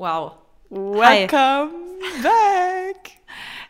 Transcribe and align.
Wow. 0.00 0.32
Welcome 0.70 1.72
Hi. 2.00 2.22
back. 2.22 3.10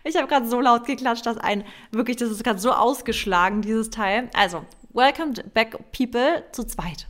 Ich 0.05 0.17
habe 0.17 0.29
gerade 0.29 0.49
so 0.49 0.61
laut 0.61 0.87
geklatscht, 0.87 1.27
dass 1.27 1.37
ein 1.37 1.65
wirklich, 1.91 2.17
das 2.17 2.31
ist 2.31 2.45
gerade 2.45 2.61
so 2.61 2.73
ausgeschlagen, 2.73 3.63
dieses 3.63 3.91
Teil. 3.91 4.31
Also, 4.33 4.65
welcome 4.95 5.33
back, 5.53 5.77
people, 5.91 6.45
zu 6.53 6.65
zweit. 6.65 7.09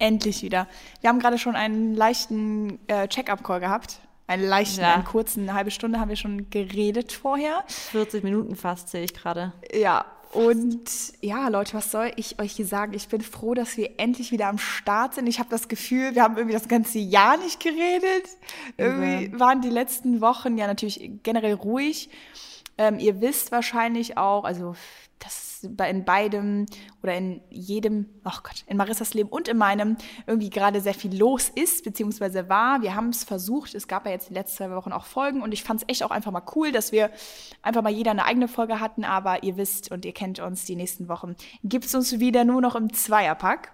Endlich 0.00 0.42
wieder. 0.42 0.66
Wir 1.00 1.08
haben 1.08 1.20
gerade 1.20 1.38
schon 1.38 1.54
einen 1.54 1.94
leichten 1.94 2.80
äh, 2.88 3.06
Check-up-Call 3.06 3.60
gehabt. 3.60 4.00
Einen 4.26 4.46
leichten, 4.46 4.80
ja. 4.80 4.92
einen 4.94 5.04
kurzen, 5.04 5.44
eine 5.44 5.54
halbe 5.54 5.70
Stunde 5.70 6.00
haben 6.00 6.08
wir 6.08 6.16
schon 6.16 6.50
geredet 6.50 7.12
vorher. 7.12 7.62
40 7.68 8.24
Minuten 8.24 8.56
fast, 8.56 8.88
sehe 8.88 9.04
ich 9.04 9.14
gerade. 9.14 9.52
Ja, 9.72 10.04
und 10.32 10.82
ja, 11.22 11.48
Leute, 11.48 11.74
was 11.74 11.90
soll 11.90 12.12
ich 12.16 12.38
euch 12.38 12.52
hier 12.52 12.66
sagen? 12.66 12.92
Ich 12.92 13.08
bin 13.08 13.22
froh, 13.22 13.54
dass 13.54 13.76
wir 13.76 13.98
endlich 13.98 14.30
wieder 14.30 14.48
am 14.48 14.58
Start 14.58 15.14
sind. 15.14 15.26
Ich 15.26 15.38
habe 15.38 15.48
das 15.48 15.68
Gefühl, 15.68 16.14
wir 16.14 16.22
haben 16.22 16.36
irgendwie 16.36 16.54
das 16.54 16.68
ganze 16.68 16.98
Jahr 16.98 17.38
nicht 17.38 17.60
geredet. 17.60 18.28
Irgendwie 18.76 19.28
mhm. 19.28 19.40
waren 19.40 19.62
die 19.62 19.70
letzten 19.70 20.20
Wochen 20.20 20.58
ja 20.58 20.66
natürlich 20.66 21.10
generell 21.22 21.54
ruhig. 21.54 22.10
Ähm, 22.76 22.98
ihr 22.98 23.20
wisst 23.20 23.52
wahrscheinlich 23.52 24.18
auch, 24.18 24.44
also 24.44 24.74
das 25.18 25.47
in 25.62 26.04
beidem 26.04 26.66
oder 27.02 27.14
in 27.16 27.40
jedem, 27.50 28.06
ach 28.24 28.42
Gott, 28.42 28.64
in 28.66 28.76
Marissas 28.76 29.14
Leben 29.14 29.28
und 29.28 29.48
in 29.48 29.56
meinem 29.56 29.96
irgendwie 30.26 30.50
gerade 30.50 30.80
sehr 30.80 30.94
viel 30.94 31.16
los 31.16 31.48
ist, 31.48 31.84
beziehungsweise 31.84 32.48
war. 32.48 32.82
Wir 32.82 32.94
haben 32.94 33.08
es 33.10 33.24
versucht. 33.24 33.74
Es 33.74 33.88
gab 33.88 34.06
ja 34.06 34.12
jetzt 34.12 34.30
die 34.30 34.34
letzten 34.34 34.56
zwei 34.56 34.70
Wochen 34.70 34.92
auch 34.92 35.04
Folgen 35.04 35.42
und 35.42 35.52
ich 35.52 35.64
fand 35.64 35.82
es 35.82 35.88
echt 35.88 36.02
auch 36.02 36.10
einfach 36.10 36.32
mal 36.32 36.42
cool, 36.54 36.72
dass 36.72 36.92
wir 36.92 37.10
einfach 37.62 37.82
mal 37.82 37.92
jeder 37.92 38.10
eine 38.10 38.24
eigene 38.24 38.48
Folge 38.48 38.80
hatten. 38.80 39.04
Aber 39.04 39.42
ihr 39.42 39.56
wisst 39.56 39.90
und 39.90 40.04
ihr 40.04 40.12
kennt 40.12 40.40
uns, 40.40 40.64
die 40.64 40.76
nächsten 40.76 41.08
Wochen 41.08 41.36
gibt 41.62 41.84
es 41.84 41.94
uns 41.94 42.20
wieder 42.20 42.44
nur 42.44 42.60
noch 42.60 42.74
im 42.74 42.92
Zweierpack. 42.92 43.72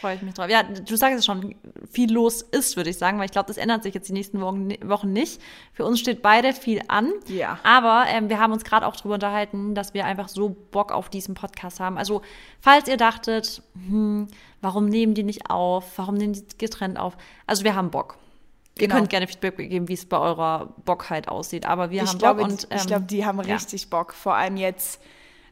Freue 0.00 0.16
ich 0.16 0.22
mich 0.22 0.34
drauf. 0.34 0.48
Ja, 0.50 0.64
du 0.64 0.96
sagst 0.96 1.18
es 1.18 1.24
schon, 1.24 1.54
viel 1.90 2.12
los 2.12 2.42
ist, 2.42 2.76
würde 2.76 2.90
ich 2.90 2.98
sagen, 2.98 3.18
weil 3.18 3.26
ich 3.26 3.30
glaube, 3.30 3.46
das 3.46 3.56
ändert 3.56 3.84
sich 3.84 3.94
jetzt 3.94 4.08
die 4.08 4.12
nächsten 4.12 4.40
Wochen 4.40 5.12
nicht. 5.12 5.40
Für 5.72 5.84
uns 5.84 6.00
steht 6.00 6.22
beide 6.22 6.52
viel 6.52 6.82
an. 6.88 7.12
Ja. 7.28 7.58
Aber 7.62 8.04
ähm, 8.08 8.28
wir 8.28 8.40
haben 8.40 8.52
uns 8.52 8.64
gerade 8.64 8.86
auch 8.86 8.96
darüber 8.96 9.14
unterhalten, 9.14 9.74
dass 9.74 9.94
wir 9.94 10.06
einfach 10.06 10.28
so 10.28 10.56
Bock 10.70 10.90
auf 10.90 11.08
diesen 11.08 11.34
Podcast 11.34 11.78
haben. 11.78 11.98
Also, 11.98 12.22
falls 12.60 12.88
ihr 12.88 12.96
dachtet, 12.96 13.62
hm, 13.74 14.26
warum 14.60 14.86
nehmen 14.86 15.14
die 15.14 15.22
nicht 15.22 15.50
auf? 15.50 15.96
Warum 15.96 16.16
nehmen 16.16 16.32
die 16.32 16.58
getrennt 16.58 16.98
auf? 16.98 17.16
Also, 17.46 17.62
wir 17.62 17.76
haben 17.76 17.90
Bock. 17.90 18.16
Ihr 18.76 18.88
genau. 18.88 18.96
könnt 18.96 19.10
gerne 19.10 19.28
Feedback 19.28 19.56
geben, 19.56 19.88
wie 19.88 19.94
es 19.94 20.06
bei 20.06 20.18
eurer 20.18 20.74
Bockheit 20.84 21.28
aussieht. 21.28 21.66
Aber 21.66 21.90
wir 21.90 22.02
ich 22.02 22.08
haben 22.08 22.18
glaube, 22.18 22.42
Bock 22.42 22.50
und. 22.50 22.66
Ähm, 22.70 22.78
ich 22.78 22.86
glaube, 22.86 23.04
die 23.04 23.24
haben 23.24 23.38
richtig 23.38 23.82
ja. 23.82 23.88
Bock. 23.90 24.14
Vor 24.14 24.34
allem 24.34 24.56
jetzt 24.56 25.00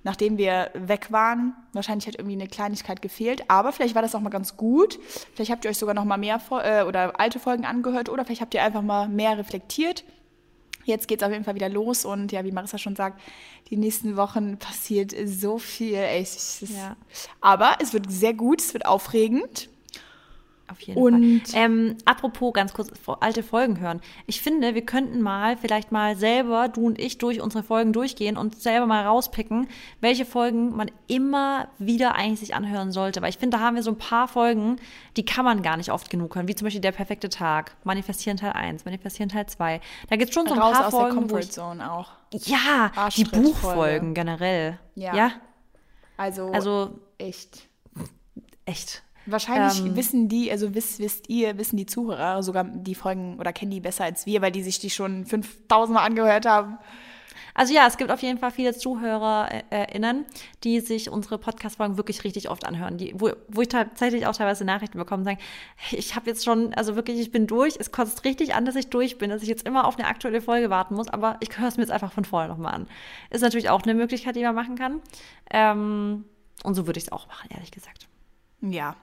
nachdem 0.09 0.39
wir 0.39 0.71
weg 0.73 1.13
waren. 1.13 1.55
Wahrscheinlich 1.75 2.07
hat 2.07 2.15
irgendwie 2.15 2.35
eine 2.35 2.49
Kleinigkeit 2.49 3.03
gefehlt, 3.03 3.45
aber 3.49 3.73
vielleicht 3.73 3.95
war 3.95 4.01
das 4.01 4.15
auch 4.15 4.21
mal 4.21 4.31
ganz 4.31 4.57
gut. 4.57 4.99
Vielleicht 5.35 5.51
habt 5.51 5.67
ihr 5.67 5.71
euch 5.71 5.77
sogar 5.77 5.95
noch 5.95 6.07
mal 6.07 6.17
mehr 6.17 6.41
äh, 6.65 6.83
oder 6.85 7.21
alte 7.21 7.39
Folgen 7.39 7.67
angehört 7.67 8.09
oder 8.09 8.25
vielleicht 8.25 8.41
habt 8.41 8.55
ihr 8.55 8.63
einfach 8.63 8.81
mal 8.81 9.07
mehr 9.07 9.37
reflektiert. 9.37 10.05
Jetzt 10.87 11.09
geht 11.09 11.21
es 11.21 11.27
auf 11.27 11.31
jeden 11.31 11.45
Fall 11.45 11.57
wieder 11.57 11.69
los 11.69 12.07
und 12.07 12.33
ja, 12.33 12.43
wie 12.43 12.53
Marissa 12.53 12.79
schon 12.79 12.97
sagt, 12.97 13.21
die 13.69 13.77
nächsten 13.77 14.17
Wochen 14.17 14.57
passiert 14.57 15.15
so 15.27 15.59
viel. 15.59 15.97
Ey, 15.97 16.27
ja. 16.61 16.97
Aber 17.43 17.77
es 17.83 17.93
wird 17.93 18.11
sehr 18.11 18.33
gut, 18.33 18.63
es 18.63 18.73
wird 18.73 18.87
aufregend. 18.87 19.69
Auf 20.71 20.81
jeden 20.81 21.01
und 21.01 21.49
Fall. 21.49 21.61
Ähm, 21.61 21.97
apropos 22.05 22.53
ganz 22.53 22.75
kurz 22.75 22.91
alte 23.21 23.43
Folgen 23.43 23.81
hören. 23.81 24.01
Ich 24.27 24.43
finde, 24.43 24.75
wir 24.75 24.85
könnten 24.85 25.21
mal 25.23 25.57
vielleicht 25.57 25.93
mal 25.93 26.17
selber, 26.17 26.69
du 26.69 26.87
und 26.87 26.99
ich, 26.99 27.19
durch 27.19 27.41
unsere 27.41 27.63
Folgen 27.63 27.93
durchgehen 27.93 28.37
und 28.37 28.61
selber 28.61 28.87
mal 28.87 29.05
rauspicken, 29.05 29.69
welche 30.01 30.27
Folgen 30.27 30.77
man 30.77 30.91
immer 31.07 31.69
wieder 31.79 32.15
eigentlich 32.15 32.41
sich 32.41 32.55
anhören 32.55 32.93
sollte. 32.93 33.23
Weil 33.23 33.31
ich 33.31 33.39
finde, 33.39 33.57
da 33.57 33.63
haben 33.63 33.77
wir 33.77 33.83
so 33.83 33.91
ein 33.91 33.99
paar 33.99 34.29
Folgen, 34.29 34.77
die 35.17 35.25
kann 35.25 35.45
man 35.45 35.63
gar 35.63 35.77
nicht 35.77 35.91
oft 35.91 36.11
genug 36.11 36.35
hören. 36.37 36.49
Wie 36.49 36.55
zum 36.55 36.67
Beispiel 36.67 36.83
Der 36.83 36.93
perfekte 36.93 37.31
Tag, 37.31 37.77
Manifestieren 37.85 38.37
Teil 38.37 38.53
1, 38.53 38.85
Manifestieren 38.85 39.31
Teil 39.31 39.47
2. 39.47 39.81
Da 40.11 40.17
gibt 40.17 40.31
es 40.31 40.35
schon 40.35 40.47
so 40.47 40.55
ein 40.55 40.61
Raus 40.61 40.77
paar 40.77 40.87
aus 40.89 40.93
Folgen. 40.93 41.29
Der 41.29 41.39
Comfort 41.39 41.53
Zone 41.53 41.93
auch. 41.93 42.11
Ja, 42.33 42.93
die 43.17 43.25
Buchfolgen 43.25 44.13
generell. 44.13 44.79
Ja. 44.95 45.17
ja. 45.17 45.33
Also, 46.19 46.51
also 46.51 46.99
echt. 47.17 47.69
Echt. 48.67 49.03
Wahrscheinlich 49.31 49.81
ähm, 49.81 49.97
wissen 49.97 50.29
die, 50.29 50.51
also 50.51 50.75
wisst, 50.75 51.01
wisst 51.01 51.29
ihr, 51.29 51.59
wissen 51.59 51.77
die 51.77 51.87
Zuhörer 51.87 52.43
sogar 52.43 52.65
die 52.65 52.95
Folgen 52.95 53.39
oder 53.39 53.53
kennen 53.53 53.71
die 53.71 53.81
besser 53.81 54.05
als 54.05 54.27
wir, 54.27 54.43
weil 54.43 54.53
die 54.53 54.63
sich 54.63 54.79
die 54.79 54.91
schon 54.91 55.27
5000 55.27 55.95
Mal 55.95 56.05
angehört 56.05 56.47
haben. 56.47 56.79
Also 57.59 57.75
ja, 57.75 57.89
es 57.89 57.97
gibt 57.97 58.13
auf 58.13 58.23
jeden 58.23 58.39
Fall 58.39 58.53
viele 58.53 58.73
ZuhörerInnen, 58.73 60.27
die 60.63 60.79
sich 60.79 61.11
unsere 61.11 61.39
Podcast-Folgen 61.39 61.97
wirklich 61.97 62.23
richtig 62.23 62.51
oft 62.51 62.65
anhören, 62.65 62.99
die, 62.99 63.13
wo, 63.17 63.33
wo 63.49 63.63
ich 63.63 63.69
tatsächlich 63.69 64.29
auch 64.29 64.37
teilweise 64.37 64.65
Nachrichten 64.65 64.97
bekomme 64.97 65.23
und 65.23 65.25
sagen, 65.25 65.41
ich 65.91 66.15
habe 66.15 66.31
jetzt 66.31 66.45
schon, 66.45 66.73
also 66.75 66.95
wirklich, 66.95 67.19
ich 67.19 67.33
bin 67.33 67.49
durch, 67.49 67.75
es 67.77 67.91
kostet 67.91 68.25
richtig 68.25 68.55
an, 68.55 68.65
dass 68.65 68.77
ich 68.77 68.91
durch 68.91 69.19
bin, 69.19 69.31
dass 69.31 69.43
ich 69.43 69.49
jetzt 69.49 69.67
immer 69.67 69.89
auf 69.89 69.99
eine 69.99 70.07
aktuelle 70.07 70.41
Folge 70.41 70.71
warten 70.71 70.95
muss, 70.95 71.09
aber 71.09 71.37
ich 71.41 71.59
höre 71.59 71.67
es 71.67 71.77
mir 71.77 71.83
jetzt 71.83 71.91
einfach 71.91 72.13
von 72.13 72.25
vorne 72.25 72.49
nochmal 72.49 72.75
an. 72.75 72.87
Ist 73.31 73.41
natürlich 73.41 73.71
auch 73.71 73.83
eine 73.83 73.95
Möglichkeit, 73.95 74.37
die 74.37 74.45
man 74.45 74.55
machen 74.55 74.77
kann. 74.77 75.03
Ähm, 75.51 76.27
und 76.63 76.75
so 76.77 76.87
würde 76.87 76.99
ich 76.99 77.07
es 77.07 77.13
auch 77.13 77.27
machen, 77.27 77.49
ehrlich 77.53 77.73
gesagt. 77.73 78.07
Ja, 78.61 78.95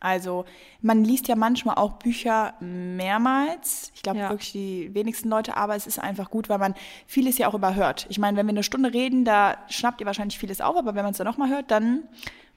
also 0.00 0.44
man 0.80 1.04
liest 1.04 1.28
ja 1.28 1.34
manchmal 1.34 1.76
auch 1.76 1.94
Bücher 1.94 2.54
mehrmals. 2.60 3.90
Ich 3.94 4.02
glaube 4.02 4.20
ja. 4.20 4.30
wirklich 4.30 4.52
die 4.52 4.94
wenigsten 4.94 5.28
Leute, 5.28 5.56
aber 5.56 5.74
es 5.74 5.86
ist 5.86 5.98
einfach 5.98 6.30
gut, 6.30 6.48
weil 6.48 6.58
man 6.58 6.74
vieles 7.06 7.38
ja 7.38 7.48
auch 7.48 7.54
überhört. 7.54 8.06
Ich 8.08 8.18
meine, 8.18 8.36
wenn 8.36 8.46
wir 8.46 8.52
eine 8.52 8.62
Stunde 8.62 8.92
reden, 8.92 9.24
da 9.24 9.58
schnappt 9.68 10.00
ihr 10.00 10.06
wahrscheinlich 10.06 10.38
vieles 10.38 10.60
auf, 10.60 10.76
aber 10.76 10.94
wenn 10.94 11.02
man 11.02 11.12
es 11.12 11.18
dann 11.18 11.26
nochmal 11.26 11.50
hört, 11.50 11.70
dann 11.70 12.04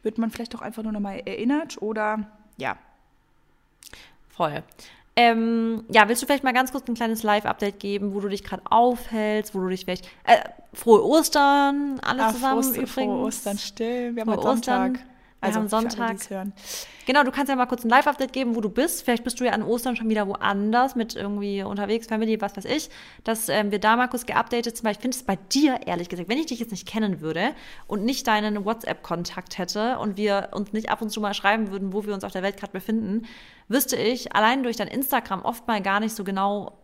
wird 0.04 0.18
man 0.18 0.30
vielleicht 0.30 0.56
auch 0.56 0.62
einfach 0.62 0.84
nur 0.84 0.92
nochmal 0.92 1.22
erinnert 1.26 1.82
oder 1.82 2.28
ja. 2.58 2.78
Voll. 4.30 4.64
Ähm, 5.16 5.84
ja, 5.90 6.08
willst 6.08 6.22
du 6.22 6.26
vielleicht 6.26 6.44
mal 6.44 6.54
ganz 6.54 6.72
kurz 6.72 6.88
ein 6.88 6.96
kleines 6.96 7.22
Live-Update 7.24 7.80
geben, 7.80 8.14
wo 8.14 8.22
du 8.22 8.30
dich 8.30 8.44
gerade 8.44 8.64
aufhältst, 8.70 9.54
wo 9.54 9.60
du 9.60 9.68
dich 9.68 9.84
vielleicht. 9.84 10.06
Äh, 10.24 10.38
frohe 10.74 11.04
Ostern, 11.04 12.00
alle 12.02 12.26
Ach, 12.26 12.34
zusammen 12.34 12.64
Frohe, 12.64 12.72
übrigens. 12.74 12.94
Frohe 12.94 13.26
Ostern, 13.26 13.58
still. 13.58 14.16
Wir 14.16 14.22
haben 14.22 14.42
Sonntag. 14.42 14.92
Ostern. 14.92 14.94
Wir 14.94 15.12
also 15.42 15.60
haben 15.60 15.70
Sonntag. 15.70 16.20
Alle, 16.30 16.52
genau, 17.06 17.24
du 17.24 17.32
kannst 17.32 17.50
ja 17.50 17.56
mal 17.56 17.66
kurz 17.66 17.84
ein 17.84 17.90
Live-Update 17.90 18.32
geben, 18.32 18.56
wo 18.56 18.62
du 18.62 18.70
bist. 18.70 19.04
Vielleicht 19.04 19.24
bist 19.24 19.40
du 19.40 19.44
ja 19.44 19.52
an 19.52 19.64
Ostern 19.64 19.96
schon 19.96 20.08
wieder 20.08 20.28
woanders 20.28 20.96
mit 20.96 21.16
irgendwie 21.16 21.64
unterwegs, 21.64 22.08
Family, 22.08 22.40
was 22.40 22.56
weiß 22.56 22.66
ich. 22.66 22.90
Dass 23.24 23.50
ähm, 23.50 23.72
wir 23.72 23.80
da 23.80 23.96
mal 23.96 24.08
kurz 24.08 24.26
geupdatet 24.26 24.78
sind, 24.78 24.86
weil 24.86 24.94
ich 24.94 25.00
finde 25.00 25.18
es 25.18 25.24
bei 25.24 25.38
dir, 25.52 25.80
ehrlich 25.88 26.10
gesagt, 26.10 26.30
wenn 26.30 26.38
ich 26.38 26.46
dich 26.46 26.60
jetzt 26.60 26.72
nicht 26.72 26.88
kennen 26.88 27.22
würde 27.22 27.56
und 27.88 28.06
nicht 28.06 28.28
deinen 28.28 28.64
WhatsApp-Kontakt 28.66 29.58
hätte 29.58 29.98
und 29.98 30.16
wir 30.16 30.50
uns 30.52 30.74
nicht 30.74 30.90
ab 30.90 31.02
und 31.02 31.10
zu 31.10 31.20
mal 31.22 31.34
schreiben 31.34 31.72
würden, 31.72 31.92
wo 31.92 32.06
wir 32.06 32.14
uns 32.14 32.24
auf 32.24 32.32
der 32.32 32.44
Welt 32.44 32.58
gerade 32.58 32.74
befinden, 32.74 33.26
wüsste 33.68 33.96
ich 33.96 34.36
allein 34.36 34.62
durch 34.62 34.78
dein 34.78 34.88
Instagram 34.88 35.42
oft 35.42 35.68
mal 35.68 35.82
gar 35.82 36.00
nicht 36.00 36.16
so 36.16 36.24
genau, 36.24 36.78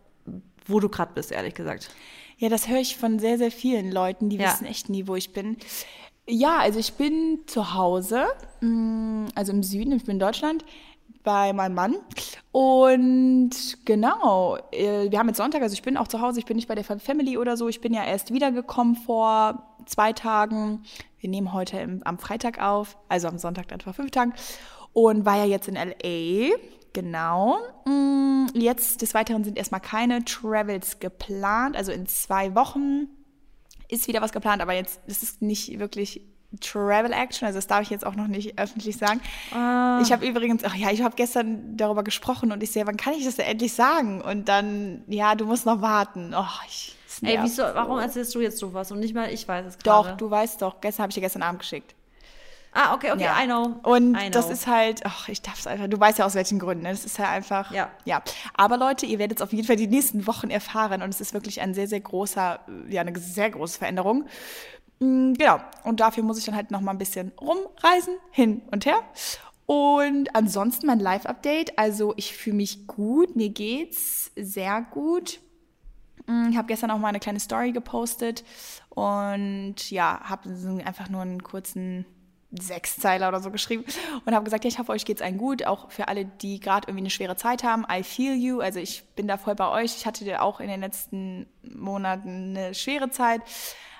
wo 0.66 0.80
du 0.80 0.88
gerade 0.88 1.12
bist, 1.14 1.30
ehrlich 1.30 1.54
gesagt. 1.54 1.90
Ja, 2.38 2.48
das 2.48 2.68
höre 2.68 2.78
ich 2.78 2.96
von 2.96 3.18
sehr, 3.18 3.36
sehr 3.36 3.50
vielen 3.50 3.90
Leuten, 3.90 4.30
die 4.30 4.36
ja. 4.36 4.52
wissen 4.52 4.64
echt 4.64 4.88
nie, 4.88 5.08
wo 5.08 5.16
ich 5.16 5.32
bin. 5.32 5.56
Ja, 6.30 6.58
also 6.58 6.78
ich 6.78 6.92
bin 6.92 7.40
zu 7.46 7.72
Hause, 7.72 8.26
mm, 8.60 9.28
also 9.34 9.50
im 9.50 9.62
Süden, 9.62 9.92
ich 9.92 10.04
bin 10.04 10.16
in 10.16 10.20
Deutschland, 10.20 10.62
bei 11.24 11.54
meinem 11.54 11.74
Mann. 11.74 11.96
Und 12.52 13.50
genau, 13.86 14.58
äh, 14.70 15.10
wir 15.10 15.18
haben 15.18 15.28
jetzt 15.28 15.38
Sonntag, 15.38 15.62
also 15.62 15.72
ich 15.72 15.82
bin 15.82 15.96
auch 15.96 16.06
zu 16.06 16.20
Hause, 16.20 16.38
ich 16.38 16.44
bin 16.44 16.56
nicht 16.56 16.68
bei 16.68 16.74
der 16.74 16.84
Family 16.84 17.38
oder 17.38 17.56
so. 17.56 17.68
Ich 17.68 17.80
bin 17.80 17.94
ja 17.94 18.04
erst 18.04 18.32
wiedergekommen 18.32 18.94
vor 18.94 19.74
zwei 19.86 20.12
Tagen. 20.12 20.82
Wir 21.18 21.30
nehmen 21.30 21.54
heute 21.54 21.78
im, 21.78 22.02
am 22.04 22.18
Freitag 22.18 22.60
auf, 22.60 22.98
also 23.08 23.26
am 23.28 23.38
Sonntag 23.38 23.68
dann 23.68 23.80
vor 23.80 23.94
fünf 23.94 24.10
Tagen. 24.10 24.34
Und 24.92 25.24
war 25.24 25.36
ja 25.38 25.44
jetzt 25.46 25.66
in 25.66 25.76
LA. 25.76 26.56
Genau. 26.92 27.56
Mm, 27.86 28.46
jetzt 28.52 29.00
des 29.00 29.14
Weiteren 29.14 29.44
sind 29.44 29.56
erstmal 29.56 29.80
keine 29.80 30.24
Travels 30.26 31.00
geplant. 31.00 31.74
Also 31.74 31.90
in 31.90 32.06
zwei 32.06 32.54
Wochen 32.54 33.08
ist 33.88 34.06
wieder 34.08 34.20
was 34.20 34.32
geplant, 34.32 34.62
aber 34.62 34.74
jetzt 34.74 35.00
ist 35.06 35.22
es 35.22 35.40
nicht 35.40 35.78
wirklich 35.78 36.22
Travel 36.60 37.12
Action, 37.12 37.46
also 37.46 37.58
das 37.58 37.66
darf 37.66 37.82
ich 37.82 37.90
jetzt 37.90 38.06
auch 38.06 38.14
noch 38.14 38.26
nicht 38.26 38.58
öffentlich 38.58 38.96
sagen. 38.96 39.20
Ah. 39.52 40.00
Ich 40.02 40.12
habe 40.12 40.26
übrigens, 40.26 40.64
ach 40.64 40.74
ja, 40.74 40.90
ich 40.90 41.02
habe 41.02 41.14
gestern 41.14 41.76
darüber 41.76 42.02
gesprochen 42.02 42.52
und 42.52 42.62
ich 42.62 42.70
sehe, 42.70 42.86
wann 42.86 42.96
kann 42.96 43.12
ich 43.12 43.24
das 43.24 43.36
denn 43.36 43.46
endlich 43.46 43.74
sagen? 43.74 44.22
Und 44.22 44.48
dann, 44.48 45.04
ja, 45.08 45.34
du 45.34 45.44
musst 45.44 45.66
noch 45.66 45.82
warten. 45.82 46.34
Oh, 46.34 46.44
ich, 46.66 46.96
Ey, 47.22 47.38
wieso, 47.42 47.62
warum 47.62 47.98
erzählst 47.98 48.34
du 48.34 48.40
jetzt 48.40 48.58
sowas 48.58 48.90
und 48.92 49.00
nicht 49.00 49.14
mal 49.14 49.30
ich 49.30 49.46
weiß 49.46 49.66
es 49.66 49.78
gerade? 49.78 50.10
Doch, 50.10 50.16
du 50.16 50.30
weißt 50.30 50.62
doch, 50.62 50.80
gestern 50.80 51.02
habe 51.02 51.10
ich 51.10 51.16
dir 51.16 51.20
gestern 51.20 51.42
Abend 51.42 51.60
geschickt. 51.60 51.94
Ah, 52.80 52.94
okay, 52.94 53.10
okay, 53.10 53.24
ja. 53.24 53.42
I 53.42 53.46
know. 53.46 53.80
Und 53.82 54.14
I 54.14 54.20
know. 54.20 54.30
das 54.30 54.48
ist 54.50 54.68
halt, 54.68 55.04
ach, 55.04 55.28
ich 55.28 55.42
darf 55.42 55.58
es 55.58 55.66
einfach, 55.66 55.88
du 55.88 55.98
weißt 55.98 56.20
ja 56.20 56.24
aus 56.24 56.36
welchen 56.36 56.60
Gründen, 56.60 56.84
ne? 56.84 56.90
Das 56.90 57.04
ist 57.04 57.18
ja 57.18 57.28
einfach, 57.28 57.72
ja. 57.72 57.90
ja. 58.04 58.22
Aber 58.54 58.76
Leute, 58.76 59.04
ihr 59.04 59.18
werdet 59.18 59.38
es 59.38 59.42
auf 59.42 59.52
jeden 59.52 59.66
Fall 59.66 59.74
die 59.74 59.88
nächsten 59.88 60.28
Wochen 60.28 60.48
erfahren 60.48 61.02
und 61.02 61.08
es 61.08 61.20
ist 61.20 61.34
wirklich 61.34 61.60
ein 61.60 61.74
sehr, 61.74 61.88
sehr 61.88 61.98
großer, 61.98 62.60
ja, 62.88 63.00
eine 63.00 63.18
sehr 63.18 63.50
große 63.50 63.80
Veränderung. 63.80 64.26
Mm, 65.00 65.32
genau. 65.32 65.58
Und 65.82 65.98
dafür 65.98 66.22
muss 66.22 66.38
ich 66.38 66.44
dann 66.44 66.54
halt 66.54 66.70
noch 66.70 66.80
mal 66.80 66.92
ein 66.92 66.98
bisschen 66.98 67.32
rumreisen, 67.40 68.14
hin 68.30 68.62
und 68.70 68.86
her. 68.86 69.00
Und 69.66 70.36
ansonsten 70.36 70.86
mein 70.86 71.00
Live-Update. 71.00 71.80
Also 71.80 72.14
ich 72.16 72.36
fühle 72.36 72.56
mich 72.56 72.86
gut, 72.86 73.34
mir 73.34 73.48
geht's 73.48 74.30
sehr 74.36 74.82
gut. 74.82 75.40
Mm, 76.28 76.50
ich 76.50 76.56
habe 76.56 76.68
gestern 76.68 76.92
auch 76.92 76.98
mal 76.98 77.08
eine 77.08 77.18
kleine 77.18 77.40
Story 77.40 77.72
gepostet 77.72 78.44
und 78.90 79.90
ja, 79.90 80.20
habe 80.22 80.48
einfach 80.84 81.08
nur 81.08 81.22
einen 81.22 81.42
kurzen 81.42 82.06
Sechszeiler 82.50 83.28
oder 83.28 83.40
so 83.40 83.50
geschrieben 83.50 83.84
und 84.24 84.34
habe 84.34 84.44
gesagt, 84.44 84.64
ja, 84.64 84.68
ich 84.68 84.78
hoffe, 84.78 84.92
euch 84.92 85.04
geht's 85.04 85.20
allen 85.20 85.38
gut. 85.38 85.66
Auch 85.66 85.90
für 85.90 86.08
alle, 86.08 86.24
die 86.24 86.60
gerade 86.60 86.88
irgendwie 86.88 87.02
eine 87.02 87.10
schwere 87.10 87.36
Zeit 87.36 87.62
haben. 87.62 87.84
I 87.90 88.02
feel 88.02 88.34
you. 88.34 88.60
Also 88.60 88.78
ich 88.78 89.04
bin 89.16 89.28
da 89.28 89.36
voll 89.36 89.54
bei 89.54 89.68
euch. 89.68 89.96
Ich 89.96 90.06
hatte 90.06 90.40
auch 90.40 90.60
in 90.60 90.68
den 90.68 90.80
letzten 90.80 91.46
Monaten 91.62 92.56
eine 92.56 92.74
schwere 92.74 93.10
Zeit, 93.10 93.42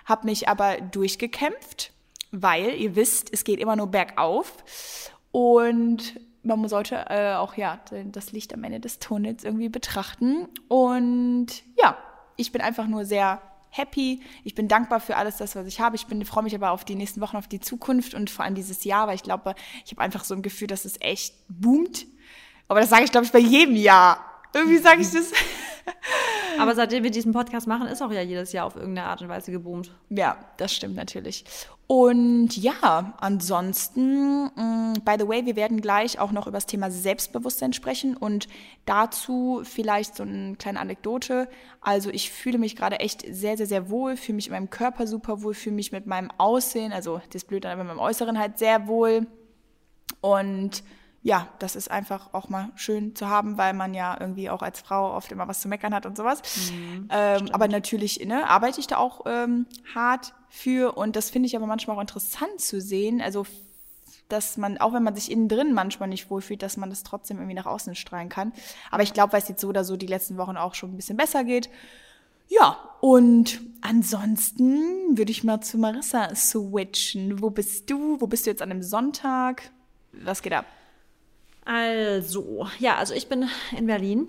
habe 0.06 0.26
mich 0.26 0.48
aber 0.48 0.80
durchgekämpft, 0.80 1.92
weil 2.30 2.74
ihr 2.74 2.96
wisst, 2.96 3.32
es 3.32 3.44
geht 3.44 3.60
immer 3.60 3.76
nur 3.76 3.88
bergauf 3.88 4.64
und 5.30 6.18
man 6.42 6.68
sollte 6.68 7.04
äh, 7.10 7.34
auch 7.34 7.54
ja 7.54 7.80
das 8.06 8.32
Licht 8.32 8.54
am 8.54 8.64
Ende 8.64 8.80
des 8.80 8.98
Tunnels 8.98 9.44
irgendwie 9.44 9.68
betrachten. 9.68 10.48
Und 10.68 11.48
ja, 11.76 11.98
ich 12.36 12.52
bin 12.52 12.62
einfach 12.62 12.86
nur 12.86 13.04
sehr 13.04 13.42
happy. 13.70 14.20
Ich 14.44 14.54
bin 14.54 14.68
dankbar 14.68 15.00
für 15.00 15.16
alles 15.16 15.36
das, 15.36 15.56
was 15.56 15.66
ich 15.66 15.80
habe. 15.80 15.96
Ich 15.96 16.06
bin, 16.06 16.24
freue 16.24 16.44
mich 16.44 16.54
aber 16.54 16.70
auf 16.70 16.84
die 16.84 16.94
nächsten 16.94 17.20
Wochen, 17.20 17.36
auf 17.36 17.48
die 17.48 17.60
Zukunft 17.60 18.14
und 18.14 18.30
vor 18.30 18.44
allem 18.44 18.54
dieses 18.54 18.84
Jahr, 18.84 19.06
weil 19.06 19.14
ich 19.14 19.22
glaube, 19.22 19.54
ich 19.84 19.92
habe 19.92 20.02
einfach 20.02 20.24
so 20.24 20.34
ein 20.34 20.42
Gefühl, 20.42 20.68
dass 20.68 20.84
es 20.84 21.00
echt 21.00 21.34
boomt. 21.48 22.06
Aber 22.68 22.80
das 22.80 22.90
sage 22.90 23.04
ich, 23.04 23.10
glaube 23.10 23.26
ich, 23.26 23.32
bei 23.32 23.38
jedem 23.38 23.76
Jahr. 23.76 24.24
Irgendwie 24.54 24.78
sage 24.78 25.02
ich 25.02 25.10
das. 25.10 25.32
Aber 26.58 26.74
seitdem 26.74 27.04
wir 27.04 27.10
diesen 27.10 27.32
Podcast 27.32 27.66
machen, 27.66 27.86
ist 27.86 28.02
auch 28.02 28.12
ja 28.12 28.22
jedes 28.22 28.52
Jahr 28.52 28.66
auf 28.66 28.76
irgendeine 28.76 29.08
Art 29.08 29.22
und 29.22 29.28
Weise 29.28 29.52
geboomt. 29.52 29.94
Ja, 30.10 30.36
das 30.56 30.74
stimmt 30.74 30.96
natürlich. 30.96 31.44
Und 31.90 32.54
ja, 32.54 33.14
ansonsten, 33.18 34.44
mm, 34.44 34.92
by 35.06 35.16
the 35.18 35.26
way, 35.26 35.46
wir 35.46 35.56
werden 35.56 35.80
gleich 35.80 36.18
auch 36.18 36.32
noch 36.32 36.46
über 36.46 36.58
das 36.58 36.66
Thema 36.66 36.90
Selbstbewusstsein 36.90 37.72
sprechen 37.72 38.14
und 38.14 38.46
dazu 38.84 39.62
vielleicht 39.64 40.14
so 40.14 40.22
eine 40.22 40.54
kleine 40.56 40.80
Anekdote. 40.80 41.48
Also 41.80 42.10
ich 42.10 42.30
fühle 42.30 42.58
mich 42.58 42.76
gerade 42.76 43.00
echt 43.00 43.22
sehr, 43.22 43.56
sehr, 43.56 43.66
sehr 43.66 43.88
wohl, 43.88 44.18
fühle 44.18 44.36
mich 44.36 44.48
in 44.48 44.52
meinem 44.52 44.68
Körper 44.68 45.06
super 45.06 45.42
wohl, 45.42 45.54
fühle 45.54 45.76
mich 45.76 45.90
mit 45.90 46.06
meinem 46.06 46.30
Aussehen, 46.36 46.92
also 46.92 47.22
das 47.32 47.44
Blöde, 47.44 47.70
aber 47.70 47.84
mit 47.84 47.94
meinem 47.94 48.00
Äußeren 48.00 48.38
halt 48.38 48.58
sehr 48.58 48.86
wohl. 48.86 49.26
Und 50.20 50.82
ja, 51.22 51.48
das 51.58 51.74
ist 51.76 51.90
einfach 51.90 52.32
auch 52.32 52.48
mal 52.48 52.70
schön 52.76 53.16
zu 53.16 53.28
haben, 53.28 53.58
weil 53.58 53.74
man 53.74 53.92
ja 53.92 54.16
irgendwie 54.18 54.50
auch 54.50 54.62
als 54.62 54.80
Frau 54.80 55.14
oft 55.14 55.32
immer 55.32 55.48
was 55.48 55.60
zu 55.60 55.68
meckern 55.68 55.92
hat 55.92 56.06
und 56.06 56.16
sowas. 56.16 56.42
Mhm, 56.70 57.08
ähm, 57.10 57.48
aber 57.52 57.68
natürlich 57.68 58.24
ne, 58.24 58.48
arbeite 58.48 58.80
ich 58.80 58.86
da 58.86 58.98
auch 58.98 59.22
ähm, 59.26 59.66
hart 59.94 60.32
für 60.48 60.96
und 60.96 61.16
das 61.16 61.30
finde 61.30 61.48
ich 61.48 61.56
aber 61.56 61.66
manchmal 61.66 61.96
auch 61.96 62.00
interessant 62.00 62.60
zu 62.60 62.80
sehen. 62.80 63.20
Also 63.20 63.46
dass 64.28 64.58
man, 64.58 64.78
auch 64.78 64.92
wenn 64.92 65.02
man 65.02 65.14
sich 65.14 65.30
innen 65.30 65.48
drin 65.48 65.72
manchmal 65.72 66.08
nicht 66.08 66.30
wohlfühlt, 66.30 66.62
dass 66.62 66.76
man 66.76 66.90
das 66.90 67.02
trotzdem 67.02 67.38
irgendwie 67.38 67.54
nach 67.54 67.66
außen 67.66 67.94
strahlen 67.94 68.28
kann. 68.28 68.52
Aber 68.90 69.02
ich 69.02 69.14
glaube, 69.14 69.32
weil 69.32 69.40
es 69.40 69.48
jetzt 69.48 69.60
so 69.60 69.68
oder 69.68 69.84
so 69.84 69.96
die 69.96 70.06
letzten 70.06 70.36
Wochen 70.36 70.56
auch 70.56 70.74
schon 70.74 70.92
ein 70.92 70.96
bisschen 70.96 71.16
besser 71.16 71.44
geht. 71.44 71.70
Ja, 72.48 72.78
und 73.00 73.60
ansonsten 73.80 75.16
würde 75.16 75.30
ich 75.30 75.44
mal 75.44 75.60
zu 75.60 75.78
Marissa 75.78 76.34
switchen. 76.34 77.40
Wo 77.42 77.50
bist 77.50 77.90
du? 77.90 78.20
Wo 78.20 78.26
bist 78.26 78.46
du 78.46 78.50
jetzt 78.50 78.62
an 78.62 78.70
einem 78.70 78.82
Sonntag? 78.82 79.70
Was 80.12 80.42
geht 80.42 80.52
ab? 80.52 80.66
Also, 81.68 82.66
ja, 82.78 82.96
also 82.96 83.12
ich 83.12 83.28
bin 83.28 83.46
in 83.76 83.86
Berlin. 83.86 84.26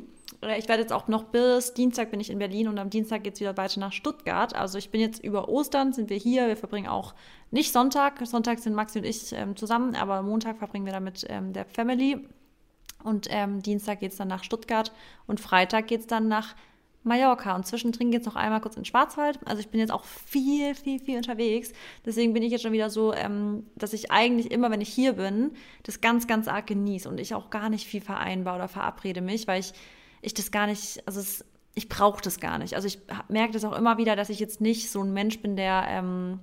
Ich 0.57 0.67
werde 0.67 0.81
jetzt 0.81 0.91
auch 0.91 1.07
noch 1.07 1.23
bis 1.23 1.73
Dienstag 1.73 2.11
bin 2.11 2.19
ich 2.19 2.29
in 2.29 2.37
Berlin 2.37 2.67
und 2.67 2.77
am 2.77 2.89
Dienstag 2.89 3.23
geht 3.23 3.35
es 3.35 3.39
wieder 3.39 3.55
weiter 3.55 3.79
nach 3.79 3.93
Stuttgart. 3.93 4.53
Also 4.53 4.77
ich 4.77 4.89
bin 4.89 4.99
jetzt 4.99 5.23
über 5.23 5.47
Ostern, 5.47 5.93
sind 5.93 6.09
wir 6.09 6.17
hier. 6.17 6.47
Wir 6.47 6.57
verbringen 6.57 6.89
auch 6.89 7.13
nicht 7.49 7.71
Sonntag. 7.71 8.19
Sonntag 8.27 8.59
sind 8.59 8.75
Maxi 8.75 8.99
und 8.99 9.05
ich 9.05 9.31
ähm, 9.31 9.55
zusammen, 9.55 9.95
aber 9.95 10.21
Montag 10.21 10.57
verbringen 10.57 10.85
wir 10.85 10.91
dann 10.91 11.05
mit 11.05 11.25
ähm, 11.29 11.53
der 11.53 11.63
Family. 11.63 12.27
Und 13.05 13.27
ähm, 13.29 13.61
Dienstag 13.61 14.01
geht 14.01 14.11
es 14.11 14.17
dann 14.17 14.27
nach 14.27 14.43
Stuttgart 14.43 14.91
und 15.25 15.39
Freitag 15.39 15.87
geht 15.87 16.01
es 16.01 16.07
dann 16.07 16.27
nach 16.27 16.55
Mallorca 17.03 17.55
und 17.55 17.65
zwischendrin 17.65 18.11
geht 18.11 18.21
es 18.21 18.25
noch 18.27 18.35
einmal 18.35 18.61
kurz 18.61 18.75
in 18.75 18.85
Schwarzwald. 18.85 19.39
Also 19.45 19.61
ich 19.61 19.69
bin 19.69 19.79
jetzt 19.79 19.91
auch 19.91 20.03
viel, 20.03 20.75
viel, 20.75 20.99
viel 20.99 21.17
unterwegs. 21.17 21.71
Deswegen 22.05 22.33
bin 22.33 22.43
ich 22.43 22.51
jetzt 22.51 22.61
schon 22.61 22.73
wieder 22.73 22.89
so, 22.89 23.13
ähm, 23.13 23.65
dass 23.75 23.93
ich 23.93 24.11
eigentlich 24.11 24.51
immer, 24.51 24.69
wenn 24.69 24.81
ich 24.81 24.89
hier 24.89 25.13
bin, 25.13 25.51
das 25.83 26.01
ganz, 26.01 26.27
ganz 26.27 26.47
arg 26.47 26.67
genieße 26.67 27.07
und 27.07 27.19
ich 27.19 27.33
auch 27.33 27.49
gar 27.49 27.69
nicht 27.69 27.87
viel 27.87 28.01
vereinbar 28.01 28.55
oder 28.55 28.67
verabrede 28.67 29.21
mich, 29.21 29.47
weil 29.47 29.61
ich, 29.61 29.73
ich 30.21 30.33
das 30.33 30.51
gar 30.51 30.67
nicht, 30.67 31.01
also 31.05 31.19
es, 31.19 31.45
ich 31.73 31.87
brauche 31.87 32.21
das 32.21 32.39
gar 32.39 32.57
nicht. 32.57 32.75
Also 32.75 32.87
ich 32.87 32.99
merke 33.29 33.53
das 33.53 33.63
auch 33.63 33.77
immer 33.77 33.97
wieder, 33.97 34.15
dass 34.15 34.29
ich 34.29 34.39
jetzt 34.39 34.59
nicht 34.59 34.91
so 34.91 35.01
ein 35.01 35.13
Mensch 35.13 35.39
bin, 35.41 35.55
der... 35.55 35.85
Ähm, 35.87 36.39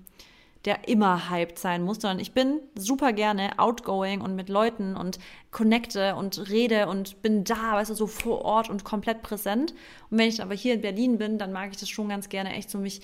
der 0.66 0.88
immer 0.88 1.30
hyped 1.30 1.58
sein 1.58 1.82
muss, 1.82 2.00
sondern 2.00 2.18
ich 2.18 2.32
bin 2.32 2.60
super 2.74 3.12
gerne 3.12 3.58
outgoing 3.58 4.20
und 4.20 4.34
mit 4.34 4.48
Leuten 4.48 4.96
und 4.96 5.18
connecte 5.52 6.16
und 6.16 6.50
rede 6.50 6.88
und 6.88 7.22
bin 7.22 7.44
da, 7.44 7.74
weißt 7.74 7.90
du, 7.90 7.94
so 7.94 8.06
vor 8.06 8.44
Ort 8.44 8.68
und 8.68 8.84
komplett 8.84 9.22
präsent. 9.22 9.72
Und 10.10 10.18
wenn 10.18 10.28
ich 10.28 10.42
aber 10.42 10.54
hier 10.54 10.74
in 10.74 10.82
Berlin 10.82 11.18
bin, 11.18 11.38
dann 11.38 11.52
mag 11.52 11.70
ich 11.70 11.78
das 11.78 11.88
schon 11.88 12.08
ganz 12.08 12.28
gerne 12.28 12.52
echt 12.52 12.68
so 12.68 12.78
mich 12.78 13.00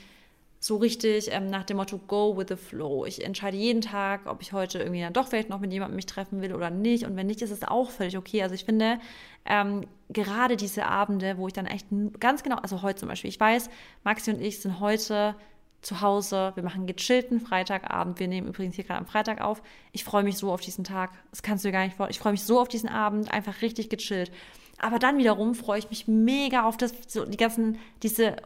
so 0.59 0.77
richtig 0.77 1.29
ähm, 1.33 1.49
nach 1.49 1.65
dem 1.65 1.79
Motto 1.79 1.99
Go 1.99 2.37
with 2.37 2.47
the 2.49 2.57
Flow. 2.57 3.05
Ich 3.05 3.25
entscheide 3.25 3.57
jeden 3.57 3.81
Tag, 3.81 4.27
ob 4.27 4.43
ich 4.43 4.53
heute 4.53 4.79
irgendwie 4.79 5.01
dann 5.01 5.13
doch 5.13 5.27
vielleicht 5.27 5.49
noch 5.49 5.59
mit 5.59 5.73
jemandem 5.73 5.97
mich 5.97 6.07
treffen 6.07 6.41
will 6.41 6.55
oder 6.55 6.71
nicht. 6.71 7.05
Und 7.05 7.17
wenn 7.17 7.27
nicht, 7.27 7.43
ist 7.43 7.51
es 7.51 7.65
auch 7.65 7.91
völlig 7.91 8.17
okay. 8.17 8.45
Also 8.45 8.55
ich 8.55 8.65
finde, 8.65 9.01
ähm, 9.45 9.89
gerade 10.09 10.57
diese 10.57 10.87
Abende, 10.87 11.37
wo 11.37 11.49
ich 11.49 11.53
dann 11.53 11.67
echt 11.67 11.89
ganz 12.21 12.45
genau, 12.45 12.59
also 12.59 12.83
heute 12.83 13.01
zum 13.01 13.09
Beispiel, 13.09 13.29
ich 13.29 13.41
weiß, 13.41 13.71
Maxi 14.05 14.31
und 14.31 14.41
ich 14.41 14.61
sind 14.61 14.79
heute 14.79 15.35
zu 15.83 16.01
Hause. 16.01 16.53
Wir 16.55 16.63
machen 16.63 16.87
gechillten 16.87 17.41
Freitagabend. 17.41 18.19
Wir 18.19 18.29
nehmen 18.29 18.49
übrigens 18.49 18.77
hier 18.77 18.85
gerade 18.85 19.01
am 19.01 19.07
Freitag 19.07 19.41
auf. 19.41 19.63
Ich 19.91 20.05
freue 20.05 20.23
mich 20.23 20.39
so 20.39 20.53
auf 20.53 20.61
diesen 20.61 20.85
Tag. 20.85 21.11
Das 21.31 21.43
kannst 21.43 21.65
du 21.65 21.69
dir 21.69 21.73
gar 21.73 21.85
nicht 21.85 21.97
vorstellen. 21.97 22.13
Ich 22.13 22.21
freue 22.21 22.33
mich 22.33 22.45
so 22.45 22.61
auf 22.61 22.69
diesen 22.69 22.89
Abend. 22.89 23.33
Einfach 23.33 23.63
richtig 23.63 23.91
gechillt. 23.91 24.31
Aber 24.79 24.99
dann 24.99 25.19
wiederum 25.19 25.55
freue 25.55 25.79
ich 25.79 25.91
mich 25.91 26.09
mega 26.09 26.65
auf 26.65 26.77
das, 26.77 26.93
so 27.07 27.25
die 27.25 27.37
ganzen, 27.37 27.79
diese 28.03 28.37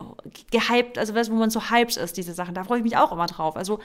gehypt, 0.50 0.98
also 0.98 1.14
weißt, 1.14 1.30
wo 1.30 1.34
man 1.34 1.50
so 1.50 1.70
hyped 1.70 1.96
ist, 1.96 2.16
diese 2.16 2.34
Sachen. 2.34 2.54
Da 2.54 2.64
freue 2.64 2.78
ich 2.78 2.84
mich 2.84 2.96
auch 2.96 3.12
immer 3.12 3.26
drauf. 3.26 3.56
Also 3.56 3.78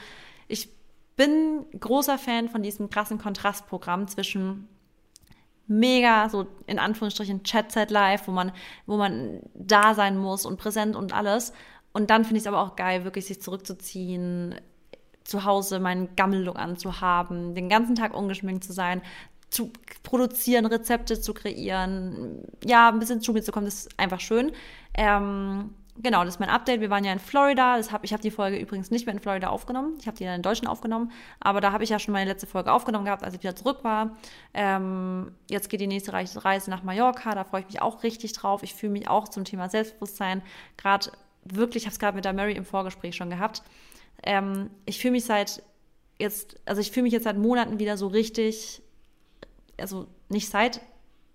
ich 0.48 0.68
bin 1.16 1.64
großer 1.78 2.18
Fan 2.18 2.48
von 2.48 2.62
diesem 2.62 2.90
krassen 2.90 3.18
Kontrastprogramm 3.18 4.08
zwischen 4.08 4.68
mega 5.66 6.28
so 6.28 6.46
in 6.66 6.78
Anführungsstrichen 6.78 7.44
Chat-Set 7.44 7.90
live, 7.90 8.26
wo 8.26 8.32
man, 8.32 8.52
wo 8.86 8.96
man 8.96 9.40
da 9.54 9.94
sein 9.94 10.18
muss 10.18 10.44
und 10.44 10.58
präsent 10.58 10.96
und 10.96 11.14
alles 11.14 11.52
und 11.92 12.10
dann 12.10 12.24
finde 12.24 12.38
ich 12.38 12.44
es 12.44 12.46
aber 12.46 12.60
auch 12.60 12.76
geil, 12.76 13.04
wirklich 13.04 13.26
sich 13.26 13.40
zurückzuziehen, 13.40 14.54
zu 15.24 15.44
Hause 15.44 15.78
meinen 15.78 16.16
Gammellook 16.16 16.58
anzuhaben, 16.58 17.54
den 17.54 17.68
ganzen 17.68 17.94
Tag 17.94 18.14
ungeschminkt 18.14 18.64
zu 18.64 18.72
sein, 18.72 19.02
zu 19.50 19.70
produzieren, 20.02 20.66
Rezepte 20.66 21.20
zu 21.20 21.34
kreieren, 21.34 22.44
ja, 22.64 22.88
ein 22.88 22.98
bisschen 22.98 23.20
zu 23.20 23.32
mir 23.32 23.42
zu 23.42 23.52
kommen, 23.52 23.66
das 23.66 23.86
ist 23.86 23.98
einfach 23.98 24.20
schön. 24.20 24.52
Ähm, 24.94 25.74
genau, 26.02 26.24
das 26.24 26.34
ist 26.34 26.40
mein 26.40 26.48
Update. 26.48 26.80
Wir 26.80 26.88
waren 26.88 27.04
ja 27.04 27.12
in 27.12 27.18
Florida. 27.18 27.76
Das 27.76 27.92
hab, 27.92 28.02
ich 28.02 28.14
habe 28.14 28.22
die 28.22 28.30
Folge 28.30 28.56
übrigens 28.56 28.90
nicht 28.90 29.04
mehr 29.04 29.14
in 29.14 29.20
Florida 29.20 29.48
aufgenommen. 29.48 29.96
Ich 30.00 30.06
habe 30.06 30.16
die 30.16 30.24
dann 30.24 30.36
in 30.36 30.42
Deutschland 30.42 30.70
aufgenommen. 30.70 31.12
Aber 31.38 31.60
da 31.60 31.70
habe 31.70 31.84
ich 31.84 31.90
ja 31.90 31.98
schon 31.98 32.12
meine 32.12 32.30
letzte 32.30 32.46
Folge 32.46 32.72
aufgenommen 32.72 33.04
gehabt, 33.04 33.24
als 33.24 33.34
ich 33.34 33.42
wieder 33.42 33.54
zurück 33.54 33.84
war. 33.84 34.16
Ähm, 34.54 35.34
jetzt 35.50 35.68
geht 35.68 35.80
die 35.82 35.86
nächste 35.86 36.14
Reise 36.14 36.70
nach 36.70 36.82
Mallorca. 36.82 37.34
Da 37.34 37.44
freue 37.44 37.60
ich 37.60 37.66
mich 37.66 37.82
auch 37.82 38.02
richtig 38.02 38.32
drauf. 38.32 38.62
Ich 38.62 38.74
fühle 38.74 38.92
mich 38.92 39.08
auch 39.08 39.28
zum 39.28 39.44
Thema 39.44 39.68
Selbstbewusstsein 39.68 40.42
gerade 40.78 41.12
wirklich, 41.44 41.82
ich 41.82 41.86
habe 41.86 41.92
es 41.92 41.98
gerade 41.98 42.16
mit 42.16 42.24
der 42.24 42.32
Mary 42.32 42.52
im 42.52 42.64
Vorgespräch 42.64 43.16
schon 43.16 43.30
gehabt. 43.30 43.62
Ähm, 44.22 44.70
ich 44.86 44.98
fühle 45.00 45.12
mich 45.12 45.24
seit 45.24 45.62
jetzt, 46.18 46.60
also 46.64 46.80
ich 46.80 46.90
fühle 46.90 47.04
mich 47.04 47.12
jetzt 47.12 47.24
seit 47.24 47.38
Monaten 47.38 47.78
wieder 47.78 47.96
so 47.96 48.06
richtig, 48.06 48.82
also 49.78 50.06
nicht 50.28 50.48
seit, 50.48 50.80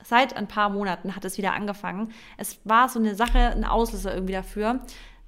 seit 0.03 0.35
ein 0.35 0.47
paar 0.47 0.69
Monaten 0.69 1.15
hat 1.15 1.25
es 1.25 1.37
wieder 1.37 1.53
angefangen. 1.53 2.13
Es 2.37 2.59
war 2.63 2.89
so 2.89 2.99
eine 2.99 3.15
Sache, 3.15 3.39
ein 3.39 3.65
Auslöser 3.65 4.13
irgendwie 4.13 4.33
dafür. 4.33 4.81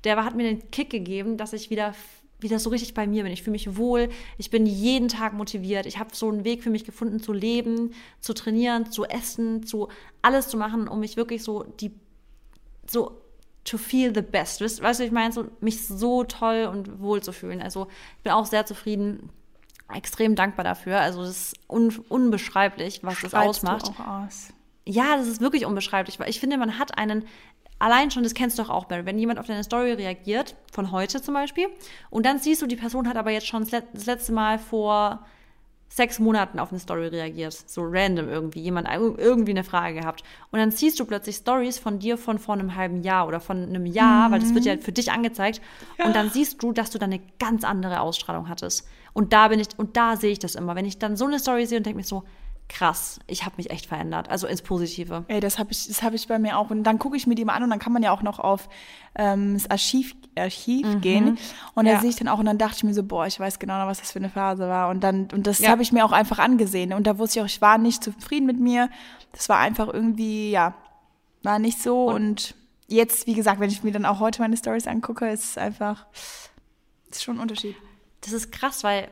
Der 0.03 0.23
hat 0.23 0.35
mir 0.35 0.43
den 0.43 0.71
Kick 0.71 0.89
gegeben, 0.89 1.37
dass 1.37 1.53
ich 1.53 1.69
wieder 1.69 1.93
wieder 2.41 2.57
so 2.57 2.69
richtig 2.69 2.93
bei 2.93 3.05
mir 3.05 3.23
bin. 3.23 3.33
Ich 3.33 3.43
fühle 3.43 3.51
mich 3.51 3.75
wohl, 3.75 4.09
ich 4.37 4.49
bin 4.49 4.65
jeden 4.65 5.09
Tag 5.09 5.33
motiviert. 5.33 5.85
Ich 5.85 5.99
habe 5.99 6.15
so 6.15 6.29
einen 6.29 6.45
Weg 6.45 6.63
für 6.63 6.69
mich 6.69 6.85
gefunden, 6.85 7.19
zu 7.19 7.33
leben, 7.33 7.93
zu 8.21 8.33
trainieren, 8.33 8.91
zu 8.91 9.03
essen, 9.05 9.63
zu 9.63 9.89
alles 10.21 10.47
zu 10.47 10.55
machen, 10.55 10.87
um 10.87 11.01
mich 11.01 11.17
wirklich 11.17 11.43
so 11.43 11.63
die 11.63 11.91
so 12.87 13.21
to 13.69 13.77
feel 13.77 14.13
the 14.13 14.21
best. 14.21 14.61
Weißt, 14.61 14.81
weißt 14.81 14.99
du, 14.99 15.03
ich 15.03 15.11
meine, 15.11 15.31
so, 15.31 15.45
mich 15.61 15.87
so 15.87 16.23
toll 16.23 16.69
und 16.71 16.99
wohl 16.99 17.21
zu 17.21 17.31
fühlen. 17.31 17.61
Also 17.61 17.87
ich 18.17 18.23
bin 18.23 18.33
auch 18.33 18.45
sehr 18.45 18.65
zufrieden, 18.65 19.29
extrem 19.93 20.35
dankbar 20.35 20.63
dafür. 20.63 20.99
Also 20.99 21.21
das 21.21 21.29
ist 21.29 21.55
un 21.67 21.93
unbeschreiblich, 22.09 23.03
was 23.03 23.15
Schreibst 23.15 23.33
das 23.33 23.47
ausmacht. 23.47 23.87
Du 23.87 23.91
auch 24.01 24.25
aus? 24.25 24.53
Ja, 24.85 25.17
das 25.17 25.27
ist 25.27 25.41
wirklich 25.41 25.65
unbeschreiblich, 25.65 26.19
weil 26.19 26.29
ich 26.29 26.39
finde, 26.39 26.57
man 26.57 26.79
hat 26.79 26.97
einen, 26.97 27.25
allein 27.77 28.09
schon, 28.09 28.23
das 28.23 28.33
kennst 28.33 28.57
du 28.57 28.63
doch 28.63 28.69
auch, 28.69 28.85
Barry, 28.85 29.05
wenn 29.05 29.19
jemand 29.19 29.39
auf 29.39 29.45
deine 29.45 29.63
Story 29.63 29.93
reagiert, 29.93 30.55
von 30.71 30.91
heute 30.91 31.21
zum 31.21 31.35
Beispiel, 31.35 31.67
und 32.09 32.25
dann 32.25 32.39
siehst 32.39 32.61
du, 32.61 32.67
die 32.67 32.75
Person 32.75 33.07
hat 33.07 33.17
aber 33.17 33.29
jetzt 33.29 33.47
schon 33.47 33.67
das 33.69 34.05
letzte 34.05 34.31
Mal 34.31 34.57
vor 34.57 35.25
sechs 35.89 36.19
Monaten 36.19 36.59
auf 36.59 36.71
eine 36.71 36.79
Story 36.79 37.07
reagiert. 37.07 37.53
So 37.53 37.81
random 37.83 38.29
irgendwie. 38.29 38.61
Jemand 38.61 38.87
irgendwie 38.89 39.51
eine 39.51 39.63
Frage 39.63 39.99
gehabt. 39.99 40.23
Und 40.51 40.59
dann 40.59 40.71
siehst 40.71 40.99
du 40.99 41.05
plötzlich 41.05 41.37
Stories 41.37 41.79
von 41.79 41.99
dir 41.99 42.17
von 42.17 42.37
vor 42.39 42.53
einem 42.53 42.75
halben 42.75 43.01
Jahr 43.01 43.27
oder 43.27 43.39
von 43.39 43.63
einem 43.63 43.85
Jahr, 43.85 44.29
mhm. 44.29 44.33
weil 44.33 44.39
das 44.39 44.53
wird 44.53 44.65
ja 44.65 44.77
für 44.77 44.91
dich 44.91 45.11
angezeigt. 45.11 45.61
Ja. 45.97 46.05
Und 46.05 46.15
dann 46.15 46.29
siehst 46.29 46.61
du, 46.61 46.71
dass 46.71 46.91
du 46.91 46.99
dann 46.99 47.11
eine 47.11 47.21
ganz 47.39 47.63
andere 47.63 47.99
Ausstrahlung 48.01 48.47
hattest. 48.47 48.87
Und 49.13 49.33
da 49.33 49.47
bin 49.47 49.59
ich, 49.59 49.67
und 49.77 49.97
da 49.97 50.15
sehe 50.15 50.31
ich 50.31 50.39
das 50.39 50.55
immer. 50.55 50.75
Wenn 50.75 50.85
ich 50.85 50.99
dann 50.99 51.17
so 51.17 51.25
eine 51.25 51.39
Story 51.39 51.65
sehe 51.65 51.79
und 51.79 51.85
denke 51.85 51.97
mir 51.97 52.05
so, 52.05 52.23
krass, 52.69 53.19
ich 53.27 53.43
habe 53.43 53.55
mich 53.57 53.71
echt 53.71 53.87
verändert, 53.87 54.29
also 54.29 54.47
ins 54.47 54.61
Positive. 54.61 55.25
Ey, 55.27 55.39
das 55.39 55.59
habe 55.59 55.71
ich, 55.71 55.87
das 55.87 56.03
habe 56.03 56.15
ich 56.15 56.27
bei 56.27 56.39
mir 56.39 56.57
auch. 56.57 56.69
Und 56.69 56.83
dann 56.83 56.99
gucke 56.99 57.17
ich 57.17 57.27
mir 57.27 57.35
die 57.35 57.43
mal 57.43 57.55
an 57.55 57.63
und 57.63 57.71
dann 57.71 57.79
kann 57.79 57.91
man 57.91 58.03
ja 58.03 58.11
auch 58.11 58.21
noch 58.21 58.39
auf 58.39 58.69
ähm, 59.15 59.55
das 59.55 59.69
Archiv, 59.69 60.15
Archiv 60.37 60.85
mhm. 60.85 61.01
gehen. 61.01 61.37
Und 61.73 61.85
da 61.85 61.99
sehe 61.99 62.11
ich 62.11 62.15
dann 62.15 62.27
auch 62.27 62.39
und 62.39 62.45
dann 62.45 62.57
dachte 62.57 62.77
ich 62.77 62.83
mir 62.83 62.93
so, 62.93 63.03
boah, 63.03 63.25
ich 63.25 63.39
weiß 63.39 63.59
genau 63.59 63.79
noch, 63.79 63.87
was 63.87 63.99
das 63.99 64.11
für 64.11 64.19
eine 64.19 64.29
Phase 64.29 64.69
war. 64.69 64.89
Und 64.89 65.01
dann, 65.01 65.27
und 65.33 65.47
das 65.47 65.59
ja. 65.59 65.69
habe 65.69 65.81
ich 65.81 65.91
mir 65.91 66.05
auch 66.05 66.11
einfach 66.11 66.39
angesehen. 66.39 66.93
Und 66.93 67.07
da 67.07 67.17
wusste 67.17 67.39
ich 67.39 67.43
auch, 67.43 67.47
ich 67.47 67.61
war 67.61 67.77
nicht 67.77 68.03
zufrieden 68.03 68.45
mit 68.45 68.59
mir. 68.59 68.89
Das 69.33 69.49
war 69.49 69.57
einfach 69.57 69.91
irgendwie, 69.91 70.51
ja, 70.51 70.75
war 71.41 71.59
nicht 71.59 71.81
so. 71.81 72.05
Und, 72.05 72.15
und 72.15 72.55
jetzt, 72.87 73.25
wie 73.25 73.33
gesagt, 73.33 73.59
wenn 73.59 73.71
ich 73.71 73.83
mir 73.83 73.91
dann 73.91 74.05
auch 74.05 74.19
heute 74.19 74.41
meine 74.41 74.55
Stories 74.55 74.87
angucke, 74.87 75.29
ist 75.29 75.43
es 75.43 75.57
einfach, 75.57 76.05
ist 77.09 77.23
schon 77.23 77.37
ein 77.37 77.41
Unterschied. 77.41 77.75
Das 78.21 78.33
ist 78.33 78.51
krass, 78.51 78.83
weil 78.83 79.09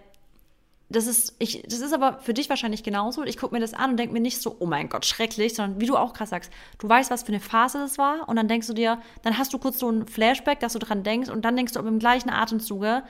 das 0.89 1.05
ist, 1.05 1.35
ich, 1.39 1.63
das 1.63 1.79
ist 1.79 1.93
aber 1.93 2.19
für 2.19 2.33
dich 2.33 2.49
wahrscheinlich 2.49 2.81
genauso. 2.81 3.23
Ich 3.23 3.37
gucke 3.37 3.53
mir 3.53 3.59
das 3.59 3.73
an 3.73 3.91
und 3.91 3.97
denke 3.97 4.13
mir 4.13 4.21
nicht 4.21 4.41
so, 4.41 4.55
oh 4.59 4.65
mein 4.65 4.87
Gott, 4.87 5.05
schrecklich, 5.05 5.53
sondern 5.53 5.81
wie 5.81 5.85
du 5.85 5.97
auch 5.97 6.13
krass 6.13 6.29
sagst, 6.29 6.51
du 6.79 6.87
weißt, 6.87 7.11
was 7.11 7.23
für 7.23 7.29
eine 7.29 7.41
Phase 7.41 7.79
das 7.79 7.97
war 7.97 8.29
und 8.29 8.37
dann 8.37 8.47
denkst 8.47 8.67
du 8.67 8.73
dir, 8.73 9.01
dann 9.21 9.37
hast 9.37 9.53
du 9.53 9.57
kurz 9.57 9.79
so 9.79 9.89
ein 9.89 10.07
Flashback, 10.07 10.59
dass 10.61 10.73
du 10.73 10.79
dran 10.79 11.03
denkst 11.03 11.29
und 11.29 11.43
dann 11.43 11.55
denkst 11.55 11.73
du 11.73 11.79
aber 11.79 11.89
im 11.89 11.99
gleichen 11.99 12.29
Atemzuge, 12.29 13.03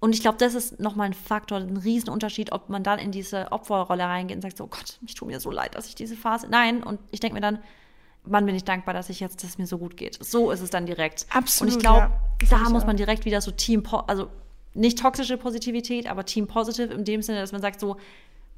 und 0.00 0.14
ich 0.14 0.22
glaube, 0.22 0.38
das 0.38 0.54
ist 0.54 0.80
nochmal 0.80 1.08
ein 1.08 1.14
Faktor, 1.14 1.58
ein 1.58 1.76
Riesenunterschied, 1.76 2.52
ob 2.52 2.70
man 2.70 2.82
dann 2.82 2.98
in 2.98 3.12
diese 3.12 3.52
Opferrolle 3.52 4.04
reingeht 4.04 4.36
und 4.36 4.42
sagt 4.42 4.56
so, 4.56 4.64
oh 4.64 4.68
Gott, 4.68 4.98
ich 5.06 5.14
tue 5.14 5.28
mir 5.28 5.40
so 5.40 5.50
leid, 5.50 5.74
dass 5.74 5.86
ich 5.86 5.94
diese 5.94 6.16
Phase, 6.16 6.48
nein, 6.48 6.82
und 6.82 6.98
ich 7.10 7.20
denke 7.20 7.34
mir 7.34 7.42
dann, 7.42 7.58
Mann, 8.24 8.44
bin 8.46 8.54
ich 8.54 8.64
dankbar, 8.64 8.94
dass 8.94 9.08
ich 9.08 9.20
jetzt, 9.20 9.42
dass 9.42 9.50
es 9.50 9.58
mir 9.58 9.66
so 9.66 9.78
gut 9.78 9.96
geht. 9.96 10.18
So 10.22 10.50
ist 10.50 10.60
es 10.60 10.70
dann 10.70 10.84
direkt. 10.84 11.26
Absolut. 11.30 11.72
Und 11.72 11.76
ich 11.76 11.82
glaube, 11.82 12.12
ja. 12.42 12.48
da 12.50 12.68
muss 12.70 12.84
man 12.84 12.96
direkt 12.96 13.24
wieder 13.24 13.40
so 13.40 13.50
Team, 13.50 13.82
also 14.06 14.28
nicht 14.74 14.98
toxische 14.98 15.36
Positivität, 15.36 16.08
aber 16.08 16.24
Team 16.24 16.46
Positive 16.46 16.92
in 16.92 17.04
dem 17.04 17.22
Sinne, 17.22 17.40
dass 17.40 17.52
man 17.52 17.60
sagt 17.60 17.80
so, 17.80 17.96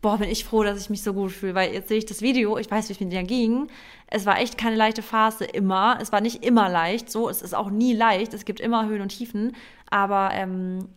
boah, 0.03 0.19
bin 0.19 0.29
ich 0.29 0.45
froh, 0.45 0.65
dass 0.65 0.81
ich 0.81 0.91
mich 0.91 1.03
so 1.03 1.15
gut 1.15 1.31
fühle, 1.31 1.55
weil 1.55 1.73
jetzt 1.73 1.89
sehe 1.89 1.97
ich 1.97 2.07
das 2.07 2.21
Video, 2.21 2.59
ich 2.59 2.71
weiß, 2.71 2.89
wie 2.89 2.93
es 2.93 3.01
mir 3.01 3.07
dir 3.07 3.23
ging. 3.23 3.69
Es 4.09 4.27
war 4.27 4.39
echt 4.41 4.59
keine 4.59 4.77
leichte 4.77 5.01
Phase 5.01 5.45
immer. 5.45 5.99
Es 6.03 6.11
war 6.13 6.21
nicht 6.21 6.45
immer 6.45 6.69
leicht, 6.69 7.11
so, 7.11 7.29
es 7.29 7.41
ist 7.41 7.55
auch 7.55 7.71
nie 7.71 7.95
leicht. 7.95 8.35
Es 8.35 8.45
gibt 8.45 8.61
immer 8.61 8.87
Höhen 8.87 9.01
und 9.01 9.11
Tiefen, 9.11 9.55
aber 9.89 10.31
ähm, 10.33 10.89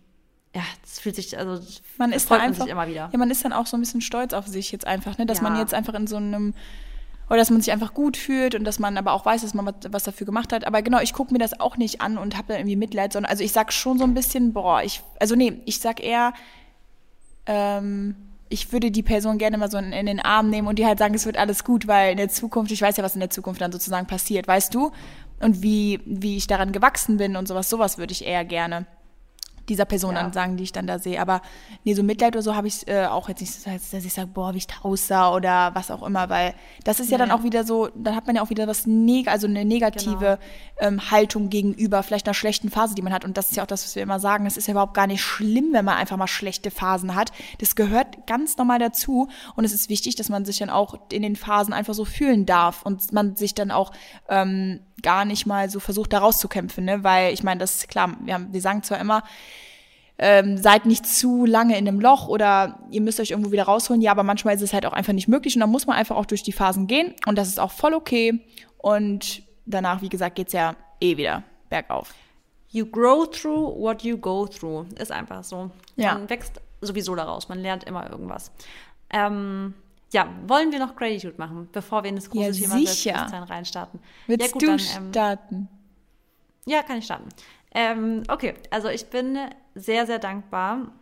ja, 0.56 0.64
es 0.84 1.00
fühlt 1.00 1.16
sich, 1.16 1.38
also 1.38 1.64
man 1.98 2.12
ist 2.14 2.28
freut 2.28 2.42
einfach, 2.42 2.64
sich 2.64 2.72
immer 2.72 2.88
wieder. 2.88 3.10
Ja, 3.12 3.18
man 3.18 3.30
ist 3.30 3.46
dann 3.46 3.54
auch 3.54 3.68
so 3.68 3.78
ein 3.78 3.82
bisschen 3.82 4.02
stolz 4.02 4.34
auf 4.34 4.48
sich 4.48 4.72
jetzt 4.72 4.88
einfach, 4.88 5.18
ne, 5.18 5.26
dass 5.26 5.38
ja. 5.38 5.44
man 5.44 5.60
jetzt 5.60 5.74
einfach 5.74 5.94
in 5.94 6.08
so 6.08 6.16
einem 6.16 6.54
oder 7.28 7.38
dass 7.38 7.50
man 7.50 7.62
sich 7.62 7.72
einfach 7.72 7.94
gut 7.94 8.18
fühlt 8.18 8.56
und 8.56 8.64
dass 8.64 8.80
man 8.80 8.98
aber 8.98 9.14
auch 9.14 9.26
weiß, 9.26 9.42
dass 9.42 9.54
man 9.54 9.74
was 9.90 10.04
dafür 10.04 10.26
gemacht 10.26 10.54
hat. 10.54 10.66
Aber 10.66 10.82
genau, 10.82 11.00
ich 11.00 11.14
gucke 11.14 11.34
mir 11.34 11.40
das 11.40 11.60
auch 11.60 11.78
nicht 11.78 12.02
an 12.02 12.18
und 12.18 12.38
habe 12.38 12.50
dann 12.50 12.58
irgendwie 12.58 12.76
Mitleid, 12.76 13.14
sondern 13.14 13.30
also 13.30 13.44
ich 13.44 13.52
sag 13.52 13.74
schon 13.74 13.98
so 13.98 14.04
ein 14.04 14.14
bisschen, 14.14 14.54
boah, 14.54 14.84
ich, 14.84 15.02
also 15.20 15.36
nee, 15.36 15.62
ich 15.66 15.80
sag 15.80 16.04
eher, 16.04 16.34
ähm, 17.46 18.16
ich 18.50 18.72
würde 18.72 18.92
die 18.92 19.04
Person 19.04 19.38
gerne 19.38 19.58
mal 19.58 19.72
so 19.72 19.78
in, 19.78 19.92
in, 19.92 20.06
den 20.06 20.20
Arm 20.20 20.50
nehmen 20.50 20.68
und 20.68 20.78
die 20.78 20.86
halt 20.86 21.00
sagen, 21.00 21.16
es 21.16 21.26
wird 21.26 21.38
alles 21.38 21.64
gut, 21.64 21.88
weil 21.88 22.12
in 22.12 22.18
der 22.18 22.30
Zukunft, 22.30 22.72
ich 22.72 22.82
weiß 22.82 22.98
ja, 22.98 23.04
was 23.04 23.16
in 23.16 23.20
der 23.22 23.32
Zukunft 23.32 23.62
dann 23.62 23.72
sozusagen 23.72 24.06
passiert, 24.06 24.48
weißt 24.48 24.74
du? 24.74 24.92
Und 25.40 25.62
wie, 25.62 26.00
wie 26.06 26.38
ich 26.38 26.48
daran 26.48 26.72
gewachsen 26.72 27.18
bin 27.18 27.36
und 27.36 27.48
sowas, 27.48 27.70
sowas 27.70 27.98
würde 27.98 28.14
ich 28.14 28.26
eher 28.26 28.46
gerne 28.46 28.86
dieser 29.70 29.86
Person 29.86 30.16
ja. 30.16 30.24
dann 30.24 30.34
sagen, 30.34 30.58
die 30.58 30.64
ich 30.64 30.72
dann 30.72 30.88
da 30.88 31.00
sehe. 31.00 31.20
Aber 31.20 31.42
nee, 31.84 31.94
so 31.94 32.04
Mitleid 32.04 32.36
oder 32.36 32.44
so 32.44 32.56
habe 32.56 32.68
ich 32.68 32.88
äh, 32.88 33.06
auch 33.06 33.30
jetzt 33.30 33.42
nicht, 33.42 33.54
dass 33.66 34.06
ich 34.06 34.14
sage, 34.14 34.28
boah, 34.28 34.54
wie 34.54 34.60
ich 34.60 34.68
da 34.68 34.76
aussah 34.84 35.34
oder 35.34 35.74
was 35.74 35.92
auch 35.92 36.04
immer, 36.04 36.30
weil 36.30 36.54
das 36.84 37.00
ist 37.00 37.10
ja, 37.10 37.18
ja 37.18 37.26
dann 37.26 37.32
auch 37.32 37.44
wieder 37.44 37.64
so, 37.64 37.90
dann 37.96 38.16
hat 38.16 38.28
man 38.28 38.36
ja 38.36 38.42
auch 38.42 38.50
wieder 38.50 38.68
was 38.68 38.86
neg 38.86 39.28
also 39.28 39.48
eine 39.48 39.66
negative 39.66 40.40
genau. 40.80 40.88
ähm, 40.88 41.12
Haltung 41.12 41.50
gegenüber 41.50 42.04
vielleicht 42.04 42.28
einer 42.28 42.34
schlechten 42.34 42.70
Phase, 42.70 42.96
die 42.96 43.02
man 43.02 43.14
hat. 43.14 43.26
Und 43.26 43.38
das 43.38 43.50
ist 43.50 43.58
ja 43.58 43.64
auch 43.64 43.68
das, 43.68 43.86
was 43.86 43.96
wir 43.96 44.04
immer 44.04 44.20
sagen. 44.20 44.46
Es 44.46 44.58
ist 44.58 44.68
ja 44.68 44.72
überhaupt 44.72 44.94
gar 44.94 45.08
nicht 45.08 45.22
schlimm, 45.22 45.70
wenn 45.72 45.86
man 45.86 45.98
einfach 45.98 46.18
mal 46.18 46.28
schlechte 46.28 46.72
Phasen 46.72 47.16
hat. 47.16 47.32
Das 47.60 47.76
gehört 47.76 48.28
ganz 48.28 48.58
normal 48.58 48.80
dazu. 48.80 49.30
Und 49.56 49.66
es 49.66 49.74
ist 49.74 49.90
wichtig, 49.90 50.16
dass 50.16 50.30
man 50.30 50.46
sich 50.46 50.60
dann 50.60 50.70
auch 50.70 51.00
in 51.12 51.22
den 51.22 51.36
Phasen 51.36 51.74
einfach 51.74 51.94
so 51.94 52.06
fühlen 52.06 52.46
darf 52.46 52.84
und 52.84 53.12
man 53.12 53.36
sich 53.36 53.56
dann 53.56 53.72
auch 53.72 53.92
ähm, 54.30 54.80
gar 55.02 55.26
nicht 55.26 55.46
mal 55.46 55.70
so 55.70 55.80
versucht, 55.80 56.14
da 56.14 56.20
rauszukämpfen, 56.20 56.86
ne? 56.86 57.04
Weil 57.04 57.34
ich 57.34 57.44
meine, 57.44 57.60
das 57.60 57.76
ist 57.76 57.88
klar, 57.90 58.16
wir, 58.22 58.34
haben, 58.34 58.54
wir 58.54 58.62
sagen 58.62 58.84
zwar 58.84 59.00
immer, 59.00 59.24
ähm, 60.18 60.58
seid 60.58 60.86
nicht 60.86 61.06
zu 61.06 61.46
lange 61.46 61.78
in 61.78 61.88
einem 61.88 62.00
Loch 62.00 62.28
oder 62.28 62.80
ihr 62.90 63.02
müsst 63.02 63.20
euch 63.20 63.32
irgendwo 63.32 63.52
wieder 63.52 63.64
rausholen. 63.64 64.02
Ja, 64.02 64.12
aber 64.12 64.24
manchmal 64.24 64.56
ist 64.56 64.62
es 64.62 64.74
halt 64.74 64.86
auch 64.86 64.94
einfach 64.94 65.14
nicht 65.14 65.28
möglich 65.28 65.56
und 65.56 65.60
dann 65.60 65.72
muss 65.72 65.88
man 65.88 65.98
einfach 65.98 66.16
auch 66.16 66.26
durch 66.26 66.44
die 66.44 66.54
Phasen 66.54 66.88
gehen 66.88 67.14
und 67.26 67.38
das 67.38 67.48
ist 67.48 67.60
auch 67.60 67.72
voll 67.72 67.94
okay. 67.94 68.46
Und 68.78 69.44
danach, 69.66 70.02
wie 70.02 70.10
gesagt, 70.10 70.36
geht's 70.36 70.54
ja 70.54 70.76
eh 71.02 71.18
wieder 71.18 71.44
bergauf. 71.70 72.14
You 72.70 72.86
grow 72.86 73.30
through 73.30 73.80
what 73.80 74.04
you 74.04 74.18
go 74.18 74.48
through. 74.48 74.86
Ist 75.00 75.12
einfach 75.12 75.44
so. 75.44 75.72
Ja. 75.96 76.14
Man 76.14 76.30
wächst 76.30 76.62
sowieso 76.82 77.16
daraus. 77.16 77.50
Man 77.50 77.60
lernt 77.60 77.86
immer 77.86 78.10
irgendwas. 78.10 78.52
Ähm, 79.10 79.74
ja, 80.14 80.30
wollen 80.48 80.72
wir 80.72 80.80
noch 80.80 80.96
Gratitude 80.96 81.36
machen, 81.38 81.70
bevor 81.72 82.04
wir 82.04 82.10
in 82.10 82.16
das 82.16 82.30
große 82.30 82.52
ja, 82.52 82.52
Thema 82.52 82.78
Selbstbewusstsein 82.78 83.44
reinstarten? 83.44 84.00
Willst 84.28 84.48
ja, 84.48 84.52
gut, 84.52 84.62
du 84.62 84.66
dann, 84.68 84.80
ähm, 84.80 85.10
starten? 85.12 85.70
Ja, 86.66 86.84
kann 86.84 86.98
ich 86.98 87.06
starten. 87.06 87.30
Ähm, 87.76 88.24
okay, 88.30 88.54
also 88.72 88.88
ich 88.88 89.08
bin 89.08 89.38
sehr, 89.76 90.06
sehr 90.06 90.18
dankbar 90.18 90.94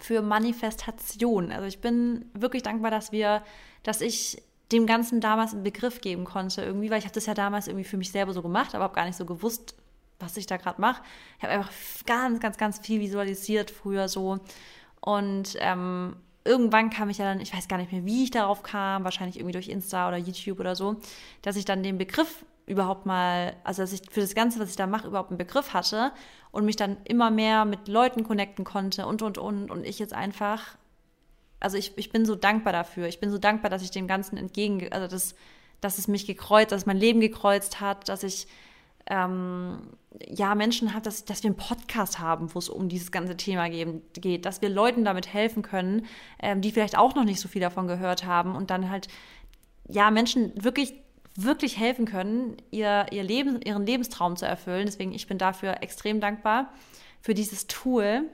für 0.00 0.22
Manifestation. 0.22 1.52
Also 1.52 1.66
ich 1.66 1.80
bin 1.80 2.28
wirklich 2.34 2.64
dankbar, 2.64 2.90
dass 2.90 3.12
wir, 3.12 3.42
dass 3.84 4.00
ich 4.00 4.42
dem 4.72 4.86
Ganzen 4.86 5.20
damals 5.20 5.52
einen 5.52 5.62
Begriff 5.62 6.00
geben 6.00 6.24
konnte 6.24 6.62
irgendwie, 6.62 6.90
weil 6.90 6.98
ich 6.98 7.04
habe 7.04 7.14
das 7.14 7.26
ja 7.26 7.34
damals 7.34 7.68
irgendwie 7.68 7.84
für 7.84 7.96
mich 7.96 8.10
selber 8.10 8.32
so 8.32 8.42
gemacht, 8.42 8.74
aber 8.74 8.84
habe 8.84 8.94
gar 8.94 9.04
nicht 9.06 9.16
so 9.16 9.24
gewusst, 9.24 9.76
was 10.18 10.36
ich 10.36 10.46
da 10.46 10.56
gerade 10.56 10.80
mache. 10.80 11.00
Ich 11.38 11.44
habe 11.44 11.52
einfach 11.52 11.72
ganz, 12.06 12.40
ganz, 12.40 12.58
ganz 12.58 12.78
viel 12.80 13.00
visualisiert 13.00 13.70
früher 13.70 14.08
so 14.08 14.40
und 15.00 15.56
ähm, 15.60 16.16
irgendwann 16.44 16.90
kam 16.90 17.08
ich 17.10 17.18
ja 17.18 17.24
dann, 17.24 17.40
ich 17.40 17.54
weiß 17.54 17.68
gar 17.68 17.78
nicht 17.78 17.92
mehr, 17.92 18.04
wie 18.04 18.24
ich 18.24 18.30
darauf 18.30 18.62
kam, 18.62 19.04
wahrscheinlich 19.04 19.36
irgendwie 19.36 19.52
durch 19.52 19.68
Insta 19.68 20.08
oder 20.08 20.18
YouTube 20.18 20.58
oder 20.60 20.74
so, 20.74 20.96
dass 21.42 21.56
ich 21.56 21.64
dann 21.64 21.82
den 21.82 21.98
Begriff 21.98 22.44
überhaupt 22.70 23.04
mal, 23.04 23.56
also 23.64 23.82
dass 23.82 23.92
ich 23.92 24.02
für 24.10 24.20
das 24.20 24.34
Ganze, 24.34 24.60
was 24.60 24.70
ich 24.70 24.76
da 24.76 24.86
mache, 24.86 25.08
überhaupt 25.08 25.30
einen 25.30 25.38
Begriff 25.38 25.74
hatte 25.74 26.12
und 26.52 26.64
mich 26.64 26.76
dann 26.76 26.98
immer 27.04 27.30
mehr 27.30 27.64
mit 27.64 27.88
Leuten 27.88 28.22
connecten 28.22 28.64
konnte 28.64 29.06
und, 29.06 29.22
und, 29.22 29.38
und. 29.38 29.70
Und 29.70 29.84
ich 29.84 29.98
jetzt 29.98 30.12
einfach, 30.12 30.76
also 31.58 31.76
ich, 31.76 31.98
ich 31.98 32.10
bin 32.10 32.24
so 32.24 32.36
dankbar 32.36 32.72
dafür. 32.72 33.08
Ich 33.08 33.18
bin 33.18 33.30
so 33.30 33.38
dankbar, 33.38 33.70
dass 33.70 33.82
ich 33.82 33.90
dem 33.90 34.06
Ganzen 34.06 34.36
entgegen, 34.36 34.92
also 34.92 35.08
dass, 35.08 35.34
dass 35.80 35.98
es 35.98 36.06
mich 36.06 36.26
gekreuzt, 36.26 36.70
dass 36.70 36.86
mein 36.86 36.96
Leben 36.96 37.20
gekreuzt 37.20 37.80
hat, 37.80 38.08
dass 38.08 38.22
ich 38.22 38.46
ähm, 39.06 39.78
ja, 40.28 40.54
Menschen 40.54 40.94
hat, 40.94 41.06
dass, 41.06 41.24
dass 41.24 41.42
wir 41.42 41.48
einen 41.48 41.56
Podcast 41.56 42.20
haben, 42.20 42.54
wo 42.54 42.58
es 42.60 42.68
um 42.68 42.88
dieses 42.88 43.10
ganze 43.10 43.36
Thema 43.36 43.68
geben, 43.68 44.02
geht, 44.12 44.44
dass 44.44 44.62
wir 44.62 44.68
Leuten 44.68 45.04
damit 45.04 45.32
helfen 45.32 45.62
können, 45.62 46.06
ähm, 46.40 46.60
die 46.60 46.70
vielleicht 46.70 46.96
auch 46.96 47.16
noch 47.16 47.24
nicht 47.24 47.40
so 47.40 47.48
viel 47.48 47.60
davon 47.60 47.88
gehört 47.88 48.24
haben 48.24 48.54
und 48.54 48.70
dann 48.70 48.90
halt, 48.90 49.08
ja, 49.88 50.10
Menschen 50.12 50.52
wirklich, 50.62 50.94
wirklich 51.36 51.78
helfen 51.78 52.06
können, 52.06 52.56
ihr, 52.70 53.06
ihr 53.10 53.22
Leben, 53.22 53.60
ihren 53.62 53.86
Lebenstraum 53.86 54.36
zu 54.36 54.46
erfüllen. 54.46 54.86
Deswegen, 54.86 55.12
ich 55.12 55.26
bin 55.26 55.38
dafür 55.38 55.82
extrem 55.82 56.20
dankbar 56.20 56.72
für 57.20 57.34
dieses 57.34 57.66
Tool. 57.66 58.28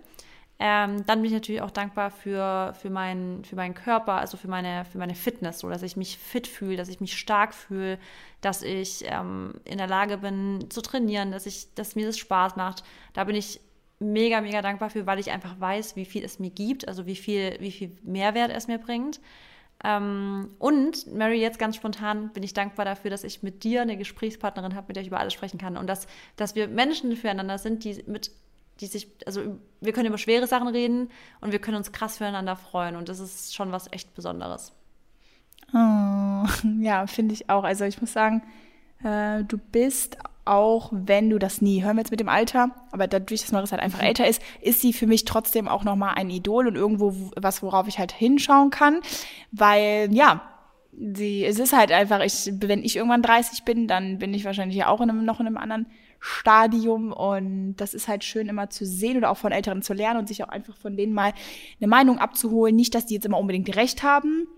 Ähm, 0.58 1.04
dann 1.04 1.20
bin 1.20 1.26
ich 1.26 1.32
natürlich 1.32 1.60
auch 1.60 1.70
dankbar 1.70 2.10
für, 2.10 2.72
für, 2.80 2.88
mein, 2.88 3.44
für 3.44 3.56
meinen 3.56 3.74
Körper, 3.74 4.14
also 4.14 4.38
für 4.38 4.48
meine, 4.48 4.86
für 4.86 4.96
meine 4.96 5.14
Fitness, 5.14 5.58
so 5.58 5.68
dass 5.68 5.82
ich 5.82 5.96
mich 5.96 6.16
fit 6.16 6.46
fühle, 6.46 6.78
dass 6.78 6.88
ich 6.88 7.00
mich 7.00 7.18
stark 7.18 7.52
fühle, 7.52 7.98
dass 8.40 8.62
ich 8.62 9.04
ähm, 9.06 9.52
in 9.64 9.76
der 9.76 9.86
Lage 9.86 10.16
bin 10.16 10.66
zu 10.70 10.80
trainieren, 10.80 11.30
dass, 11.30 11.44
ich, 11.44 11.74
dass 11.74 11.94
mir 11.94 12.06
das 12.06 12.16
Spaß 12.16 12.56
macht. 12.56 12.84
Da 13.12 13.24
bin 13.24 13.36
ich 13.36 13.60
mega, 13.98 14.40
mega 14.40 14.62
dankbar 14.62 14.88
für, 14.88 15.06
weil 15.06 15.18
ich 15.18 15.30
einfach 15.30 15.60
weiß, 15.60 15.94
wie 15.96 16.06
viel 16.06 16.24
es 16.24 16.38
mir 16.38 16.50
gibt, 16.50 16.88
also 16.88 17.04
wie 17.04 17.16
viel, 17.16 17.56
wie 17.60 17.72
viel 17.72 17.96
Mehrwert 18.02 18.50
es 18.50 18.66
mir 18.66 18.78
bringt. 18.78 19.20
Ähm, 19.84 20.50
und 20.58 21.12
Mary, 21.12 21.40
jetzt 21.40 21.58
ganz 21.58 21.76
spontan 21.76 22.30
bin 22.32 22.42
ich 22.42 22.54
dankbar 22.54 22.84
dafür, 22.84 23.10
dass 23.10 23.24
ich 23.24 23.42
mit 23.42 23.62
dir 23.62 23.82
eine 23.82 23.96
Gesprächspartnerin 23.96 24.74
habe, 24.74 24.86
mit 24.88 24.96
der 24.96 25.02
ich 25.02 25.08
über 25.08 25.20
alles 25.20 25.34
sprechen 25.34 25.58
kann 25.58 25.76
und 25.76 25.86
dass, 25.86 26.06
dass 26.36 26.54
wir 26.54 26.68
Menschen 26.68 27.14
füreinander 27.16 27.58
sind, 27.58 27.84
die 27.84 28.02
mit 28.06 28.30
die 28.80 28.86
sich, 28.86 29.08
also 29.24 29.58
wir 29.80 29.92
können 29.92 30.08
über 30.08 30.18
schwere 30.18 30.46
Sachen 30.46 30.68
reden 30.68 31.08
und 31.40 31.52
wir 31.52 31.58
können 31.58 31.78
uns 31.78 31.92
krass 31.92 32.18
füreinander 32.18 32.56
freuen 32.56 32.96
und 32.96 33.08
das 33.08 33.20
ist 33.20 33.54
schon 33.54 33.72
was 33.72 33.90
echt 33.92 34.14
Besonderes. 34.14 34.72
Oh, 35.72 36.46
ja, 36.80 37.06
finde 37.06 37.34
ich 37.34 37.48
auch. 37.48 37.64
Also 37.64 37.84
ich 37.84 38.00
muss 38.00 38.12
sagen, 38.12 38.42
äh, 39.02 39.44
du 39.44 39.58
bist 39.58 40.18
auch, 40.46 40.90
wenn 40.92 41.30
du 41.30 41.38
das 41.38 41.60
nie 41.60 41.82
hören 41.82 41.96
willst 41.96 42.10
mit 42.10 42.20
dem 42.20 42.28
Alter, 42.28 42.70
aber 42.92 43.06
dadurch, 43.06 43.42
dass 43.42 43.52
Marissa 43.52 43.72
halt 43.72 43.82
einfach 43.82 44.00
mhm. 44.00 44.06
älter 44.06 44.26
ist, 44.26 44.42
ist 44.60 44.80
sie 44.80 44.92
für 44.92 45.06
mich 45.06 45.24
trotzdem 45.24 45.68
auch 45.68 45.84
nochmal 45.84 46.14
ein 46.16 46.30
Idol 46.30 46.66
und 46.66 46.76
irgendwo 46.76 47.14
was, 47.36 47.62
worauf 47.62 47.88
ich 47.88 47.98
halt 47.98 48.12
hinschauen 48.12 48.70
kann, 48.70 49.00
weil 49.52 50.08
ja, 50.12 50.42
sie, 50.98 51.44
es 51.44 51.58
ist 51.58 51.72
halt 51.72 51.92
einfach, 51.92 52.20
ich, 52.20 52.50
wenn 52.60 52.84
ich 52.84 52.96
irgendwann 52.96 53.22
30 53.22 53.64
bin, 53.64 53.88
dann 53.88 54.18
bin 54.18 54.34
ich 54.34 54.44
wahrscheinlich 54.44 54.84
auch 54.84 55.00
in 55.00 55.10
einem, 55.10 55.24
noch 55.24 55.40
in 55.40 55.46
einem 55.46 55.56
anderen 55.56 55.86
Stadium 56.20 57.12
und 57.12 57.76
das 57.76 57.94
ist 57.94 58.08
halt 58.08 58.24
schön 58.24 58.48
immer 58.48 58.70
zu 58.70 58.86
sehen 58.86 59.16
oder 59.16 59.30
auch 59.30 59.36
von 59.36 59.52
Älteren 59.52 59.82
zu 59.82 59.94
lernen 59.94 60.20
und 60.20 60.28
sich 60.28 60.42
auch 60.42 60.48
einfach 60.48 60.76
von 60.76 60.96
denen 60.96 61.12
mal 61.12 61.32
eine 61.80 61.88
Meinung 61.88 62.18
abzuholen. 62.18 62.74
Nicht, 62.74 62.94
dass 62.94 63.06
die 63.06 63.14
jetzt 63.14 63.26
immer 63.26 63.38
unbedingt 63.38 63.74
recht 63.76 64.02
haben. 64.02 64.48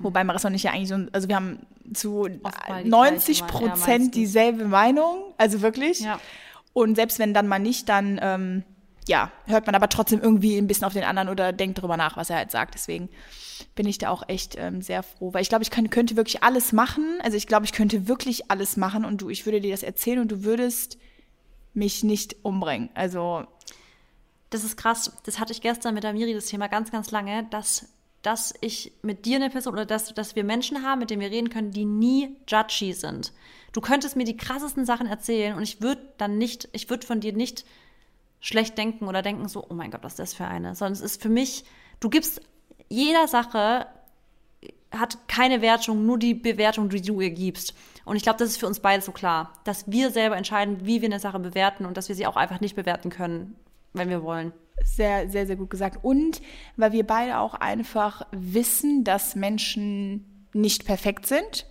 Wobei 0.00 0.24
Marissa 0.24 0.48
und 0.48 0.54
ich 0.54 0.64
ja 0.64 0.72
eigentlich 0.72 0.88
so, 0.88 0.96
also 1.12 1.28
wir 1.28 1.36
haben 1.36 1.66
zu 1.94 2.28
90 2.84 3.46
Prozent 3.46 4.14
dieselbe 4.14 4.64
Meinung, 4.64 5.34
also 5.36 5.62
wirklich. 5.62 6.00
Ja. 6.00 6.20
Und 6.72 6.96
selbst 6.96 7.18
wenn 7.18 7.34
dann 7.34 7.48
mal 7.48 7.58
nicht, 7.58 7.88
dann 7.88 8.18
ähm, 8.22 8.64
ja, 9.08 9.32
hört 9.46 9.66
man 9.66 9.74
aber 9.74 9.88
trotzdem 9.88 10.20
irgendwie 10.20 10.58
ein 10.58 10.66
bisschen 10.66 10.84
auf 10.84 10.92
den 10.92 11.04
anderen 11.04 11.28
oder 11.28 11.52
denkt 11.52 11.78
darüber 11.78 11.96
nach, 11.96 12.16
was 12.16 12.30
er 12.30 12.36
halt 12.36 12.50
sagt. 12.50 12.74
Deswegen 12.74 13.08
bin 13.74 13.86
ich 13.86 13.98
da 13.98 14.10
auch 14.10 14.28
echt 14.28 14.56
ähm, 14.58 14.82
sehr 14.82 15.02
froh, 15.02 15.32
weil 15.32 15.42
ich 15.42 15.48
glaube, 15.48 15.64
ich 15.64 15.70
kann, 15.70 15.90
könnte 15.90 16.16
wirklich 16.16 16.42
alles 16.42 16.72
machen. 16.72 17.18
Also 17.22 17.36
ich 17.36 17.46
glaube, 17.46 17.64
ich 17.64 17.72
könnte 17.72 18.06
wirklich 18.06 18.50
alles 18.50 18.76
machen 18.76 19.04
und 19.04 19.22
du, 19.22 19.30
ich 19.30 19.46
würde 19.46 19.60
dir 19.60 19.72
das 19.72 19.82
erzählen 19.82 20.20
und 20.20 20.30
du 20.30 20.44
würdest 20.44 20.98
mich 21.72 22.04
nicht 22.04 22.36
umbringen. 22.42 22.90
Also 22.94 23.46
das 24.50 24.64
ist 24.64 24.76
krass. 24.76 25.12
Das 25.24 25.40
hatte 25.40 25.52
ich 25.52 25.62
gestern 25.62 25.94
mit 25.94 26.04
der 26.04 26.12
Miri 26.12 26.34
das 26.34 26.46
Thema 26.46 26.68
ganz, 26.68 26.90
ganz 26.90 27.10
lange, 27.10 27.46
dass 27.50 27.88
dass 28.22 28.54
ich 28.60 28.92
mit 29.02 29.24
dir 29.24 29.36
eine 29.36 29.50
Person 29.50 29.74
oder 29.74 29.86
dass, 29.86 30.12
dass 30.14 30.36
wir 30.36 30.44
Menschen 30.44 30.82
haben, 30.82 31.00
mit 31.00 31.10
denen 31.10 31.22
wir 31.22 31.30
reden 31.30 31.50
können, 31.50 31.70
die 31.70 31.84
nie 31.84 32.36
judgy 32.48 32.92
sind. 32.92 33.32
Du 33.72 33.80
könntest 33.80 34.16
mir 34.16 34.24
die 34.24 34.36
krassesten 34.36 34.84
Sachen 34.84 35.06
erzählen 35.06 35.56
und 35.56 35.62
ich 35.62 35.80
würde 35.80 36.02
dann 36.18 36.38
nicht, 36.38 36.68
ich 36.72 36.90
würde 36.90 37.06
von 37.06 37.20
dir 37.20 37.32
nicht 37.32 37.64
schlecht 38.40 38.76
denken 38.78 39.06
oder 39.06 39.22
denken 39.22 39.48
so, 39.48 39.64
oh 39.68 39.74
mein 39.74 39.90
Gott, 39.90 40.02
was 40.02 40.12
ist 40.12 40.18
das 40.18 40.34
für 40.34 40.46
eine? 40.46 40.74
Sondern 40.74 40.94
es 40.94 41.00
ist 41.00 41.22
für 41.22 41.28
mich, 41.28 41.64
du 42.00 42.08
gibst 42.08 42.40
jeder 42.88 43.28
Sache 43.28 43.86
hat 44.90 45.28
keine 45.28 45.60
Wertung, 45.60 46.06
nur 46.06 46.18
die 46.18 46.34
Bewertung, 46.34 46.88
die 46.88 47.02
du 47.02 47.20
ihr 47.20 47.30
gibst. 47.30 47.74
Und 48.04 48.16
ich 48.16 48.22
glaube, 48.22 48.38
das 48.38 48.48
ist 48.48 48.56
für 48.58 48.66
uns 48.66 48.80
beide 48.80 49.02
so 49.02 49.12
klar, 49.12 49.52
dass 49.64 49.90
wir 49.90 50.10
selber 50.10 50.36
entscheiden, 50.36 50.86
wie 50.86 51.02
wir 51.02 51.08
eine 51.08 51.20
Sache 51.20 51.38
bewerten 51.38 51.84
und 51.84 51.96
dass 51.96 52.08
wir 52.08 52.16
sie 52.16 52.26
auch 52.26 52.36
einfach 52.36 52.60
nicht 52.60 52.74
bewerten 52.74 53.10
können, 53.10 53.56
wenn 53.92 54.08
wir 54.08 54.22
wollen. 54.22 54.52
Sehr, 54.84 55.28
sehr, 55.28 55.46
sehr 55.46 55.56
gut 55.56 55.70
gesagt. 55.70 55.98
Und 56.02 56.40
weil 56.76 56.92
wir 56.92 57.06
beide 57.06 57.38
auch 57.38 57.54
einfach 57.54 58.26
wissen, 58.32 59.04
dass 59.04 59.36
Menschen 59.36 60.48
nicht 60.52 60.84
perfekt 60.84 61.26
sind 61.26 61.66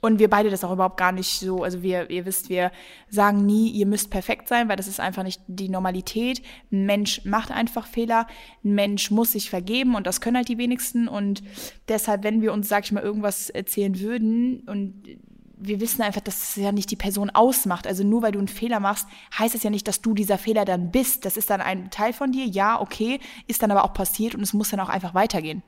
und 0.00 0.20
wir 0.20 0.30
beide 0.30 0.50
das 0.50 0.62
auch 0.62 0.72
überhaupt 0.72 0.96
gar 0.96 1.10
nicht 1.10 1.40
so, 1.40 1.64
also 1.64 1.82
wir, 1.82 2.08
ihr 2.08 2.24
wisst, 2.24 2.48
wir 2.48 2.70
sagen 3.08 3.44
nie, 3.44 3.70
ihr 3.70 3.86
müsst 3.86 4.10
perfekt 4.10 4.46
sein, 4.46 4.68
weil 4.68 4.76
das 4.76 4.86
ist 4.86 5.00
einfach 5.00 5.24
nicht 5.24 5.40
die 5.48 5.68
Normalität. 5.68 6.40
Ein 6.70 6.86
Mensch 6.86 7.24
macht 7.24 7.50
einfach 7.50 7.86
Fehler, 7.86 8.28
ein 8.64 8.74
Mensch 8.74 9.10
muss 9.10 9.32
sich 9.32 9.50
vergeben 9.50 9.96
und 9.96 10.06
das 10.06 10.20
können 10.20 10.36
halt 10.36 10.48
die 10.48 10.58
wenigsten. 10.58 11.08
Und 11.08 11.42
deshalb, 11.88 12.22
wenn 12.22 12.42
wir 12.42 12.52
uns, 12.52 12.68
sag 12.68 12.84
ich 12.84 12.92
mal, 12.92 13.02
irgendwas 13.02 13.50
erzählen 13.50 13.98
würden 13.98 14.60
und 14.68 15.18
wir 15.60 15.80
wissen 15.80 16.02
einfach, 16.02 16.20
dass 16.20 16.50
es 16.50 16.56
ja 16.56 16.72
nicht 16.72 16.90
die 16.90 16.96
Person 16.96 17.30
ausmacht. 17.30 17.86
Also 17.86 18.04
nur 18.04 18.22
weil 18.22 18.32
du 18.32 18.38
einen 18.38 18.48
Fehler 18.48 18.80
machst, 18.80 19.06
heißt 19.38 19.54
es 19.54 19.62
ja 19.62 19.70
nicht, 19.70 19.88
dass 19.88 20.00
du 20.00 20.14
dieser 20.14 20.38
Fehler 20.38 20.64
dann 20.64 20.90
bist. 20.90 21.24
Das 21.24 21.36
ist 21.36 21.50
dann 21.50 21.60
ein 21.60 21.90
Teil 21.90 22.12
von 22.12 22.32
dir, 22.32 22.46
ja, 22.46 22.80
okay, 22.80 23.20
ist 23.46 23.62
dann 23.62 23.70
aber 23.70 23.84
auch 23.84 23.94
passiert 23.94 24.34
und 24.34 24.42
es 24.42 24.52
muss 24.52 24.70
dann 24.70 24.80
auch 24.80 24.88
einfach 24.88 25.14
weitergehen. 25.14 25.62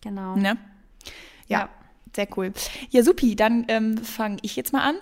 Genau. 0.00 0.36
Ne? 0.36 0.56
ja. 1.48 1.60
ja 1.60 1.68
sehr 2.14 2.28
cool. 2.36 2.52
Ja, 2.90 3.02
supi, 3.02 3.36
dann 3.36 3.64
ähm, 3.68 3.98
fange 3.98 4.36
ich 4.42 4.56
jetzt 4.56 4.72
mal 4.72 4.82
an. 4.82 4.96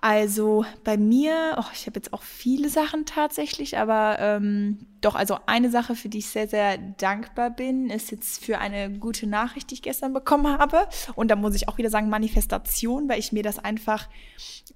Also 0.00 0.64
bei 0.84 0.96
mir, 0.96 1.56
oh, 1.58 1.70
ich 1.72 1.86
habe 1.86 1.98
jetzt 1.98 2.12
auch 2.12 2.22
viele 2.22 2.68
Sachen 2.68 3.04
tatsächlich, 3.04 3.78
aber 3.78 4.18
ähm, 4.20 4.78
doch, 5.00 5.16
also 5.16 5.38
eine 5.46 5.70
Sache, 5.70 5.96
für 5.96 6.08
die 6.08 6.18
ich 6.18 6.28
sehr, 6.28 6.46
sehr 6.46 6.78
dankbar 6.78 7.50
bin, 7.50 7.90
ist 7.90 8.12
jetzt 8.12 8.44
für 8.44 8.58
eine 8.58 8.90
gute 8.92 9.26
Nachricht, 9.26 9.70
die 9.70 9.74
ich 9.74 9.82
gestern 9.82 10.12
bekommen 10.12 10.58
habe. 10.58 10.88
Und 11.16 11.30
da 11.30 11.36
muss 11.36 11.56
ich 11.56 11.68
auch 11.68 11.78
wieder 11.78 11.90
sagen, 11.90 12.08
Manifestation, 12.10 13.08
weil 13.08 13.18
ich 13.18 13.32
mir 13.32 13.42
das 13.42 13.58
einfach 13.58 14.08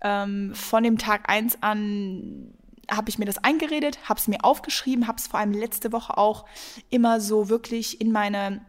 ähm, 0.01 0.53
von 0.55 0.83
dem 0.83 0.99
Tag 0.99 1.29
eins 1.29 1.57
an 1.63 2.55
habe 2.91 3.09
ich 3.09 3.19
mir 3.19 3.25
das 3.25 3.39
eingeredet, 3.39 4.09
habe 4.09 4.19
es 4.19 4.29
mir 4.29 4.45
aufgeschrieben, 4.45 5.07
habe 5.07 5.17
es 5.17 5.29
vor 5.29 5.39
allem 5.41 5.53
letzte 5.53 5.93
Woche 5.93 6.19
auch 6.19 6.45
immer 6.91 7.21
so 7.21 7.49
wirklich 7.49 8.01
in 8.01 8.13
meine 8.13 8.61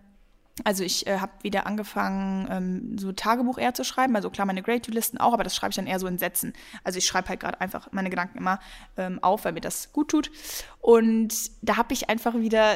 also 0.63 0.83
ich 0.83 1.07
äh, 1.07 1.19
habe 1.19 1.31
wieder 1.41 1.65
angefangen, 1.65 2.47
ähm, 2.49 2.97
so 2.97 3.11
Tagebuch 3.11 3.57
eher 3.57 3.73
zu 3.73 3.83
schreiben. 3.83 4.15
Also 4.15 4.29
klar, 4.29 4.45
meine 4.45 4.61
Grade-to-Listen 4.61 5.17
auch, 5.17 5.33
aber 5.33 5.43
das 5.43 5.55
schreibe 5.55 5.71
ich 5.71 5.75
dann 5.75 5.87
eher 5.87 5.99
so 5.99 6.05
in 6.05 6.19
Sätzen. 6.19 6.53
Also 6.83 6.99
ich 6.99 7.05
schreibe 7.05 7.29
halt 7.29 7.39
gerade 7.39 7.59
einfach 7.59 7.89
meine 7.91 8.11
Gedanken 8.11 8.37
immer 8.37 8.59
ähm, 8.97 9.17
auf, 9.23 9.45
weil 9.45 9.53
mir 9.53 9.61
das 9.61 9.91
gut 9.91 10.09
tut. 10.09 10.31
Und 10.79 11.33
da 11.63 11.77
habe 11.77 11.93
ich 11.93 12.09
einfach 12.09 12.35
wieder 12.35 12.75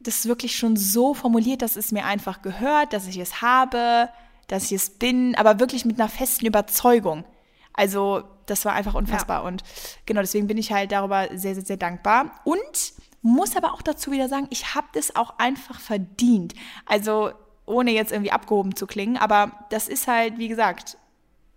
das 0.00 0.26
wirklich 0.26 0.56
schon 0.56 0.76
so 0.76 1.14
formuliert, 1.14 1.62
dass 1.62 1.76
es 1.76 1.92
mir 1.92 2.04
einfach 2.04 2.42
gehört, 2.42 2.92
dass 2.92 3.06
ich 3.06 3.18
es 3.18 3.40
habe, 3.40 4.08
dass 4.48 4.64
ich 4.64 4.72
es 4.72 4.90
bin, 4.90 5.34
aber 5.36 5.60
wirklich 5.60 5.84
mit 5.84 5.98
einer 5.98 6.08
festen 6.08 6.44
Überzeugung. 6.44 7.24
Also 7.72 8.24
das 8.46 8.64
war 8.64 8.74
einfach 8.74 8.94
unfassbar. 8.94 9.42
Ja. 9.42 9.48
Und 9.48 9.62
genau 10.04 10.20
deswegen 10.20 10.46
bin 10.46 10.58
ich 10.58 10.72
halt 10.72 10.92
darüber 10.92 11.28
sehr, 11.30 11.54
sehr, 11.54 11.64
sehr 11.64 11.76
dankbar. 11.78 12.32
Und 12.44 12.92
muss 13.22 13.56
aber 13.56 13.72
auch 13.72 13.82
dazu 13.82 14.10
wieder 14.10 14.28
sagen, 14.28 14.48
ich 14.50 14.74
habe 14.74 14.88
das 14.92 15.14
auch 15.16 15.38
einfach 15.38 15.80
verdient. 15.80 16.54
Also 16.86 17.32
ohne 17.64 17.92
jetzt 17.92 18.12
irgendwie 18.12 18.32
abgehoben 18.32 18.74
zu 18.74 18.86
klingen, 18.86 19.16
aber 19.16 19.52
das 19.70 19.88
ist 19.88 20.08
halt, 20.08 20.38
wie 20.38 20.48
gesagt, 20.48 20.98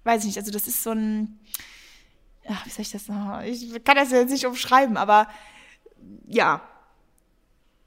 weiß 0.04 0.22
ich 0.22 0.28
nicht, 0.28 0.38
also 0.38 0.52
das 0.52 0.68
ist 0.68 0.84
so 0.84 0.92
ein, 0.92 1.40
ach, 2.48 2.66
wie 2.66 2.70
soll 2.70 2.84
ich 2.84 2.92
das 2.92 3.08
noch, 3.08 3.42
ich 3.42 3.84
kann 3.84 3.96
das 3.96 4.12
jetzt 4.12 4.32
nicht 4.32 4.46
umschreiben, 4.46 4.98
aber 4.98 5.28
ja, 6.28 6.62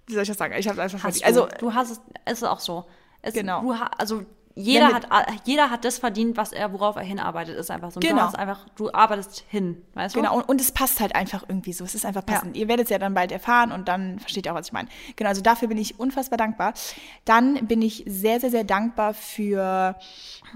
wie 0.07 0.15
soll 0.15 0.23
ich 0.23 0.29
das 0.29 0.39
sagen? 0.39 0.55
Ich 0.59 0.67
habe 0.69 0.83
einfach 0.83 0.99
verdient. 0.99 1.25
Also 1.25 1.49
du 1.59 1.75
hast 1.75 1.91
es, 1.91 2.01
es 2.25 2.39
ist 2.39 2.45
auch 2.45 2.61
so. 2.61 2.87
Es, 3.23 3.35
genau. 3.35 3.61
Du, 3.61 3.73
also 3.73 4.25
jeder 4.59 4.93
hat, 4.93 5.07
jeder 5.45 5.71
hat 5.71 5.85
das 5.85 5.99
verdient, 5.99 6.37
was 6.37 6.53
er, 6.53 6.73
worauf 6.73 6.97
er 6.97 7.03
hinarbeitet, 7.03 7.57
ist 7.57 7.71
einfach 7.71 7.91
so. 7.91 7.97
Und 7.97 8.07
genau. 8.07 8.31
Du, 8.31 8.39
einfach, 8.39 8.67
du 8.77 8.93
arbeitest 8.93 9.45
hin, 9.49 9.83
weißt 9.95 10.17
du? 10.17 10.21
Genau, 10.21 10.37
und, 10.37 10.49
und, 10.49 10.61
es 10.61 10.73
passt 10.73 11.01
halt 11.01 11.15
einfach 11.15 11.45
irgendwie 11.49 11.73
so. 11.73 11.85
Es 11.85 11.95
ist 11.95 12.05
einfach 12.05 12.27
passend. 12.27 12.57
Ja. 12.57 12.63
Ihr 12.63 12.69
werdet 12.69 12.85
es 12.87 12.91
ja 12.91 12.99
dann 12.99 13.15
bald 13.15 13.31
erfahren 13.31 13.71
und 13.71 13.89
dann 13.89 14.19
versteht 14.19 14.47
ihr 14.47 14.53
auch, 14.53 14.57
was 14.57 14.67
ich 14.67 14.73
meine. 14.73 14.89
Genau, 15.17 15.31
also 15.31 15.43
dafür 15.43 15.69
bin 15.69 15.79
ich 15.79 16.01
unfassbar 16.01 16.37
dankbar. 16.37 16.75
Dann 17.25 17.67
bin 17.67 17.83
ich 17.83 18.03
sehr, 18.07 18.41
sehr, 18.41 18.51
sehr 18.51 18.65
dankbar 18.65 19.15
für, 19.15 19.97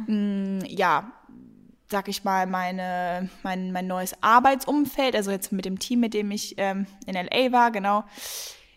mh, 0.06 0.14
mm, 0.14 0.64
ja, 0.66 1.12
sag 1.88 2.08
ich 2.08 2.24
mal, 2.24 2.46
meine, 2.46 3.28
mein, 3.44 3.70
mein 3.70 3.86
neues 3.86 4.14
Arbeitsumfeld, 4.20 5.14
also 5.14 5.30
jetzt 5.30 5.52
mit 5.52 5.64
dem 5.64 5.78
Team, 5.78 6.00
mit 6.00 6.14
dem 6.14 6.30
ich 6.32 6.54
ähm, 6.56 6.86
in 7.06 7.14
LA 7.14 7.52
war, 7.52 7.70
genau. 7.70 8.04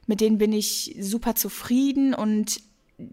Mit 0.06 0.22
denen 0.22 0.38
bin 0.38 0.54
ich 0.54 0.96
super 1.00 1.34
zufrieden 1.34 2.14
und 2.14 2.62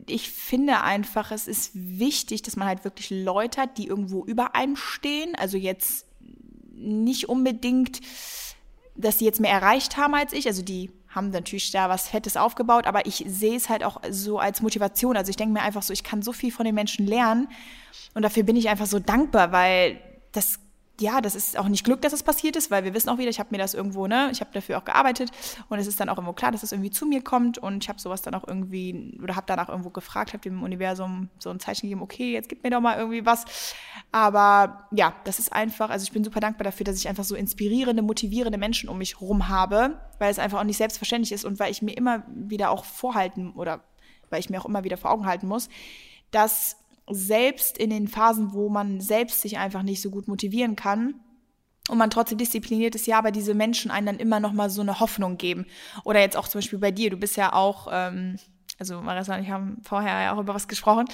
ich 0.07 0.31
finde 0.31 0.83
einfach, 0.83 1.33
es 1.33 1.49
ist 1.49 1.73
wichtig, 1.75 2.43
dass 2.43 2.57
man 2.57 2.69
halt 2.69 2.85
wirklich 2.85 3.11
Leute 3.11 3.61
hat, 3.61 3.79
die 3.79 3.87
irgendwo 3.87 4.25
über 4.25 4.55
einem 4.55 4.77
stehen. 4.77 5.35
Also 5.35 5.57
jetzt 5.57 6.07
nicht 6.75 7.29
unbedingt, 7.29 8.01
dass 8.95 9.19
sie 9.19 9.25
jetzt 9.25 9.41
mehr 9.41 9.53
erreicht 9.53 9.97
haben 9.97 10.15
als 10.15 10.33
ich. 10.33 10.47
Also 10.47 10.63
die 10.63 10.91
haben 11.09 11.31
natürlich 11.31 11.71
da 11.71 11.89
was 11.89 12.09
Fettes 12.09 12.37
aufgebaut, 12.37 12.87
aber 12.87 13.07
ich 13.07 13.25
sehe 13.27 13.57
es 13.57 13.69
halt 13.69 13.85
auch 13.85 14.01
so 14.11 14.39
als 14.39 14.63
Motivation. 14.63 15.17
Also 15.17 15.31
ich 15.31 15.37
denke 15.37 15.53
mir 15.53 15.63
einfach 15.63 15.83
so, 15.83 15.93
ich 15.93 16.05
kann 16.05 16.23
so 16.23 16.33
viel 16.33 16.53
von 16.53 16.65
den 16.65 16.75
Menschen 16.75 17.07
lernen 17.07 17.49
und 18.15 18.23
dafür 18.23 18.45
bin 18.45 18.57
ich 18.57 18.69
einfach 18.69 18.87
so 18.87 18.99
dankbar, 18.99 19.53
weil 19.53 20.01
das 20.33 20.59
ja, 21.03 21.21
das 21.21 21.35
ist 21.35 21.59
auch 21.59 21.69
nicht 21.69 21.85
Glück, 21.85 22.01
dass 22.01 22.13
es 22.13 22.23
passiert 22.23 22.57
ist, 22.57 22.71
weil 22.71 22.85
wir 22.85 22.95
wissen 22.95 23.09
auch 23.09 23.19
wieder, 23.19 23.29
ich 23.29 23.39
habe 23.39 23.49
mir 23.51 23.59
das 23.59 23.75
irgendwo, 23.75 24.07
ne, 24.07 24.31
ich 24.33 24.41
habe 24.41 24.51
dafür 24.53 24.79
auch 24.79 24.85
gearbeitet 24.85 25.31
und 25.69 25.79
es 25.79 25.87
ist 25.87 26.01
dann 26.01 26.09
auch 26.09 26.17
irgendwo 26.17 26.33
klar, 26.33 26.53
dass 26.53 26.63
es 26.63 26.73
irgendwie 26.73 26.91
zu 26.91 27.05
mir 27.05 27.23
kommt 27.23 27.59
und 27.59 27.83
ich 27.83 27.89
habe 27.89 28.01
sowas 28.01 28.23
dann 28.23 28.35
auch 28.35 28.47
irgendwie 28.47 29.19
oder 29.23 29.37
habe 29.37 29.47
danach 29.47 29.69
irgendwo 29.69 29.91
gefragt, 29.91 30.33
habe 30.33 30.43
dem 30.43 30.63
Universum 30.63 31.29
so 31.39 31.51
ein 31.51 31.61
Zeichen 31.61 31.83
gegeben, 31.83 32.03
okay, 32.03 32.33
jetzt 32.33 32.49
gib 32.49 32.63
mir 32.63 32.71
doch 32.71 32.81
mal 32.81 32.97
irgendwie 32.97 33.27
was. 33.27 33.45
Aber 34.13 34.87
ja, 34.93 35.15
das 35.25 35.39
ist 35.39 35.53
einfach, 35.53 35.91
also 35.91 36.05
ich 36.05 36.13
bin 36.13 36.25
super 36.25 36.41
dankbar 36.41 36.65
dafür, 36.65 36.85
dass 36.85 36.97
ich 36.97 37.09
einfach 37.09 37.25
so 37.25 37.35
inspirierende, 37.35 38.03
motivierende 38.03 38.59
Menschen 38.59 38.89
um 38.89 38.99
mich 38.99 39.21
rum 39.21 39.49
habe, 39.49 39.99
weil 40.19 40.31
es 40.31 40.39
einfach 40.39 40.61
auch 40.61 40.65
nicht 40.65 40.79
selbstverständlich 40.79 41.33
ist 41.33 41.45
und 41.45 41.59
weil 41.59 41.71
ich 41.71 41.83
mir 41.83 41.97
immer 41.97 42.23
wieder 42.29 42.71
auch 42.71 42.85
vorhalten 42.85 43.53
oder 43.53 43.85
weil 44.31 44.41
ich 44.41 44.51
mir 44.51 44.61
auch 44.61 44.67
immer 44.67 44.85
wieder 44.85 44.97
vor 44.97 45.11
Augen 45.11 45.27
halten 45.27 45.47
muss, 45.47 45.69
dass 46.31 46.77
selbst 47.11 47.79
in 47.79 47.91
den 47.91 48.09
Phasen, 48.09 48.53
wo 48.53 48.69
man 48.69 49.01
selbst 49.01 49.41
sich 49.41 49.59
einfach 49.59 49.83
nicht 49.83 50.01
so 50.01 50.11
gut 50.11 50.29
motivieren 50.29 50.77
kann, 50.77 51.15
und 51.89 51.99
man 51.99 52.11
trotzdem 52.11 52.39
diszipliniert 52.39 52.95
ist, 52.95 53.07
ja, 53.07 53.19
aber 53.19 53.33
diese 53.33 53.55
Menschen 53.55 53.91
einen 53.91 54.07
dann 54.07 54.19
immer 54.19 54.39
noch 54.39 54.53
mal 54.53 54.71
so 54.71 54.83
eine 54.83 55.01
Hoffnung 55.01 55.37
geben. 55.37 55.67
Oder 56.05 56.21
jetzt 56.21 56.37
auch 56.37 56.47
zum 56.47 56.61
Beispiel 56.61 56.79
bei 56.79 56.93
dir, 56.93 57.11
du 57.11 57.17
bist 57.17 57.37
ja 57.37 57.53
auch, 57.53 57.89
ähm, 57.91 58.39
also 58.79 59.01
Marissa 59.01 59.35
und 59.35 59.43
ich 59.43 59.51
haben 59.51 59.79
vorher 59.83 60.23
ja 60.23 60.35
auch 60.35 60.39
über 60.39 60.55
was 60.55 60.69
gesprochen. 60.69 61.07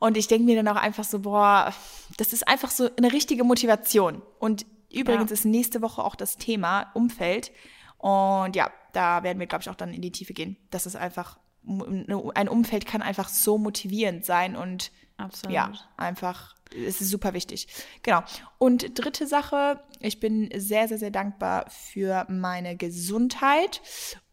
Und 0.00 0.16
ich 0.16 0.26
denke 0.26 0.44
mir 0.44 0.56
dann 0.56 0.68
auch 0.68 0.80
einfach 0.80 1.04
so, 1.04 1.20
boah, 1.20 1.72
das 2.18 2.32
ist 2.32 2.46
einfach 2.46 2.70
so 2.70 2.90
eine 2.96 3.12
richtige 3.12 3.44
Motivation. 3.44 4.20
Und 4.38 4.66
übrigens 4.92 5.30
ja. 5.30 5.34
ist 5.34 5.44
nächste 5.44 5.80
Woche 5.80 6.04
auch 6.04 6.14
das 6.14 6.36
Thema 6.36 6.90
Umfeld. 6.92 7.50
Und 7.96 8.54
ja, 8.54 8.70
da 8.92 9.22
werden 9.22 9.38
wir, 9.38 9.46
glaube 9.46 9.62
ich, 9.62 9.70
auch 9.70 9.76
dann 9.76 9.94
in 9.94 10.02
die 10.02 10.12
Tiefe 10.12 10.34
gehen. 10.34 10.58
Das 10.70 10.84
ist 10.84 10.96
einfach, 10.96 11.38
ein 11.64 12.48
Umfeld 12.48 12.84
kann 12.84 13.00
einfach 13.00 13.28
so 13.28 13.56
motivierend 13.56 14.26
sein 14.26 14.56
und 14.56 14.90
Absolut. 15.22 15.54
Ja, 15.54 15.72
einfach, 15.96 16.54
es 16.70 17.00
ist 17.00 17.10
super 17.10 17.34
wichtig. 17.34 17.68
Genau. 18.02 18.22
Und 18.58 18.98
dritte 18.98 19.26
Sache, 19.26 19.80
ich 20.00 20.20
bin 20.20 20.50
sehr, 20.56 20.88
sehr, 20.88 20.98
sehr 20.98 21.10
dankbar 21.10 21.66
für 21.70 22.26
meine 22.28 22.76
Gesundheit. 22.76 23.80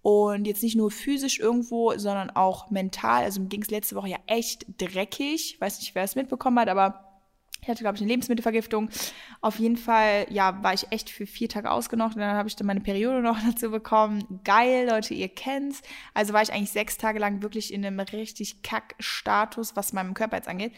Und 0.01 0.47
jetzt 0.47 0.63
nicht 0.63 0.77
nur 0.77 0.91
physisch 0.91 1.39
irgendwo, 1.39 1.97
sondern 1.97 2.29
auch 2.29 2.71
mental. 2.71 3.23
Also 3.23 3.41
mir 3.41 3.49
ging 3.49 3.61
es 3.61 3.69
letzte 3.69 3.95
Woche 3.95 4.07
ja 4.07 4.17
echt 4.27 4.65
dreckig. 4.77 5.57
Weiß 5.59 5.79
nicht, 5.79 5.93
wer 5.93 6.03
es 6.03 6.15
mitbekommen 6.15 6.57
hat, 6.59 6.69
aber 6.69 7.08
ich 7.61 7.67
hatte, 7.67 7.83
glaube 7.83 7.95
ich, 7.95 8.01
eine 8.01 8.09
Lebensmittelvergiftung. 8.09 8.89
Auf 9.41 9.59
jeden 9.59 9.77
Fall, 9.77 10.25
ja, 10.29 10.63
war 10.63 10.73
ich 10.73 10.91
echt 10.91 11.09
für 11.09 11.25
vier 11.25 11.49
Tage 11.49 11.69
ausgenockt 11.71 12.15
und 12.15 12.21
dann 12.21 12.35
habe 12.35 12.47
ich 12.47 12.55
dann 12.55 12.67
meine 12.67 12.81
Periode 12.81 13.21
noch 13.21 13.37
dazu 13.45 13.71
bekommen. 13.71 14.41
Geil, 14.43 14.87
Leute, 14.89 15.13
ihr 15.13 15.29
kennt's. 15.29 15.81
Also 16.13 16.33
war 16.33 16.41
ich 16.41 16.53
eigentlich 16.53 16.71
sechs 16.71 16.97
Tage 16.97 17.19
lang 17.19 17.41
wirklich 17.41 17.73
in 17.73 17.85
einem 17.85 17.99
richtig 17.99 18.63
Kack-Status, 18.63 19.75
was 19.75 19.93
meinem 19.93 20.13
Körper 20.13 20.37
jetzt 20.37 20.47
angeht. 20.47 20.73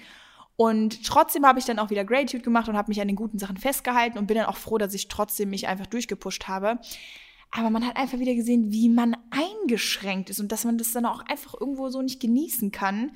Und 0.56 1.06
trotzdem 1.06 1.46
habe 1.46 1.60
ich 1.60 1.66
dann 1.66 1.80
auch 1.80 1.90
wieder 1.90 2.06
Gratitude 2.06 2.44
gemacht 2.44 2.70
und 2.70 2.78
habe 2.78 2.90
mich 2.90 3.02
an 3.02 3.08
den 3.08 3.16
guten 3.16 3.40
Sachen 3.40 3.58
festgehalten 3.58 4.18
und 4.18 4.28
bin 4.28 4.38
dann 4.38 4.46
auch 4.46 4.58
froh, 4.58 4.78
dass 4.78 4.94
ich 4.94 5.08
trotzdem 5.08 5.50
mich 5.50 5.68
einfach 5.68 5.88
durchgepusht 5.88 6.48
habe. 6.48 6.80
Aber 7.52 7.70
man 7.70 7.86
hat 7.86 7.98
einfach 7.98 8.20
wieder 8.20 8.34
gesehen, 8.34 8.72
wie 8.72 8.88
man 8.88 9.18
eingeschränkt 9.30 10.30
ist 10.30 10.40
und 10.40 10.52
dass 10.52 10.64
man 10.64 10.78
das 10.78 10.92
dann 10.92 11.06
auch 11.06 11.26
einfach 11.26 11.54
irgendwo 11.60 11.90
so 11.90 12.02
nicht 12.02 12.22
genießen 12.22 12.72
kann. 12.72 13.12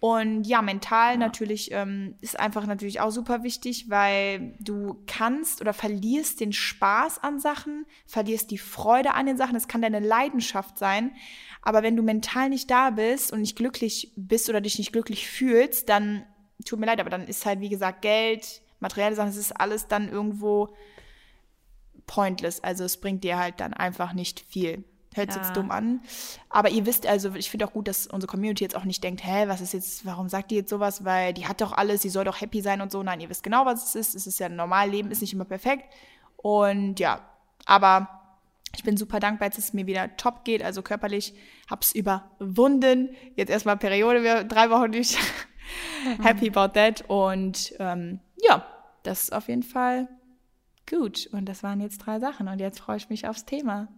Und 0.00 0.44
ja, 0.44 0.60
mental 0.60 1.12
ja. 1.12 1.18
natürlich 1.18 1.72
ähm, 1.72 2.16
ist 2.20 2.38
einfach 2.38 2.66
natürlich 2.66 3.00
auch 3.00 3.10
super 3.10 3.42
wichtig, 3.42 3.88
weil 3.88 4.54
du 4.60 5.02
kannst 5.06 5.62
oder 5.62 5.72
verlierst 5.72 6.40
den 6.40 6.52
Spaß 6.52 7.22
an 7.22 7.40
Sachen, 7.40 7.86
verlierst 8.06 8.50
die 8.50 8.58
Freude 8.58 9.14
an 9.14 9.26
den 9.26 9.38
Sachen. 9.38 9.56
Es 9.56 9.68
kann 9.68 9.80
deine 9.80 10.00
Leidenschaft 10.00 10.78
sein. 10.78 11.12
Aber 11.62 11.82
wenn 11.82 11.96
du 11.96 12.02
mental 12.02 12.50
nicht 12.50 12.70
da 12.70 12.90
bist 12.90 13.32
und 13.32 13.40
nicht 13.40 13.56
glücklich 13.56 14.12
bist 14.16 14.50
oder 14.50 14.60
dich 14.60 14.78
nicht 14.78 14.92
glücklich 14.92 15.28
fühlst, 15.28 15.88
dann 15.88 16.26
tut 16.64 16.78
mir 16.78 16.86
leid, 16.86 17.00
aber 17.00 17.10
dann 17.10 17.26
ist 17.26 17.46
halt, 17.46 17.60
wie 17.60 17.68
gesagt, 17.68 18.02
Geld, 18.02 18.62
materielle 18.80 19.16
Sachen, 19.16 19.30
es 19.30 19.36
ist 19.36 19.58
alles 19.58 19.88
dann 19.88 20.10
irgendwo 20.10 20.74
pointless. 22.06 22.60
Also 22.60 22.84
es 22.84 23.00
bringt 23.00 23.24
dir 23.24 23.38
halt 23.38 23.60
dann 23.60 23.72
einfach 23.72 24.12
nicht 24.12 24.40
viel. 24.40 24.84
Hört 25.16 25.32
sich 25.32 25.40
ja. 25.40 25.48
jetzt 25.48 25.56
dumm 25.56 25.70
an. 25.70 26.00
Aber 26.50 26.68
ihr 26.68 26.84
wisst, 26.84 27.06
also 27.06 27.34
ich 27.34 27.50
finde 27.50 27.66
auch 27.66 27.72
gut, 27.72 27.88
dass 27.88 28.06
unsere 28.06 28.30
Community 28.30 28.62
jetzt 28.62 28.76
auch 28.76 28.84
nicht 28.84 29.02
denkt, 29.02 29.24
hä, 29.24 29.48
was 29.48 29.62
ist 29.62 29.72
jetzt, 29.72 30.04
warum 30.04 30.28
sagt 30.28 30.50
die 30.50 30.56
jetzt 30.56 30.68
sowas? 30.68 31.04
Weil 31.04 31.32
die 31.32 31.46
hat 31.46 31.62
doch 31.62 31.72
alles, 31.72 32.02
sie 32.02 32.10
soll 32.10 32.24
doch 32.24 32.40
happy 32.40 32.60
sein 32.60 32.82
und 32.82 32.92
so. 32.92 33.02
Nein, 33.02 33.20
ihr 33.20 33.30
wisst 33.30 33.42
genau, 33.42 33.64
was 33.64 33.82
es 33.82 33.94
ist. 33.94 34.14
Es 34.14 34.26
ist 34.26 34.38
ja 34.38 34.46
ein 34.46 34.56
normal 34.56 34.90
Leben, 34.90 35.10
ist 35.10 35.22
nicht 35.22 35.32
immer 35.32 35.46
perfekt. 35.46 35.84
Und 36.36 37.00
ja, 37.00 37.20
aber 37.64 38.08
ich 38.74 38.84
bin 38.84 38.98
super 38.98 39.20
dankbar, 39.20 39.48
dass 39.48 39.56
es 39.58 39.72
mir 39.72 39.86
wieder 39.86 40.16
top 40.18 40.44
geht, 40.44 40.62
also 40.62 40.82
körperlich, 40.82 41.34
hab's 41.70 41.92
überwunden. 41.92 43.16
Jetzt 43.36 43.48
erstmal 43.48 43.78
Periode, 43.78 44.22
wir 44.22 44.44
drei 44.44 44.68
Wochen 44.68 44.90
nicht. 44.90 45.18
Happy 46.22 46.50
about 46.54 46.74
that. 46.74 47.04
Und 47.08 47.74
ähm, 47.78 48.20
ja, 48.46 48.66
das 49.02 49.22
ist 49.22 49.32
auf 49.32 49.48
jeden 49.48 49.62
Fall 49.62 50.08
gut. 50.88 51.26
Und 51.32 51.46
das 51.46 51.62
waren 51.62 51.80
jetzt 51.80 51.98
drei 51.98 52.20
Sachen. 52.20 52.48
Und 52.48 52.60
jetzt 52.60 52.80
freue 52.80 52.98
ich 52.98 53.08
mich 53.08 53.26
aufs 53.26 53.46
Thema. 53.46 53.88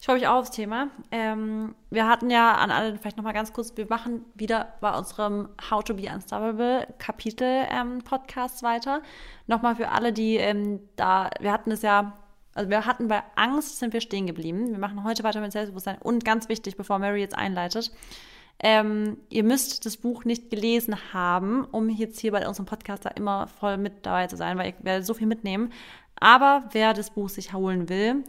Ich 0.00 0.06
freue 0.06 0.16
mich 0.16 0.28
auch 0.28 0.36
aufs 0.36 0.52
Thema. 0.52 0.90
Ähm, 1.10 1.74
wir 1.90 2.06
hatten 2.06 2.30
ja 2.30 2.54
an 2.54 2.70
alle 2.70 2.96
vielleicht 2.96 3.16
nochmal 3.16 3.32
ganz 3.32 3.52
kurz, 3.52 3.76
wir 3.76 3.86
machen 3.88 4.24
wieder 4.34 4.74
bei 4.80 4.96
unserem 4.96 5.48
How 5.70 5.82
to 5.82 5.94
Be 5.94 6.08
Unstoppable 6.08 6.86
Kapitel 6.98 7.66
ähm, 7.68 7.98
Podcast 8.04 8.62
weiter. 8.62 9.02
Nochmal 9.48 9.74
für 9.74 9.88
alle, 9.88 10.12
die 10.12 10.36
ähm, 10.36 10.78
da, 10.94 11.30
wir 11.40 11.50
hatten 11.50 11.72
es 11.72 11.82
ja, 11.82 12.16
also 12.54 12.70
wir 12.70 12.86
hatten 12.86 13.08
bei 13.08 13.24
Angst 13.34 13.80
sind 13.80 13.92
wir 13.92 14.00
stehen 14.00 14.28
geblieben. 14.28 14.70
Wir 14.70 14.78
machen 14.78 15.02
heute 15.02 15.24
weiter 15.24 15.40
mit 15.40 15.50
Selbstbewusstsein 15.50 15.98
und 15.98 16.24
ganz 16.24 16.48
wichtig, 16.48 16.76
bevor 16.76 17.00
Mary 17.00 17.20
jetzt 17.20 17.36
einleitet, 17.36 17.90
ähm, 18.60 19.18
ihr 19.30 19.42
müsst 19.42 19.84
das 19.84 19.96
Buch 19.96 20.24
nicht 20.24 20.48
gelesen 20.48 20.96
haben, 21.12 21.64
um 21.64 21.88
jetzt 21.90 22.20
hier 22.20 22.30
bei 22.30 22.46
unserem 22.46 22.66
Podcast 22.66 23.04
da 23.04 23.10
immer 23.10 23.48
voll 23.48 23.78
mit 23.78 24.06
dabei 24.06 24.28
zu 24.28 24.36
sein, 24.36 24.58
weil 24.58 24.70
ich 24.70 24.84
werde 24.84 25.04
so 25.04 25.14
viel 25.14 25.26
mitnehmen. 25.26 25.72
Aber 26.20 26.68
wer 26.70 26.94
das 26.94 27.10
Buch 27.10 27.28
sich 27.28 27.52
holen 27.52 27.88
will, 27.88 28.22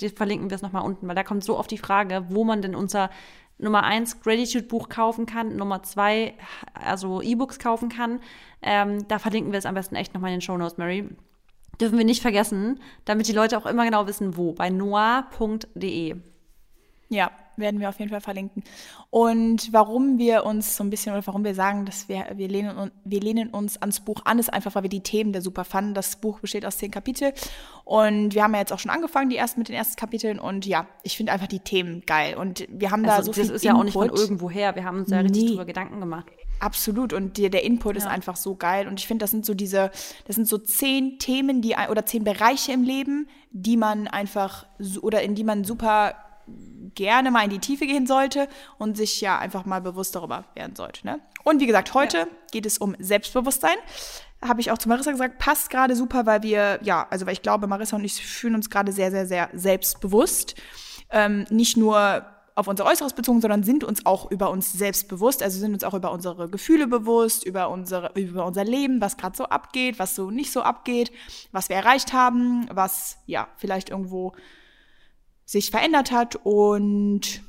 die 0.00 0.08
verlinken 0.08 0.50
wir 0.50 0.54
es 0.54 0.62
nochmal 0.62 0.84
unten, 0.84 1.08
weil 1.08 1.14
da 1.14 1.24
kommt 1.24 1.44
so 1.44 1.58
oft 1.58 1.70
die 1.70 1.78
Frage, 1.78 2.26
wo 2.28 2.44
man 2.44 2.62
denn 2.62 2.74
unser 2.74 3.10
Nummer 3.58 3.84
eins 3.84 4.20
Gratitude-Buch 4.20 4.88
kaufen 4.88 5.24
kann, 5.24 5.56
Nummer 5.56 5.82
zwei, 5.82 6.34
also 6.74 7.22
E-Books 7.22 7.58
kaufen 7.58 7.88
kann. 7.88 8.20
Ähm, 8.60 9.08
da 9.08 9.18
verlinken 9.18 9.52
wir 9.52 9.58
es 9.58 9.66
am 9.66 9.74
besten 9.74 9.96
echt 9.96 10.12
nochmal 10.12 10.30
in 10.30 10.36
den 10.36 10.42
Show 10.42 10.58
Notes, 10.58 10.76
Mary. 10.76 11.08
Dürfen 11.80 11.98
wir 11.98 12.04
nicht 12.04 12.22
vergessen, 12.22 12.80
damit 13.04 13.28
die 13.28 13.32
Leute 13.32 13.56
auch 13.56 13.66
immer 13.66 13.84
genau 13.84 14.06
wissen, 14.06 14.36
wo. 14.36 14.52
Bei 14.52 14.70
noah.de. 14.70 16.16
Ja, 17.08 17.30
werden 17.56 17.80
wir 17.80 17.88
auf 17.88 17.98
jeden 17.98 18.10
Fall 18.10 18.20
verlinken. 18.20 18.62
Und 19.10 19.72
warum 19.72 20.18
wir 20.18 20.44
uns 20.44 20.76
so 20.76 20.84
ein 20.84 20.90
bisschen 20.90 21.12
oder 21.12 21.26
warum 21.26 21.44
wir 21.44 21.54
sagen, 21.54 21.84
dass 21.84 22.08
wir, 22.08 22.26
wir, 22.34 22.48
lehnen, 22.48 22.90
wir 23.04 23.20
lehnen 23.20 23.50
uns 23.50 23.80
ans 23.80 24.00
Buch 24.00 24.22
an, 24.24 24.38
ist 24.38 24.52
einfach, 24.52 24.74
weil 24.74 24.82
wir 24.84 24.90
die 24.90 25.02
Themen 25.02 25.32
der 25.32 25.42
super 25.42 25.64
fanden. 25.64 25.94
Das 25.94 26.16
Buch 26.16 26.40
besteht 26.40 26.66
aus 26.66 26.78
zehn 26.78 26.90
Kapiteln 26.90 27.32
und 27.84 28.34
wir 28.34 28.42
haben 28.42 28.54
ja 28.54 28.60
jetzt 28.60 28.72
auch 28.72 28.78
schon 28.78 28.90
angefangen, 28.90 29.30
die 29.30 29.36
ersten 29.36 29.60
mit 29.60 29.68
den 29.68 29.76
ersten 29.76 29.96
Kapiteln 29.96 30.38
und 30.38 30.66
ja, 30.66 30.86
ich 31.02 31.16
finde 31.16 31.32
einfach 31.32 31.46
die 31.46 31.60
Themen 31.60 32.02
geil 32.06 32.36
und 32.36 32.66
wir 32.68 32.90
haben 32.90 33.04
also 33.04 33.16
da 33.18 33.22
so 33.22 33.32
viel 33.32 33.44
Das 33.44 33.52
ist 33.52 33.64
ja 33.64 33.74
auch 33.74 33.84
nicht 33.84 33.92
von 33.92 34.08
irgendwoher, 34.08 34.74
wir 34.74 34.84
haben 34.84 34.98
uns 34.98 35.10
ja 35.10 35.20
richtig 35.20 35.42
nee. 35.42 35.48
drüber 35.50 35.64
Gedanken 35.64 36.00
gemacht. 36.00 36.26
Absolut. 36.58 37.12
Und 37.12 37.38
der, 37.38 37.50
der 37.50 37.64
Input 37.64 37.96
ja. 37.96 38.02
ist 38.02 38.06
einfach 38.06 38.36
so 38.36 38.54
geil. 38.54 38.88
Und 38.88 38.98
ich 38.98 39.06
finde, 39.06 39.24
das 39.24 39.30
sind 39.30 39.44
so 39.44 39.54
diese, 39.54 39.90
das 40.26 40.36
sind 40.36 40.48
so 40.48 40.58
zehn 40.58 41.18
Themen, 41.18 41.60
die 41.60 41.74
oder 41.90 42.06
zehn 42.06 42.24
Bereiche 42.24 42.72
im 42.72 42.82
Leben, 42.82 43.28
die 43.50 43.76
man 43.76 44.08
einfach 44.08 44.66
oder 45.02 45.22
in 45.22 45.34
die 45.34 45.44
man 45.44 45.64
super 45.64 46.14
gerne 46.94 47.30
mal 47.30 47.44
in 47.44 47.50
die 47.50 47.58
Tiefe 47.58 47.86
gehen 47.86 48.06
sollte 48.06 48.48
und 48.78 48.96
sich 48.96 49.20
ja 49.20 49.38
einfach 49.38 49.64
mal 49.64 49.80
bewusst 49.80 50.14
darüber 50.14 50.44
werden 50.54 50.74
sollte. 50.76 51.06
Ne? 51.06 51.20
Und 51.44 51.60
wie 51.60 51.66
gesagt, 51.66 51.94
heute 51.94 52.18
ja. 52.18 52.26
geht 52.50 52.66
es 52.66 52.78
um 52.78 52.96
Selbstbewusstsein. 52.98 53.76
Habe 54.42 54.60
ich 54.60 54.70
auch 54.70 54.78
zu 54.78 54.88
Marissa 54.88 55.10
gesagt, 55.10 55.38
passt 55.38 55.70
gerade 55.70 55.96
super, 55.96 56.26
weil 56.26 56.42
wir, 56.42 56.80
ja, 56.82 57.06
also 57.10 57.26
weil 57.26 57.32
ich 57.32 57.42
glaube, 57.42 57.66
Marissa 57.66 57.96
und 57.96 58.04
ich 58.04 58.14
fühlen 58.14 58.54
uns 58.54 58.70
gerade 58.70 58.92
sehr, 58.92 59.10
sehr, 59.10 59.26
sehr 59.26 59.50
selbstbewusst. 59.52 60.54
Ähm, 61.10 61.46
nicht 61.50 61.76
nur 61.76 62.26
auf 62.56 62.68
unser 62.68 62.86
Äußeres 62.86 63.12
bezogen, 63.12 63.42
sondern 63.42 63.62
sind 63.62 63.84
uns 63.84 64.06
auch 64.06 64.30
über 64.30 64.50
uns 64.50 64.72
selbst 64.72 65.08
bewusst, 65.08 65.42
also 65.42 65.58
sind 65.58 65.74
uns 65.74 65.84
auch 65.84 65.92
über 65.92 66.10
unsere 66.10 66.48
Gefühle 66.48 66.86
bewusst, 66.86 67.44
über, 67.44 67.68
unsere, 67.68 68.12
über 68.14 68.46
unser 68.46 68.64
Leben, 68.64 69.00
was 69.02 69.18
gerade 69.18 69.36
so 69.36 69.44
abgeht, 69.44 69.98
was 69.98 70.14
so 70.14 70.30
nicht 70.30 70.50
so 70.50 70.62
abgeht, 70.62 71.12
was 71.52 71.68
wir 71.68 71.76
erreicht 71.76 72.14
haben, 72.14 72.66
was 72.72 73.18
ja 73.26 73.48
vielleicht 73.58 73.90
irgendwo 73.90 74.32
sich 75.46 75.70
verändert 75.70 76.10
hat. 76.10 76.36
Und 76.36 77.40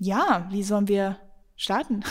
ja, 0.00 0.46
wie 0.50 0.62
sollen 0.62 0.88
wir 0.88 1.18
starten? 1.56 2.02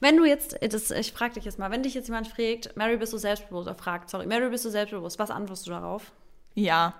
Wenn 0.00 0.16
du 0.16 0.24
jetzt, 0.24 0.58
das, 0.62 0.90
ich 0.90 1.12
frage 1.12 1.34
dich 1.34 1.44
jetzt 1.44 1.58
mal, 1.58 1.70
wenn 1.70 1.82
dich 1.82 1.94
jetzt 1.94 2.08
jemand 2.08 2.26
fragt, 2.26 2.76
Mary, 2.76 2.96
bist 2.96 3.12
du 3.12 3.18
selbstbewusst, 3.18 3.68
oder 3.68 3.76
fragt, 3.76 4.10
sorry, 4.10 4.26
Mary, 4.26 4.48
bist 4.50 4.64
du 4.64 4.70
selbstbewusst, 4.70 5.18
was 5.18 5.30
antwortest 5.30 5.66
du 5.66 5.70
darauf? 5.70 6.12
Ja, 6.54 6.94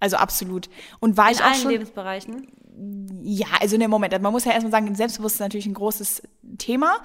also 0.00 0.16
absolut. 0.16 0.68
Und 1.00 1.16
war 1.16 1.28
in 1.28 1.32
ich 1.32 1.40
auch 1.40 1.46
allen 1.46 1.54
schon, 1.56 1.70
Lebensbereichen? 1.70 2.52
Ja, 3.22 3.46
also 3.60 3.76
in 3.76 3.80
dem 3.80 3.90
Moment, 3.90 4.20
man 4.20 4.32
muss 4.32 4.44
ja 4.44 4.52
erstmal 4.52 4.70
sagen, 4.70 4.94
Selbstbewusstsein 4.94 5.46
ist 5.46 5.48
natürlich 5.48 5.66
ein 5.66 5.74
großes 5.74 6.22
Thema. 6.58 6.98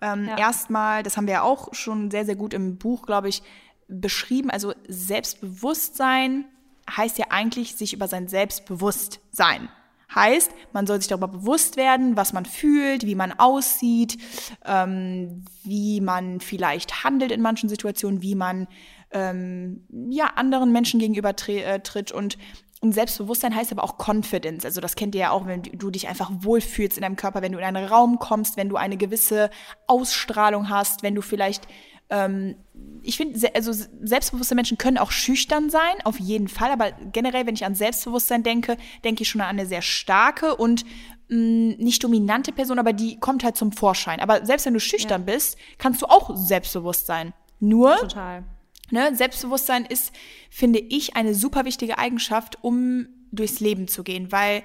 Ähm, 0.00 0.26
ja. 0.26 0.38
Erstmal, 0.38 1.02
das 1.02 1.16
haben 1.16 1.26
wir 1.26 1.34
ja 1.34 1.42
auch 1.42 1.74
schon 1.74 2.12
sehr, 2.12 2.24
sehr 2.24 2.36
gut 2.36 2.54
im 2.54 2.78
Buch, 2.78 3.06
glaube 3.06 3.28
ich, 3.28 3.42
beschrieben. 3.88 4.50
Also 4.50 4.72
Selbstbewusstsein 4.86 6.44
heißt 6.90 7.18
ja 7.18 7.26
eigentlich 7.30 7.76
sich 7.76 7.92
über 7.92 8.08
sein 8.08 8.28
Selbstbewusstsein. 8.28 9.68
Heißt, 10.14 10.52
man 10.72 10.86
soll 10.86 10.98
sich 10.98 11.08
darüber 11.08 11.28
bewusst 11.28 11.76
werden, 11.76 12.16
was 12.16 12.32
man 12.32 12.44
fühlt, 12.44 13.04
wie 13.04 13.16
man 13.16 13.32
aussieht, 13.32 14.18
ähm, 14.64 15.44
wie 15.64 16.00
man 16.00 16.40
vielleicht 16.40 17.02
handelt 17.02 17.32
in 17.32 17.42
manchen 17.42 17.68
Situationen, 17.68 18.22
wie 18.22 18.36
man 18.36 18.68
ähm, 19.10 19.84
ja 20.08 20.26
anderen 20.36 20.72
Menschen 20.72 21.00
gegenüber 21.00 21.34
äh, 21.48 21.80
tritt 21.80 22.12
und 22.12 22.38
und 22.82 22.92
Selbstbewusstsein 22.92 23.56
heißt 23.56 23.72
aber 23.72 23.82
auch 23.82 23.96
Confidence. 23.96 24.66
Also 24.66 24.82
das 24.82 24.96
kennt 24.96 25.14
ihr 25.14 25.22
ja 25.22 25.30
auch, 25.30 25.46
wenn 25.46 25.62
du 25.62 25.90
dich 25.90 26.08
einfach 26.08 26.30
wohlfühlst 26.30 26.98
in 26.98 27.02
deinem 27.02 27.16
Körper, 27.16 27.40
wenn 27.40 27.52
du 27.52 27.58
in 27.58 27.64
einen 27.64 27.86
Raum 27.86 28.18
kommst, 28.18 28.58
wenn 28.58 28.68
du 28.68 28.76
eine 28.76 28.98
gewisse 28.98 29.50
Ausstrahlung 29.86 30.68
hast, 30.68 31.02
wenn 31.02 31.14
du 31.14 31.22
vielleicht 31.22 31.66
ähm, 32.10 32.56
ich 33.02 33.16
finde, 33.16 33.54
also 33.54 33.72
selbstbewusste 33.72 34.54
Menschen 34.54 34.78
können 34.78 34.98
auch 34.98 35.10
schüchtern 35.10 35.70
sein, 35.70 35.94
auf 36.04 36.18
jeden 36.20 36.48
Fall. 36.48 36.70
Aber 36.70 36.92
generell, 37.12 37.46
wenn 37.46 37.54
ich 37.54 37.64
an 37.64 37.74
Selbstbewusstsein 37.74 38.42
denke, 38.42 38.76
denke 39.04 39.22
ich 39.22 39.28
schon 39.28 39.40
an 39.40 39.48
eine 39.48 39.66
sehr 39.66 39.82
starke 39.82 40.56
und 40.56 40.84
mh, 41.28 41.36
mm, 41.36 41.68
nicht 41.78 42.02
dominante 42.04 42.52
Person, 42.52 42.78
aber 42.78 42.92
die 42.92 43.18
kommt 43.18 43.44
halt 43.44 43.56
zum 43.56 43.72
Vorschein. 43.72 44.20
Aber 44.20 44.44
selbst 44.44 44.66
wenn 44.66 44.74
du 44.74 44.80
schüchtern 44.80 45.26
ja. 45.26 45.34
bist, 45.34 45.56
kannst 45.78 46.02
du 46.02 46.06
auch 46.06 46.36
selbstbewusst 46.36 47.06
sein. 47.06 47.32
Nur, 47.58 47.96
Total. 47.96 48.44
Ne, 48.90 49.14
Selbstbewusstsein 49.16 49.84
ist, 49.84 50.12
finde 50.48 50.78
ich, 50.78 51.16
eine 51.16 51.34
super 51.34 51.64
wichtige 51.64 51.98
Eigenschaft, 51.98 52.62
um 52.62 53.08
durchs 53.32 53.58
Leben 53.58 53.88
zu 53.88 54.04
gehen, 54.04 54.30
weil 54.30 54.62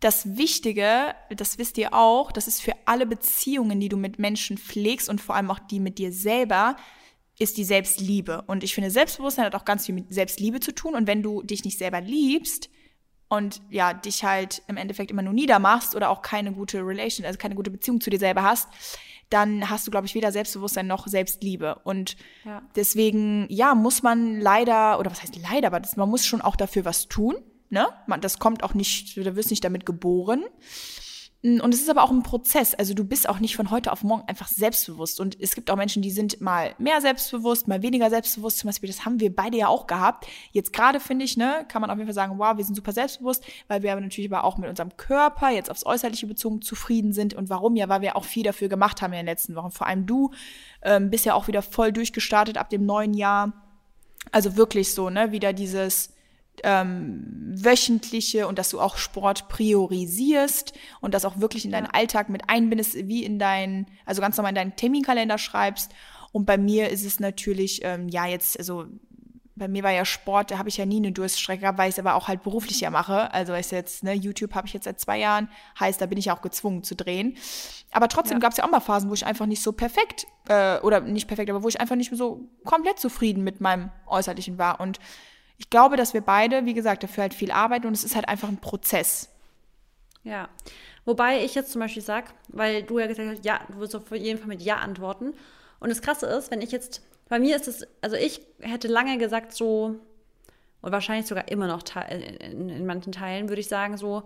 das 0.00 0.36
Wichtige, 0.36 1.14
das 1.30 1.58
wisst 1.58 1.78
ihr 1.78 1.94
auch, 1.94 2.30
das 2.30 2.48
ist 2.48 2.60
für 2.60 2.74
alle 2.84 3.06
Beziehungen, 3.06 3.80
die 3.80 3.88
du 3.88 3.96
mit 3.96 4.18
Menschen 4.18 4.58
pflegst 4.58 5.08
und 5.08 5.20
vor 5.20 5.34
allem 5.34 5.50
auch 5.50 5.58
die 5.58 5.80
mit 5.80 5.98
dir 5.98 6.12
selber, 6.12 6.76
ist 7.38 7.56
die 7.56 7.64
Selbstliebe. 7.64 8.42
Und 8.46 8.64
ich 8.64 8.74
finde, 8.74 8.90
Selbstbewusstsein 8.90 9.46
hat 9.46 9.54
auch 9.54 9.64
ganz 9.64 9.86
viel 9.86 9.94
mit 9.94 10.12
Selbstliebe 10.12 10.60
zu 10.60 10.74
tun. 10.74 10.94
Und 10.94 11.06
wenn 11.06 11.22
du 11.22 11.42
dich 11.42 11.64
nicht 11.64 11.78
selber 11.78 12.00
liebst 12.00 12.70
und 13.28 13.60
ja, 13.70 13.92
dich 13.92 14.24
halt 14.24 14.62
im 14.68 14.76
Endeffekt 14.76 15.10
immer 15.10 15.22
nur 15.22 15.32
niedermachst 15.32 15.94
oder 15.94 16.10
auch 16.10 16.22
keine 16.22 16.52
gute 16.52 16.78
Relation, 16.78 17.26
also 17.26 17.38
keine 17.38 17.54
gute 17.54 17.70
Beziehung 17.70 18.00
zu 18.00 18.10
dir 18.10 18.18
selber 18.18 18.42
hast, 18.42 18.68
dann 19.28 19.68
hast 19.68 19.86
du, 19.86 19.90
glaube 19.90 20.06
ich, 20.06 20.14
weder 20.14 20.30
Selbstbewusstsein 20.30 20.86
noch 20.86 21.06
Selbstliebe. 21.06 21.80
Und 21.84 22.16
ja. 22.44 22.62
deswegen, 22.76 23.46
ja, 23.50 23.74
muss 23.74 24.02
man 24.02 24.40
leider, 24.40 24.98
oder 24.98 25.10
was 25.10 25.22
heißt 25.22 25.36
leider, 25.36 25.68
aber 25.68 25.80
das, 25.80 25.96
man 25.96 26.08
muss 26.08 26.26
schon 26.26 26.40
auch 26.40 26.56
dafür 26.56 26.84
was 26.84 27.08
tun 27.08 27.36
Ne? 27.70 27.88
Man, 28.06 28.20
das 28.20 28.38
kommt 28.38 28.62
auch 28.62 28.74
nicht, 28.74 29.16
du 29.16 29.36
wirst 29.36 29.50
nicht 29.50 29.64
damit 29.64 29.86
geboren. 29.86 30.44
Mm, 31.42 31.60
und 31.60 31.74
es 31.74 31.80
ist 31.80 31.90
aber 31.90 32.02
auch 32.02 32.10
ein 32.10 32.22
Prozess. 32.22 32.74
Also 32.74 32.94
du 32.94 33.04
bist 33.04 33.28
auch 33.28 33.38
nicht 33.38 33.56
von 33.56 33.70
heute 33.70 33.92
auf 33.92 34.02
morgen 34.02 34.24
einfach 34.26 34.48
selbstbewusst. 34.48 35.20
Und 35.20 35.40
es 35.40 35.54
gibt 35.54 35.70
auch 35.70 35.76
Menschen, 35.76 36.02
die 36.02 36.10
sind 36.10 36.40
mal 36.40 36.74
mehr 36.78 37.00
selbstbewusst, 37.00 37.68
mal 37.68 37.82
weniger 37.82 38.10
selbstbewusst. 38.10 38.58
Zum 38.58 38.68
Beispiel, 38.68 38.88
das 38.88 39.04
haben 39.04 39.20
wir 39.20 39.34
beide 39.34 39.56
ja 39.56 39.68
auch 39.68 39.86
gehabt. 39.86 40.26
Jetzt 40.52 40.72
gerade 40.72 40.98
finde 40.98 41.24
ich, 41.24 41.36
ne, 41.36 41.64
kann 41.68 41.80
man 41.80 41.90
auf 41.90 41.98
jeden 41.98 42.08
Fall 42.08 42.14
sagen, 42.14 42.38
wow, 42.38 42.56
wir 42.56 42.64
sind 42.64 42.74
super 42.74 42.92
selbstbewusst, 42.92 43.44
weil 43.68 43.82
wir 43.82 43.92
aber 43.92 44.00
natürlich 44.00 44.32
aber 44.32 44.44
auch 44.44 44.58
mit 44.58 44.68
unserem 44.68 44.96
Körper 44.96 45.50
jetzt 45.50 45.70
aufs 45.70 45.86
Äußerliche 45.86 46.26
bezogen 46.26 46.62
zufrieden 46.62 47.12
sind. 47.12 47.34
Und 47.34 47.48
warum? 47.48 47.76
Ja, 47.76 47.88
weil 47.88 48.00
wir 48.00 48.16
auch 48.16 48.24
viel 48.24 48.42
dafür 48.42 48.68
gemacht 48.68 49.02
haben 49.02 49.12
in 49.12 49.18
den 49.18 49.26
letzten 49.26 49.54
Wochen. 49.54 49.70
Vor 49.70 49.86
allem 49.86 50.06
du 50.06 50.32
ähm, 50.82 51.10
bist 51.10 51.26
ja 51.26 51.34
auch 51.34 51.48
wieder 51.48 51.62
voll 51.62 51.92
durchgestartet 51.92 52.58
ab 52.58 52.70
dem 52.70 52.84
neuen 52.86 53.14
Jahr. 53.14 53.52
Also 54.32 54.56
wirklich 54.56 54.92
so, 54.92 55.10
ne, 55.10 55.30
wieder 55.30 55.52
dieses 55.52 56.15
ähm, 56.64 57.24
wöchentliche 57.54 58.46
und 58.46 58.58
dass 58.58 58.70
du 58.70 58.80
auch 58.80 58.96
Sport 58.96 59.48
priorisierst 59.48 60.72
und 61.00 61.14
das 61.14 61.24
auch 61.24 61.40
wirklich 61.40 61.64
in 61.64 61.72
deinen 61.72 61.86
Alltag 61.86 62.28
mit 62.28 62.48
einbindest, 62.48 62.94
wie 63.08 63.24
in 63.24 63.38
deinen, 63.38 63.86
also 64.04 64.20
ganz 64.20 64.36
normal 64.36 64.50
in 64.50 64.56
deinen 64.56 64.76
Terminkalender 64.76 65.38
schreibst. 65.38 65.92
Und 66.32 66.44
bei 66.44 66.58
mir 66.58 66.90
ist 66.90 67.04
es 67.04 67.20
natürlich, 67.20 67.80
ähm, 67.82 68.08
ja, 68.08 68.26
jetzt, 68.26 68.58
also 68.58 68.86
bei 69.56 69.68
mir 69.68 69.82
war 69.82 69.90
ja 69.90 70.04
Sport, 70.04 70.50
da 70.50 70.58
habe 70.58 70.68
ich 70.68 70.76
ja 70.76 70.84
nie 70.84 70.98
eine 70.98 71.12
Durststrecke 71.12 71.62
gehabt, 71.62 71.78
weil 71.78 71.88
ich 71.88 71.94
es 71.94 71.98
aber 71.98 72.14
auch 72.14 72.28
halt 72.28 72.42
beruflich 72.42 72.80
ja 72.80 72.90
mache. 72.90 73.32
Also 73.32 73.54
ist 73.54 73.72
jetzt, 73.72 74.04
ne, 74.04 74.12
YouTube 74.12 74.54
habe 74.54 74.66
ich 74.66 74.74
jetzt 74.74 74.84
seit 74.84 75.00
zwei 75.00 75.18
Jahren, 75.18 75.48
heißt, 75.80 75.98
da 76.00 76.06
bin 76.06 76.18
ich 76.18 76.30
auch 76.30 76.42
gezwungen 76.42 76.82
zu 76.82 76.94
drehen. 76.94 77.36
Aber 77.90 78.08
trotzdem 78.08 78.36
ja. 78.36 78.40
gab 78.40 78.52
es 78.52 78.58
ja 78.58 78.64
auch 78.64 78.70
mal 78.70 78.80
Phasen, 78.80 79.08
wo 79.08 79.14
ich 79.14 79.24
einfach 79.24 79.46
nicht 79.46 79.62
so 79.62 79.72
perfekt, 79.72 80.26
äh, 80.48 80.78
oder 80.80 81.00
nicht 81.00 81.26
perfekt, 81.26 81.48
aber 81.48 81.62
wo 81.62 81.68
ich 81.68 81.80
einfach 81.80 81.96
nicht 81.96 82.14
so 82.14 82.50
komplett 82.64 82.98
zufrieden 82.98 83.44
mit 83.44 83.62
meinem 83.62 83.90
Äußerlichen 84.06 84.58
war. 84.58 84.78
Und 84.78 85.00
ich 85.58 85.70
glaube, 85.70 85.96
dass 85.96 86.14
wir 86.14 86.20
beide, 86.20 86.66
wie 86.66 86.74
gesagt, 86.74 87.02
dafür 87.02 87.22
halt 87.22 87.34
viel 87.34 87.50
arbeiten 87.50 87.86
und 87.86 87.94
es 87.94 88.04
ist 88.04 88.14
halt 88.14 88.28
einfach 88.28 88.48
ein 88.48 88.60
Prozess. 88.60 89.30
Ja. 90.22 90.48
Wobei 91.04 91.44
ich 91.44 91.54
jetzt 91.54 91.72
zum 91.72 91.80
Beispiel 91.80 92.02
sage, 92.02 92.26
weil 92.48 92.82
du 92.82 92.98
ja 92.98 93.06
gesagt 93.06 93.28
hast, 93.28 93.44
ja, 93.44 93.60
du 93.68 93.78
wirst 93.78 93.94
auf 93.94 94.10
jeden 94.10 94.38
Fall 94.38 94.48
mit 94.48 94.60
Ja 94.60 94.76
antworten. 94.76 95.34
Und 95.78 95.88
das 95.88 96.02
Krasse 96.02 96.26
ist, 96.26 96.50
wenn 96.50 96.60
ich 96.60 96.72
jetzt, 96.72 97.02
bei 97.28 97.38
mir 97.38 97.54
ist 97.56 97.68
es, 97.68 97.86
also 98.00 98.16
ich 98.16 98.40
hätte 98.60 98.88
lange 98.88 99.16
gesagt 99.18 99.52
so, 99.54 100.00
und 100.82 100.92
wahrscheinlich 100.92 101.26
sogar 101.26 101.48
immer 101.48 101.66
noch 101.66 101.82
in, 102.10 102.70
in, 102.70 102.86
manchen 102.86 103.12
Teilen, 103.12 103.48
würde 103.48 103.60
ich 103.60 103.68
sagen 103.68 103.96
so, 103.96 104.24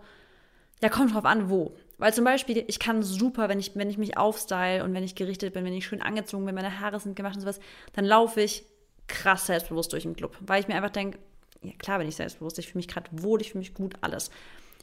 ja, 0.83 0.88
kommt 0.88 1.14
drauf 1.14 1.25
an, 1.25 1.51
wo. 1.51 1.77
Weil 1.99 2.14
zum 2.14 2.25
Beispiel, 2.25 2.64
ich 2.66 2.79
kann 2.79 3.03
super, 3.03 3.49
wenn 3.49 3.61
ich, 3.61 3.73
wenn 3.77 3.90
ich 3.90 3.99
mich 3.99 4.16
aufstyle 4.16 4.83
und 4.83 4.95
wenn 4.95 5.05
ich 5.05 5.14
gerichtet 5.14 5.53
bin, 5.53 5.64
wenn 5.64 5.75
ich 5.75 5.87
schön 5.87 6.01
angezogen 6.01 6.47
bin, 6.47 6.55
meine 6.55 6.81
Haare 6.81 6.99
sind 6.99 7.14
gemacht 7.14 7.35
und 7.35 7.43
sowas, 7.43 7.61
dann 7.93 8.07
laufe 8.07 8.40
ich 8.40 8.64
krass 9.11 9.46
selbstbewusst 9.46 9.92
durch 9.92 10.05
den 10.05 10.16
Club. 10.16 10.37
Weil 10.40 10.61
ich 10.61 10.68
mir 10.68 10.75
einfach 10.75 10.90
denke, 10.90 11.18
ja 11.62 11.73
klar 11.79 11.99
bin 11.99 12.09
ich 12.09 12.16
selbstbewusst, 12.16 12.59
ich 12.59 12.68
fühle 12.68 12.79
mich 12.79 12.88
gerade 12.88 13.09
wohl, 13.12 13.40
ich 13.40 13.53
fühle 13.53 13.61
mich 13.61 13.75
gut, 13.75 13.94
alles. 14.01 14.31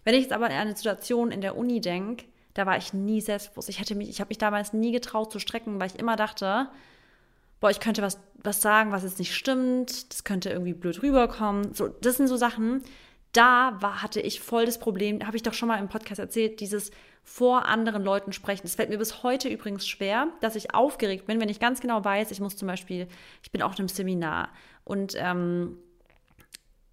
Wenn 0.03 0.13
ich 0.13 0.21
jetzt 0.21 0.33
aber 0.33 0.45
an 0.45 0.51
eine 0.51 0.75
Situation 0.75 1.31
in 1.31 1.41
der 1.41 1.57
Uni 1.57 1.81
denke, 1.81 2.25
da 2.53 2.65
war 2.65 2.77
ich 2.77 2.93
nie 2.93 3.21
selbstbewusst. 3.21 3.69
Ich, 3.69 3.79
ich 3.79 4.19
habe 4.19 4.29
mich 4.29 4.37
damals 4.37 4.73
nie 4.73 4.91
getraut 4.91 5.31
zu 5.31 5.39
strecken, 5.39 5.79
weil 5.79 5.87
ich 5.87 5.99
immer 5.99 6.15
dachte, 6.15 6.69
boah, 7.59 7.69
ich 7.69 7.79
könnte 7.79 8.01
was, 8.01 8.19
was 8.35 8.61
sagen, 8.61 8.91
was 8.91 9.03
jetzt 9.03 9.19
nicht 9.19 9.35
stimmt, 9.35 10.11
das 10.11 10.23
könnte 10.23 10.49
irgendwie 10.49 10.73
blöd 10.73 11.01
rüberkommen. 11.01 11.73
So, 11.73 11.87
das 11.87 12.17
sind 12.17 12.27
so 12.27 12.37
Sachen, 12.37 12.83
da 13.33 13.77
war, 13.81 14.01
hatte 14.01 14.21
ich 14.21 14.39
voll 14.41 14.65
das 14.65 14.79
Problem, 14.79 15.25
habe 15.25 15.37
ich 15.37 15.43
doch 15.43 15.53
schon 15.53 15.67
mal 15.67 15.79
im 15.79 15.89
Podcast 15.89 16.19
erzählt, 16.19 16.59
dieses 16.59 16.91
vor 17.27 17.65
anderen 17.65 18.03
Leuten 18.03 18.31
sprechen. 18.31 18.61
Das 18.63 18.75
fällt 18.75 18.89
mir 18.89 18.97
bis 18.97 19.21
heute 19.21 19.49
übrigens 19.49 19.85
schwer, 19.85 20.29
dass 20.39 20.55
ich 20.55 20.73
aufgeregt 20.73 21.27
bin, 21.27 21.41
wenn 21.41 21.49
ich 21.49 21.59
ganz 21.59 21.81
genau 21.81 22.03
weiß, 22.03 22.31
ich 22.31 22.39
muss 22.39 22.55
zum 22.55 22.69
Beispiel, 22.69 23.09
ich 23.43 23.51
bin 23.51 23.61
auf 23.61 23.77
einem 23.77 23.89
Seminar 23.89 24.47
und 24.85 25.13
ähm, 25.17 25.77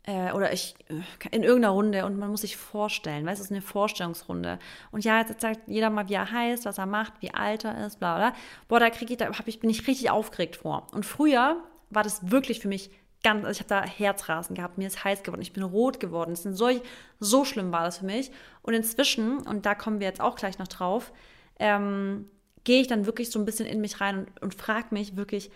äh, 0.03 0.33
oder 0.33 0.53
ich 0.53 0.75
äh, 0.89 1.37
in 1.37 1.45
irgendeiner 1.45 1.73
Runde 1.73 2.05
und 2.05 2.19
man 2.19 2.31
muss 2.31 2.41
sich 2.41 2.57
vorstellen, 2.57 3.25
weißt 3.25 3.39
du, 3.39 3.45
es 3.45 3.51
ist 3.51 3.53
eine 3.53 3.63
Vorstellungsrunde. 3.63 4.59
Und 4.91 5.05
ja, 5.05 5.21
jetzt 5.21 5.41
sagt 5.41 5.61
jeder 5.69 5.89
mal, 5.89 6.09
wie 6.09 6.15
er 6.15 6.29
heißt, 6.29 6.65
was 6.65 6.79
er 6.79 6.87
macht, 6.87 7.13
wie 7.21 7.33
alt 7.33 7.63
er 7.63 7.87
ist, 7.87 8.01
bla 8.01 8.17
bla. 8.17 8.35
Boah, 8.67 8.81
da 8.81 8.91
kriege 8.91 9.13
ich, 9.13 9.19
da 9.19 9.27
hab 9.27 9.47
ich, 9.47 9.61
bin 9.61 9.71
ich 9.71 9.87
richtig 9.87 10.11
aufgeregt 10.11 10.57
vor. 10.57 10.89
Und 10.93 11.07
früher 11.07 11.63
war 11.91 12.03
das 12.03 12.29
wirklich 12.33 12.59
für 12.59 12.69
mich 12.69 12.91
ganz, 13.25 13.45
also 13.45 13.51
ich 13.51 13.59
habe 13.59 13.69
da 13.69 13.85
Herzrasen 13.85 14.55
gehabt, 14.55 14.79
mir 14.79 14.87
ist 14.87 15.03
heiß 15.03 15.25
geworden, 15.25 15.43
ich 15.43 15.53
bin 15.53 15.65
rot 15.65 15.99
geworden. 15.99 16.37
Sind 16.37 16.55
so, 16.55 16.71
so 17.19 17.45
schlimm 17.45 17.73
war 17.73 17.83
das 17.83 17.99
für 17.99 18.07
mich. 18.07 18.31
Und 18.63 18.75
inzwischen, 18.75 19.39
und 19.39 19.67
da 19.67 19.75
kommen 19.75 19.99
wir 19.99 20.07
jetzt 20.07 20.21
auch 20.21 20.37
gleich 20.37 20.59
noch 20.59 20.69
drauf, 20.69 21.13
ähm, 21.59 22.31
gehe 22.63 22.81
ich 22.81 22.87
dann 22.87 23.07
wirklich 23.07 23.31
so 23.31 23.41
ein 23.41 23.45
bisschen 23.45 23.67
in 23.67 23.81
mich 23.81 24.01
rein 24.01 24.19
und, 24.19 24.43
und 24.43 24.55
frage 24.55 24.89
mich 24.91 25.17
wirklich, 25.17 25.51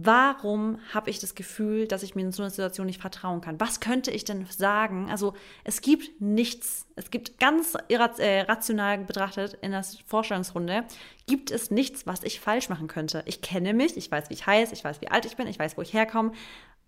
Warum 0.00 0.78
habe 0.94 1.10
ich 1.10 1.18
das 1.18 1.34
Gefühl, 1.34 1.88
dass 1.88 2.04
ich 2.04 2.14
mir 2.14 2.22
in 2.22 2.30
so 2.30 2.40
einer 2.40 2.50
Situation 2.50 2.86
nicht 2.86 3.00
vertrauen 3.00 3.40
kann? 3.40 3.58
Was 3.58 3.80
könnte 3.80 4.12
ich 4.12 4.24
denn 4.24 4.46
sagen? 4.46 5.10
Also 5.10 5.34
es 5.64 5.80
gibt 5.80 6.20
nichts, 6.20 6.86
es 6.94 7.10
gibt 7.10 7.40
ganz 7.40 7.74
äh, 7.88 8.42
rational 8.42 8.98
betrachtet 8.98 9.54
in 9.60 9.72
der 9.72 9.82
Vorstellungsrunde, 10.06 10.84
gibt 11.26 11.50
es 11.50 11.72
nichts, 11.72 12.06
was 12.06 12.22
ich 12.22 12.38
falsch 12.38 12.68
machen 12.68 12.86
könnte. 12.86 13.24
Ich 13.26 13.42
kenne 13.42 13.74
mich, 13.74 13.96
ich 13.96 14.08
weiß, 14.08 14.30
wie 14.30 14.34
ich 14.34 14.46
heiße, 14.46 14.72
ich 14.72 14.84
weiß, 14.84 15.00
wie 15.00 15.08
alt 15.08 15.24
ich 15.24 15.36
bin, 15.36 15.48
ich 15.48 15.58
weiß, 15.58 15.76
wo 15.76 15.82
ich 15.82 15.92
herkomme. 15.92 16.30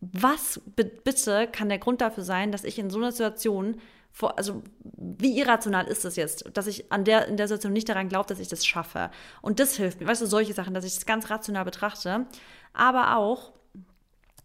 Was 0.01 0.61
bitte 0.77 1.49
kann 1.53 1.69
der 1.69 1.79
Grund 1.79 2.01
dafür 2.01 2.25
sein, 2.25 2.53
dass 2.53 2.65
ich 2.65 2.79
in 2.79 2.91
so 2.91 2.99
einer 2.99 3.13
Situation 3.13 3.77
vor, 4.13 4.39
also 4.39 4.63
wie 4.83 5.39
irrational 5.39 5.87
ist 5.87 6.05
das 6.05 6.17
jetzt, 6.17 6.45
dass 6.55 6.67
ich 6.67 6.91
an 6.91 7.05
der, 7.05 7.29
in 7.29 7.37
der 7.37 7.47
Situation 7.47 7.73
nicht 7.73 7.89
daran 7.89 8.09
glaube, 8.09 8.29
dass 8.29 8.41
ich 8.41 8.49
das 8.49 8.67
schaffe. 8.67 9.11
Und 9.41 9.61
das 9.61 9.77
hilft 9.77 10.01
mir, 10.01 10.07
weißt 10.09 10.23
du, 10.23 10.27
solche 10.27 10.53
Sachen, 10.53 10.75
dass 10.75 10.85
ich 10.85 10.95
das 10.95 11.07
ganz 11.07 11.31
rational 11.31 11.65
betrachte 11.65 12.27
aber 12.73 13.17
auch 13.17 13.53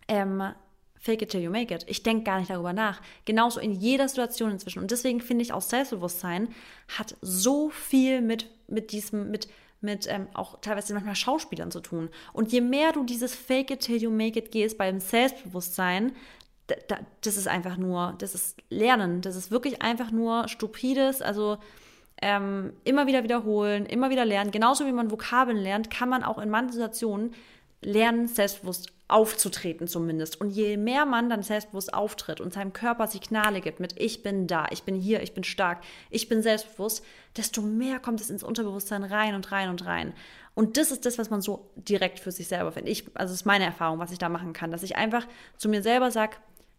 ähm, 0.08 0.44
fake 0.96 1.24
it 1.24 1.30
till 1.30 1.42
you 1.42 1.52
make 1.52 1.74
it. 1.74 1.86
Ich 1.88 2.04
denke 2.04 2.24
gar 2.24 2.40
nicht 2.40 2.50
darüber 2.50 2.74
nach. 2.74 3.02
Genauso 3.26 3.60
in 3.60 3.72
jeder 3.72 4.08
Situation 4.08 4.52
inzwischen. 4.52 4.80
Und 4.80 4.92
deswegen 4.92 5.22
finde 5.22 5.44
ich 5.44 5.54
auch 5.54 5.62
Selbstbewusstsein 5.62 6.50
hat 6.98 7.16
so 7.22 7.70
viel 7.70 8.22
mit, 8.22 8.50
mit 8.68 8.92
diesem, 8.92 9.30
mit, 9.30 9.48
mit 9.86 10.08
ähm, 10.10 10.28
auch 10.34 10.60
teilweise 10.60 10.94
manchmal 10.94 11.16
Schauspielern 11.16 11.72
zu 11.72 11.80
tun. 11.80 12.10
Und 12.34 12.52
je 12.52 12.62
mehr 12.62 12.92
du 12.92 13.04
dieses 13.04 13.34
fake 13.34 13.72
it 13.72 13.80
till 13.82 14.02
you 14.02 14.12
make 14.12 14.38
it 14.38 14.52
gehst 14.52 14.78
beim 14.78 15.00
Selbstbewusstsein, 15.00 16.12
da, 16.68 16.76
da, 16.88 16.98
das 17.22 17.38
ist 17.38 17.48
einfach 17.48 17.78
nur, 17.78 18.16
das 18.18 18.36
ist 18.36 18.58
Lernen. 18.70 19.22
Das 19.22 19.36
ist 19.36 19.52
wirklich 19.52 19.82
einfach 19.82 20.12
nur 20.12 20.48
stupides, 20.48 21.22
also 21.22 21.58
ähm, 22.22 22.74
immer 22.84 23.08
wieder 23.08 23.24
wiederholen, 23.24 23.86
immer 23.86 24.10
wieder 24.10 24.26
lernen. 24.26 24.52
Genauso 24.52 24.86
wie 24.86 24.92
man 24.92 25.12
Vokabeln 25.12 25.58
lernt, 25.58 25.90
kann 25.90 26.10
man 26.10 26.24
auch 26.24 26.40
in 26.40 26.50
manchen 26.50 26.74
Situationen 26.74 27.34
lernen, 27.82 28.28
selbstbewusst 28.28 28.92
aufzutreten 29.08 29.88
zumindest. 29.88 30.42
Und 30.42 30.50
je 30.50 30.78
mehr 30.78 31.06
man 31.06 31.30
dann 31.30 31.44
selbstbewusst 31.44 31.94
auftritt 31.94 32.42
und 32.42 32.54
seinem 32.54 32.74
Körper 32.74 33.08
Signale 33.08 33.62
gibt 33.62 33.80
mit 33.80 34.00
ich 34.00 34.24
bin 34.24 34.48
da, 34.48 34.66
ich 34.72 34.84
bin 34.84 34.96
hier, 34.96 35.22
ich 35.22 35.34
bin 35.34 35.44
stark, 35.44 35.84
ich 36.10 36.28
bin 36.28 36.42
selbstbewusst, 36.42 37.04
desto 37.38 37.62
mehr 37.62 38.00
kommt 38.00 38.22
es 38.22 38.32
ins 38.32 38.44
Unterbewusstsein 38.44 39.04
rein 39.04 39.36
und 39.36 39.52
rein 39.52 39.70
und 39.70 39.86
rein. 39.86 40.14
Und 40.56 40.78
das 40.78 40.92
ist 40.92 41.06
das, 41.06 41.18
was 41.20 41.30
man 41.30 41.42
so 41.42 41.70
direkt 41.76 42.20
für 42.20 42.32
sich 42.32 42.48
selber 42.48 42.72
findet. 42.72 42.92
Ich, 42.92 43.06
also 43.14 43.32
das 43.32 43.42
ist 43.42 43.46
meine 43.46 43.66
Erfahrung, 43.66 44.00
was 44.00 44.12
ich 44.12 44.18
da 44.18 44.30
machen 44.30 44.54
kann, 44.54 44.72
dass 44.72 44.84
ich 44.84 44.96
einfach 44.96 45.28
zu 45.58 45.70
mir 45.70 45.84
selber 45.84 46.10
sage, 46.10 46.38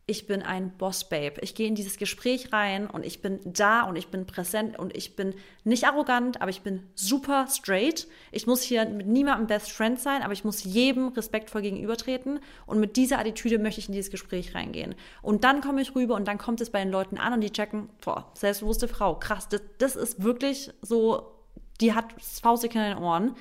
ich 0.09 0.29
bin 0.29 0.43
ein 0.43 0.71
Boss-Babe. 0.71 1.41
Ich 1.41 1.57
gehe 1.57 1.67
in 1.67 1.75
dieses 1.75 1.97
Gespräch 1.97 2.53
rein 2.53 2.87
und 2.87 3.05
ich 3.05 3.23
bin 3.23 3.41
da 3.45 3.83
und 3.83 3.97
ich 3.97 4.07
bin 4.07 4.25
präsent 4.25 4.79
und 4.79 4.97
ich 4.97 5.17
bin 5.17 5.35
nicht 5.65 5.85
arrogant, 5.85 6.41
aber 6.41 6.51
ich 6.51 6.61
bin 6.61 6.85
super 6.95 7.49
straight. 7.51 8.07
Ich 8.31 8.47
muss 8.47 8.63
hier 8.63 8.87
mit 8.89 9.09
niemandem 9.09 9.49
Best 9.49 9.73
Friend 9.73 9.99
sein, 9.99 10.23
aber 10.23 10.33
ich 10.33 10.45
muss 10.45 10.63
jedem 10.63 11.09
respektvoll 11.09 11.63
gegenübertreten 11.63 12.39
und 12.67 12.79
mit 12.79 12.97
dieser 12.97 13.19
Attitüde 13.19 13.59
möchte 13.59 13.81
ich 13.81 13.89
in 13.89 13.95
dieses 13.95 14.13
Gespräch 14.13 14.55
reingehen. 14.55 14.95
Und 15.23 15.43
dann 15.43 15.61
komme 15.61 15.83
ich 15.83 15.97
rüber 15.97 16.15
und 16.15 16.29
dann 16.29 16.39
kommt 16.39 16.61
es 16.61 16.71
bei 16.71 16.79
den 16.79 16.93
Leuten 16.93 17.19
an 17.19 17.33
und 17.33 17.41
die 17.41 17.51
checken, 17.51 17.89
boah, 18.05 18.31
selbstbewusste 18.35 18.87
Frau, 18.87 19.19
krass, 19.19 19.49
das, 19.49 19.63
das 19.79 19.97
ist 19.97 20.23
wirklich 20.23 20.71
so, 20.83 21.33
die 21.81 21.95
hat 21.95 22.15
Faustig 22.23 22.77
in 22.77 22.81
den 22.81 22.99
Ohren. 22.99 23.35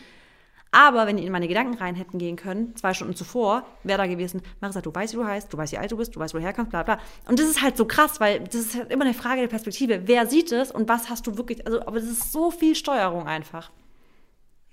Aber 0.72 1.08
wenn 1.08 1.18
die 1.18 1.26
in 1.26 1.32
meine 1.32 1.48
Gedanken 1.48 1.78
rein 1.78 1.96
hätten 1.96 2.18
gehen 2.18 2.36
können, 2.36 2.76
zwei 2.76 2.94
Stunden 2.94 3.16
zuvor, 3.16 3.66
wäre 3.84 3.98
da 3.98 4.08
gewesen, 4.08 4.42
Marisa, 4.60 4.82
du 4.82 4.94
weißt, 4.94 5.14
wie 5.14 5.18
du 5.18 5.26
heißt, 5.26 5.52
du 5.54 5.58
weißt, 5.58 5.72
wie 5.72 5.78
alt 5.78 5.92
du 5.92 5.98
bist, 5.98 6.16
du 6.16 6.20
weißt, 6.20 6.34
wo 6.34 6.38
du 6.38 6.44
herkommst, 6.44 6.72
bla 6.72 6.84
bla. 6.84 7.00
Und 7.28 7.40
das 7.40 7.48
ist 7.48 7.62
halt 7.62 7.78
so 7.78 7.86
krass, 7.86 8.20
weil 8.20 8.42
das 8.42 8.56
ist 8.56 8.76
halt 8.76 8.92
immer 8.92 9.06
eine 9.06 9.14
Frage 9.14 9.42
der 9.42 9.48
Perspektive. 9.48 10.02
Wer 10.06 10.28
sieht 10.28 10.52
es 10.52 10.72
und 10.72 10.90
was 10.90 11.10
hast 11.10 11.28
du 11.28 11.38
wirklich, 11.38 11.66
also, 11.66 11.82
aber 11.82 12.00
das 12.00 12.10
ist 12.10 12.32
so 12.32 12.52
viel 12.52 12.76
Steuerung 12.76 13.28
einfach. 13.28 13.72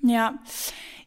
Ja, 0.03 0.35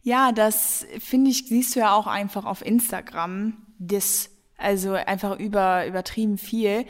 ja, 0.01 0.31
das 0.31 0.85
finde 0.99 1.31
ich, 1.31 1.47
siehst 1.47 1.75
du 1.75 1.81
ja 1.81 1.93
auch 1.93 2.07
einfach 2.07 2.45
auf 2.45 2.65
Instagram, 2.65 3.57
das, 3.79 4.29
also 4.57 4.93
einfach 4.93 5.37
über, 5.39 5.85
übertrieben 5.87 6.37
viel 6.37 6.85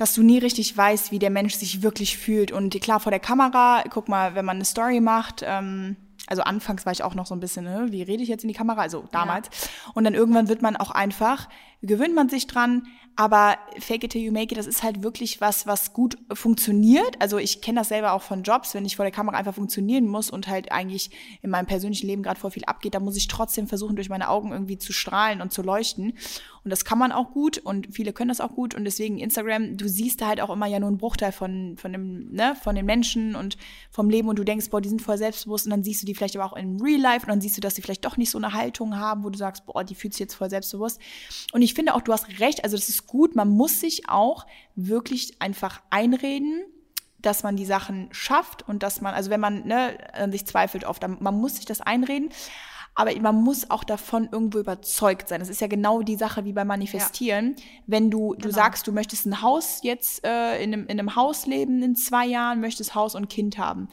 dass 0.00 0.14
du 0.14 0.22
nie 0.22 0.38
richtig 0.38 0.74
weißt, 0.74 1.12
wie 1.12 1.18
der 1.18 1.28
Mensch 1.28 1.52
sich 1.52 1.82
wirklich 1.82 2.16
fühlt. 2.16 2.52
Und 2.52 2.80
klar, 2.80 3.00
vor 3.00 3.10
der 3.10 3.20
Kamera, 3.20 3.84
guck 3.90 4.08
mal, 4.08 4.34
wenn 4.34 4.46
man 4.46 4.56
eine 4.56 4.64
Story 4.64 4.98
macht, 4.98 5.44
ähm, 5.46 5.94
also 6.30 6.42
anfangs 6.42 6.86
war 6.86 6.92
ich 6.92 7.02
auch 7.02 7.14
noch 7.14 7.26
so 7.26 7.34
ein 7.34 7.40
bisschen, 7.40 7.64
ne, 7.64 7.88
wie 7.90 8.02
rede 8.02 8.22
ich 8.22 8.28
jetzt 8.28 8.44
in 8.44 8.48
die 8.48 8.54
Kamera? 8.54 8.80
Also 8.80 9.04
damals. 9.10 9.48
Ja. 9.48 9.92
Und 9.94 10.04
dann 10.04 10.14
irgendwann 10.14 10.48
wird 10.48 10.62
man 10.62 10.76
auch 10.76 10.90
einfach, 10.90 11.48
gewöhnt 11.82 12.14
man 12.14 12.28
sich 12.28 12.46
dran, 12.46 12.86
aber 13.20 13.58
fake 13.78 14.04
it 14.04 14.12
till 14.12 14.22
you 14.22 14.32
make 14.32 14.50
it, 14.50 14.56
das 14.56 14.66
ist 14.66 14.82
halt 14.82 15.02
wirklich 15.02 15.42
was, 15.42 15.66
was 15.66 15.92
gut 15.92 16.16
funktioniert. 16.32 17.20
Also 17.20 17.36
ich 17.36 17.60
kenne 17.60 17.80
das 17.80 17.88
selber 17.88 18.14
auch 18.14 18.22
von 18.22 18.44
Jobs, 18.44 18.72
wenn 18.72 18.86
ich 18.86 18.96
vor 18.96 19.04
der 19.04 19.12
Kamera 19.12 19.36
einfach 19.36 19.54
funktionieren 19.54 20.06
muss 20.06 20.30
und 20.30 20.48
halt 20.48 20.72
eigentlich 20.72 21.10
in 21.42 21.50
meinem 21.50 21.66
persönlichen 21.66 22.06
Leben 22.06 22.22
gerade 22.22 22.40
voll 22.40 22.50
viel 22.50 22.64
abgeht, 22.64 22.94
da 22.94 22.98
muss 22.98 23.18
ich 23.18 23.28
trotzdem 23.28 23.66
versuchen, 23.66 23.94
durch 23.94 24.08
meine 24.08 24.30
Augen 24.30 24.52
irgendwie 24.52 24.78
zu 24.78 24.94
strahlen 24.94 25.42
und 25.42 25.52
zu 25.52 25.60
leuchten. 25.60 26.14
Und 26.62 26.70
das 26.70 26.84
kann 26.84 26.98
man 26.98 27.10
auch 27.10 27.32
gut 27.32 27.58
und 27.58 27.88
viele 27.94 28.12
können 28.12 28.28
das 28.28 28.40
auch 28.40 28.54
gut. 28.54 28.74
Und 28.74 28.84
deswegen 28.84 29.18
Instagram, 29.18 29.76
du 29.76 29.88
siehst 29.88 30.20
da 30.20 30.28
halt 30.28 30.40
auch 30.40 30.50
immer 30.50 30.66
ja 30.66 30.78
nur 30.78 30.88
einen 30.88 30.98
Bruchteil 30.98 31.32
von, 31.32 31.76
von, 31.78 31.92
dem, 31.92 32.32
ne, 32.32 32.54
von 32.62 32.74
den 32.74 32.84
Menschen 32.84 33.34
und 33.34 33.56
vom 33.90 34.10
Leben 34.10 34.28
und 34.28 34.38
du 34.38 34.44
denkst, 34.44 34.68
boah, 34.70 34.80
die 34.80 34.88
sind 34.88 35.00
voll 35.00 35.16
selbstbewusst 35.16 35.66
und 35.66 35.70
dann 35.70 35.84
siehst 35.84 36.02
du 36.02 36.06
die 36.06 36.14
vielleicht 36.14 36.36
aber 36.36 36.44
auch 36.44 36.56
in 36.56 36.80
Real 36.80 37.00
Life 37.00 37.24
und 37.24 37.30
dann 37.30 37.40
siehst 37.40 37.56
du, 37.56 37.60
dass 37.62 37.76
sie 37.76 37.82
vielleicht 37.82 38.04
doch 38.04 38.16
nicht 38.16 38.30
so 38.30 38.36
eine 38.36 38.52
Haltung 38.52 38.98
haben, 38.98 39.24
wo 39.24 39.30
du 39.30 39.38
sagst, 39.38 39.64
boah, 39.64 39.84
die 39.84 39.94
fühlt 39.94 40.12
sich 40.12 40.20
jetzt 40.20 40.34
voll 40.34 40.50
selbstbewusst. 40.50 41.00
Und 41.52 41.62
ich 41.62 41.72
finde 41.72 41.94
auch, 41.94 42.02
du 42.02 42.12
hast 42.12 42.40
recht, 42.40 42.62
also 42.62 42.76
das 42.76 42.88
ist 42.88 43.06
gut, 43.10 43.34
man 43.34 43.48
muss 43.48 43.80
sich 43.80 44.08
auch 44.08 44.46
wirklich 44.76 45.42
einfach 45.42 45.82
einreden, 45.90 46.62
dass 47.18 47.42
man 47.42 47.56
die 47.56 47.66
Sachen 47.66 48.08
schafft 48.12 48.66
und 48.68 48.82
dass 48.82 49.00
man, 49.00 49.14
also 49.14 49.30
wenn 49.30 49.40
man 49.40 49.66
ne, 49.66 49.98
sich 50.30 50.46
zweifelt 50.46 50.84
oft, 50.84 51.06
man 51.06 51.34
muss 51.40 51.56
sich 51.56 51.66
das 51.66 51.80
einreden. 51.80 52.30
aber 52.94 53.14
man 53.20 53.34
muss 53.36 53.70
auch 53.70 53.84
davon 53.84 54.28
irgendwo 54.30 54.58
überzeugt 54.58 55.28
sein. 55.28 55.40
Das 55.40 55.48
ist 55.48 55.60
ja 55.60 55.66
genau 55.66 56.02
die 56.02 56.16
Sache 56.16 56.44
wie 56.44 56.52
beim 56.52 56.68
Manifestieren. 56.68 57.56
Ja. 57.56 57.64
Wenn 57.86 58.10
du, 58.10 58.34
du 58.34 58.42
genau. 58.42 58.54
sagst, 58.54 58.86
du 58.86 58.92
möchtest 58.92 59.26
ein 59.26 59.42
Haus 59.42 59.80
jetzt 59.82 60.24
äh, 60.24 60.62
in, 60.62 60.72
einem, 60.72 60.86
in 60.86 60.98
einem 60.98 61.16
Haus 61.16 61.46
leben 61.46 61.82
in 61.82 61.96
zwei 61.96 62.26
Jahren, 62.26 62.60
möchtest 62.60 62.94
Haus 62.94 63.14
und 63.14 63.28
Kind 63.28 63.58
haben 63.58 63.88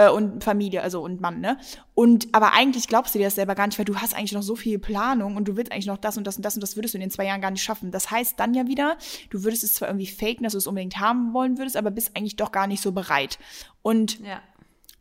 äh, 0.00 0.08
und 0.08 0.42
Familie, 0.42 0.82
also 0.82 1.02
und 1.02 1.20
Mann, 1.20 1.40
ne? 1.40 1.58
Und 1.94 2.28
aber 2.32 2.54
eigentlich 2.54 2.88
glaubst 2.88 3.14
du 3.14 3.18
dir 3.18 3.26
das 3.26 3.34
selber 3.34 3.54
gar 3.54 3.66
nicht, 3.66 3.78
weil 3.78 3.84
du 3.84 3.96
hast 3.96 4.14
eigentlich 4.14 4.32
noch 4.32 4.42
so 4.42 4.56
viel 4.56 4.78
Planung 4.78 5.36
und 5.36 5.46
du 5.46 5.56
willst 5.56 5.70
eigentlich 5.72 5.86
noch 5.86 5.98
das 5.98 6.16
und 6.16 6.26
das 6.26 6.36
und 6.36 6.44
das 6.44 6.54
und 6.54 6.62
das 6.62 6.76
würdest 6.76 6.94
du 6.94 6.98
in 6.98 7.02
den 7.02 7.10
zwei 7.10 7.26
Jahren 7.26 7.40
gar 7.40 7.50
nicht 7.50 7.62
schaffen. 7.62 7.90
Das 7.90 8.10
heißt 8.10 8.40
dann 8.40 8.54
ja 8.54 8.66
wieder, 8.66 8.96
du 9.28 9.44
würdest 9.44 9.64
es 9.64 9.74
zwar 9.74 9.88
irgendwie 9.88 10.06
faken, 10.06 10.44
dass 10.44 10.52
du 10.52 10.58
es 10.58 10.66
unbedingt 10.66 10.98
haben 10.98 11.34
wollen 11.34 11.58
würdest, 11.58 11.76
aber 11.76 11.90
bist 11.90 12.16
eigentlich 12.16 12.36
doch 12.36 12.52
gar 12.52 12.66
nicht 12.66 12.82
so 12.82 12.92
bereit. 12.92 13.38
Und 13.82 14.20
ja 14.20 14.40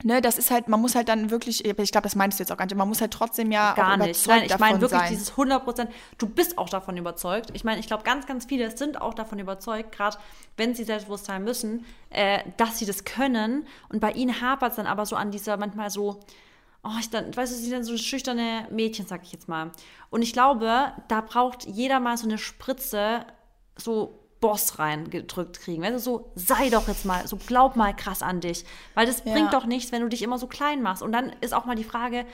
ne, 0.04 0.22
das 0.22 0.38
ist 0.38 0.52
halt, 0.52 0.68
man 0.68 0.80
muss 0.80 0.96
halt 0.96 1.10
dann 1.10 1.30
wirklich, 1.30 1.66
ich 1.66 1.92
glaube, 1.92 2.04
das 2.04 2.16
meinst 2.16 2.40
du 2.40 2.44
jetzt 2.44 2.52
auch 2.52 2.58
gar 2.58 2.66
nicht, 2.66 2.76
man 2.76 2.88
muss 2.88 3.02
halt 3.02 3.12
trotzdem 3.12 3.52
ja 3.52 3.74
gar 3.74 3.98
nicht. 3.98 4.28
Nein, 4.28 4.44
ich 4.44 4.58
meine 4.58 4.82
wirklich 4.82 5.00
sein. 5.00 5.12
dieses 5.12 5.32
100 5.32 5.64
Prozent. 5.64 5.92
Du 6.18 6.28
bist 6.28 6.58
auch 6.58 6.70
davon 6.70 6.98
überzeugt. 6.98 7.50
Ich 7.54 7.64
meine, 7.64 7.80
ich 7.80 7.88
glaube, 7.88 8.04
ganz, 8.04 8.26
ganz 8.26 8.46
viele 8.46 8.76
sind 8.76 9.02
auch 9.02 9.14
davon 9.14 9.40
überzeugt, 9.40 9.92
gerade 9.92 10.18
wenn 10.58 10.74
sie 10.74 10.84
selbstbewusst 10.84 11.26
sein 11.26 11.44
müssen, 11.44 11.86
äh, 12.10 12.40
dass 12.58 12.80
sie 12.80 12.86
das 12.86 13.04
können. 13.04 13.68
Und 13.90 14.00
bei 14.00 14.12
ihnen 14.12 14.42
hapert 14.42 14.72
es 14.72 14.76
dann 14.78 14.88
aber 14.88 15.06
so 15.06 15.16
an 15.16 15.32
dieser 15.32 15.58
manchmal 15.58 15.90
so, 15.90 16.20
oh, 16.84 16.98
ich 17.00 17.10
dann, 17.10 17.36
weißt 17.36 17.52
du, 17.52 17.56
sie 17.58 17.64
sind 17.64 17.74
dann 17.74 17.84
so 17.84 17.98
schüchterne 17.98 18.68
Mädchen, 18.72 19.06
sag 19.06 19.24
ich 19.24 19.32
jetzt 19.32 19.50
mal. 19.50 19.72
Und 20.10 20.22
ich 20.22 20.34
glaube, 20.34 20.94
da 21.08 21.22
braucht 21.22 21.66
jeder 21.66 22.00
mal 22.00 22.18
so 22.18 22.28
eine 22.28 22.38
Spritze, 22.38 23.26
so 23.76 24.19
Boss 24.40 24.80
reingedrückt 24.80 25.60
kriegen. 25.60 25.84
Weißt 25.84 25.96
du, 25.96 26.00
so 26.00 26.32
sei 26.36 26.70
doch 26.70 26.88
jetzt 26.88 27.06
mal, 27.06 27.28
so 27.28 27.38
glaub 27.38 27.76
mal 27.76 27.94
krass 27.96 28.22
an 28.22 28.40
dich. 28.40 28.66
Weil 28.94 29.06
das 29.06 29.24
ja. 29.26 29.34
bringt 29.34 29.54
doch 29.54 29.66
nichts, 29.66 29.92
wenn 29.92 30.02
du 30.02 30.10
dich 30.10 30.22
immer 30.22 30.38
so 30.38 30.48
klein 30.48 30.82
machst. 30.82 31.04
Und 31.04 31.12
dann 31.12 31.34
ist 31.42 31.54
auch 31.54 31.66
mal 31.66 31.76
die 31.76 31.84
Frage, 31.84 32.26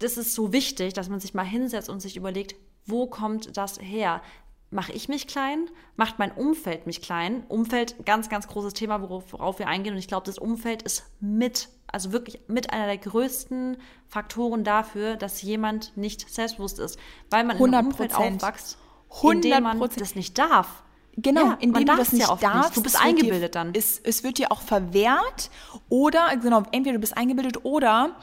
das 0.00 0.16
ist 0.16 0.34
so 0.34 0.52
wichtig, 0.52 0.94
dass 0.94 1.08
man 1.08 1.20
sich 1.20 1.34
mal 1.34 1.44
hinsetzt 1.44 1.88
und 1.88 2.00
sich 2.00 2.16
überlegt, 2.16 2.56
wo 2.86 3.06
kommt 3.06 3.56
das 3.56 3.78
her? 3.80 4.22
Mache 4.70 4.92
ich 4.92 5.08
mich 5.08 5.26
klein? 5.26 5.68
Macht 5.96 6.18
mein 6.18 6.32
Umfeld 6.32 6.86
mich 6.86 7.02
klein? 7.02 7.44
Umfeld, 7.48 8.04
ganz, 8.04 8.28
ganz 8.28 8.48
großes 8.48 8.72
Thema, 8.72 9.02
worauf, 9.02 9.32
worauf 9.32 9.58
wir 9.58 9.68
eingehen. 9.68 9.92
Und 9.94 9.98
ich 9.98 10.08
glaube, 10.08 10.26
das 10.26 10.38
Umfeld 10.38 10.82
ist 10.82 11.04
mit, 11.20 11.68
also 11.88 12.12
wirklich 12.12 12.40
mit 12.48 12.72
einer 12.72 12.86
der 12.86 12.98
größten 12.98 13.76
Faktoren 14.06 14.64
dafür, 14.64 15.16
dass 15.16 15.42
jemand 15.42 15.96
nicht 15.96 16.28
selbstbewusst 16.28 16.78
ist. 16.78 16.98
Weil 17.30 17.44
man 17.44 17.58
in 17.58 17.74
einem 17.74 17.88
Umfeld 17.88 18.14
aufwächst 18.14 18.78
100 19.10 19.44
indem 19.44 19.62
man 19.62 19.80
das 19.96 20.14
nicht 20.14 20.38
darf. 20.38 20.82
Genau, 21.16 21.46
ja, 21.46 21.58
indem 21.60 21.86
du 21.86 21.96
das 21.96 22.12
nicht 22.12 22.28
ja 22.28 22.36
darfst. 22.36 22.70
Nicht. 22.70 22.76
Du 22.76 22.82
bist 22.82 23.00
eingebildet 23.00 23.42
dir, 23.42 23.48
dann. 23.58 23.72
Es, 23.74 24.00
es 24.02 24.22
wird 24.22 24.38
dir 24.38 24.52
auch 24.52 24.60
verwehrt 24.60 25.50
oder, 25.88 26.36
genau, 26.36 26.62
entweder 26.72 26.94
du 26.94 27.00
bist 27.00 27.16
eingebildet 27.16 27.64
oder 27.64 28.16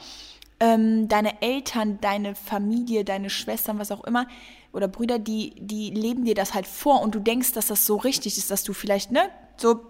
ähm, 0.60 1.08
deine 1.08 1.40
Eltern, 1.42 1.98
deine 2.00 2.34
Familie, 2.34 3.04
deine 3.04 3.30
Schwestern, 3.30 3.78
was 3.78 3.92
auch 3.92 4.04
immer, 4.04 4.26
oder 4.72 4.88
Brüder, 4.88 5.18
die, 5.18 5.52
die 5.58 5.90
leben 5.90 6.24
dir 6.24 6.34
das 6.34 6.54
halt 6.54 6.66
vor 6.66 7.02
und 7.02 7.14
du 7.14 7.20
denkst, 7.20 7.52
dass 7.52 7.68
das 7.68 7.86
so 7.86 7.96
richtig 7.96 8.36
ist, 8.38 8.50
dass 8.50 8.64
du 8.64 8.72
vielleicht, 8.72 9.12
ne, 9.12 9.30
so, 9.56 9.80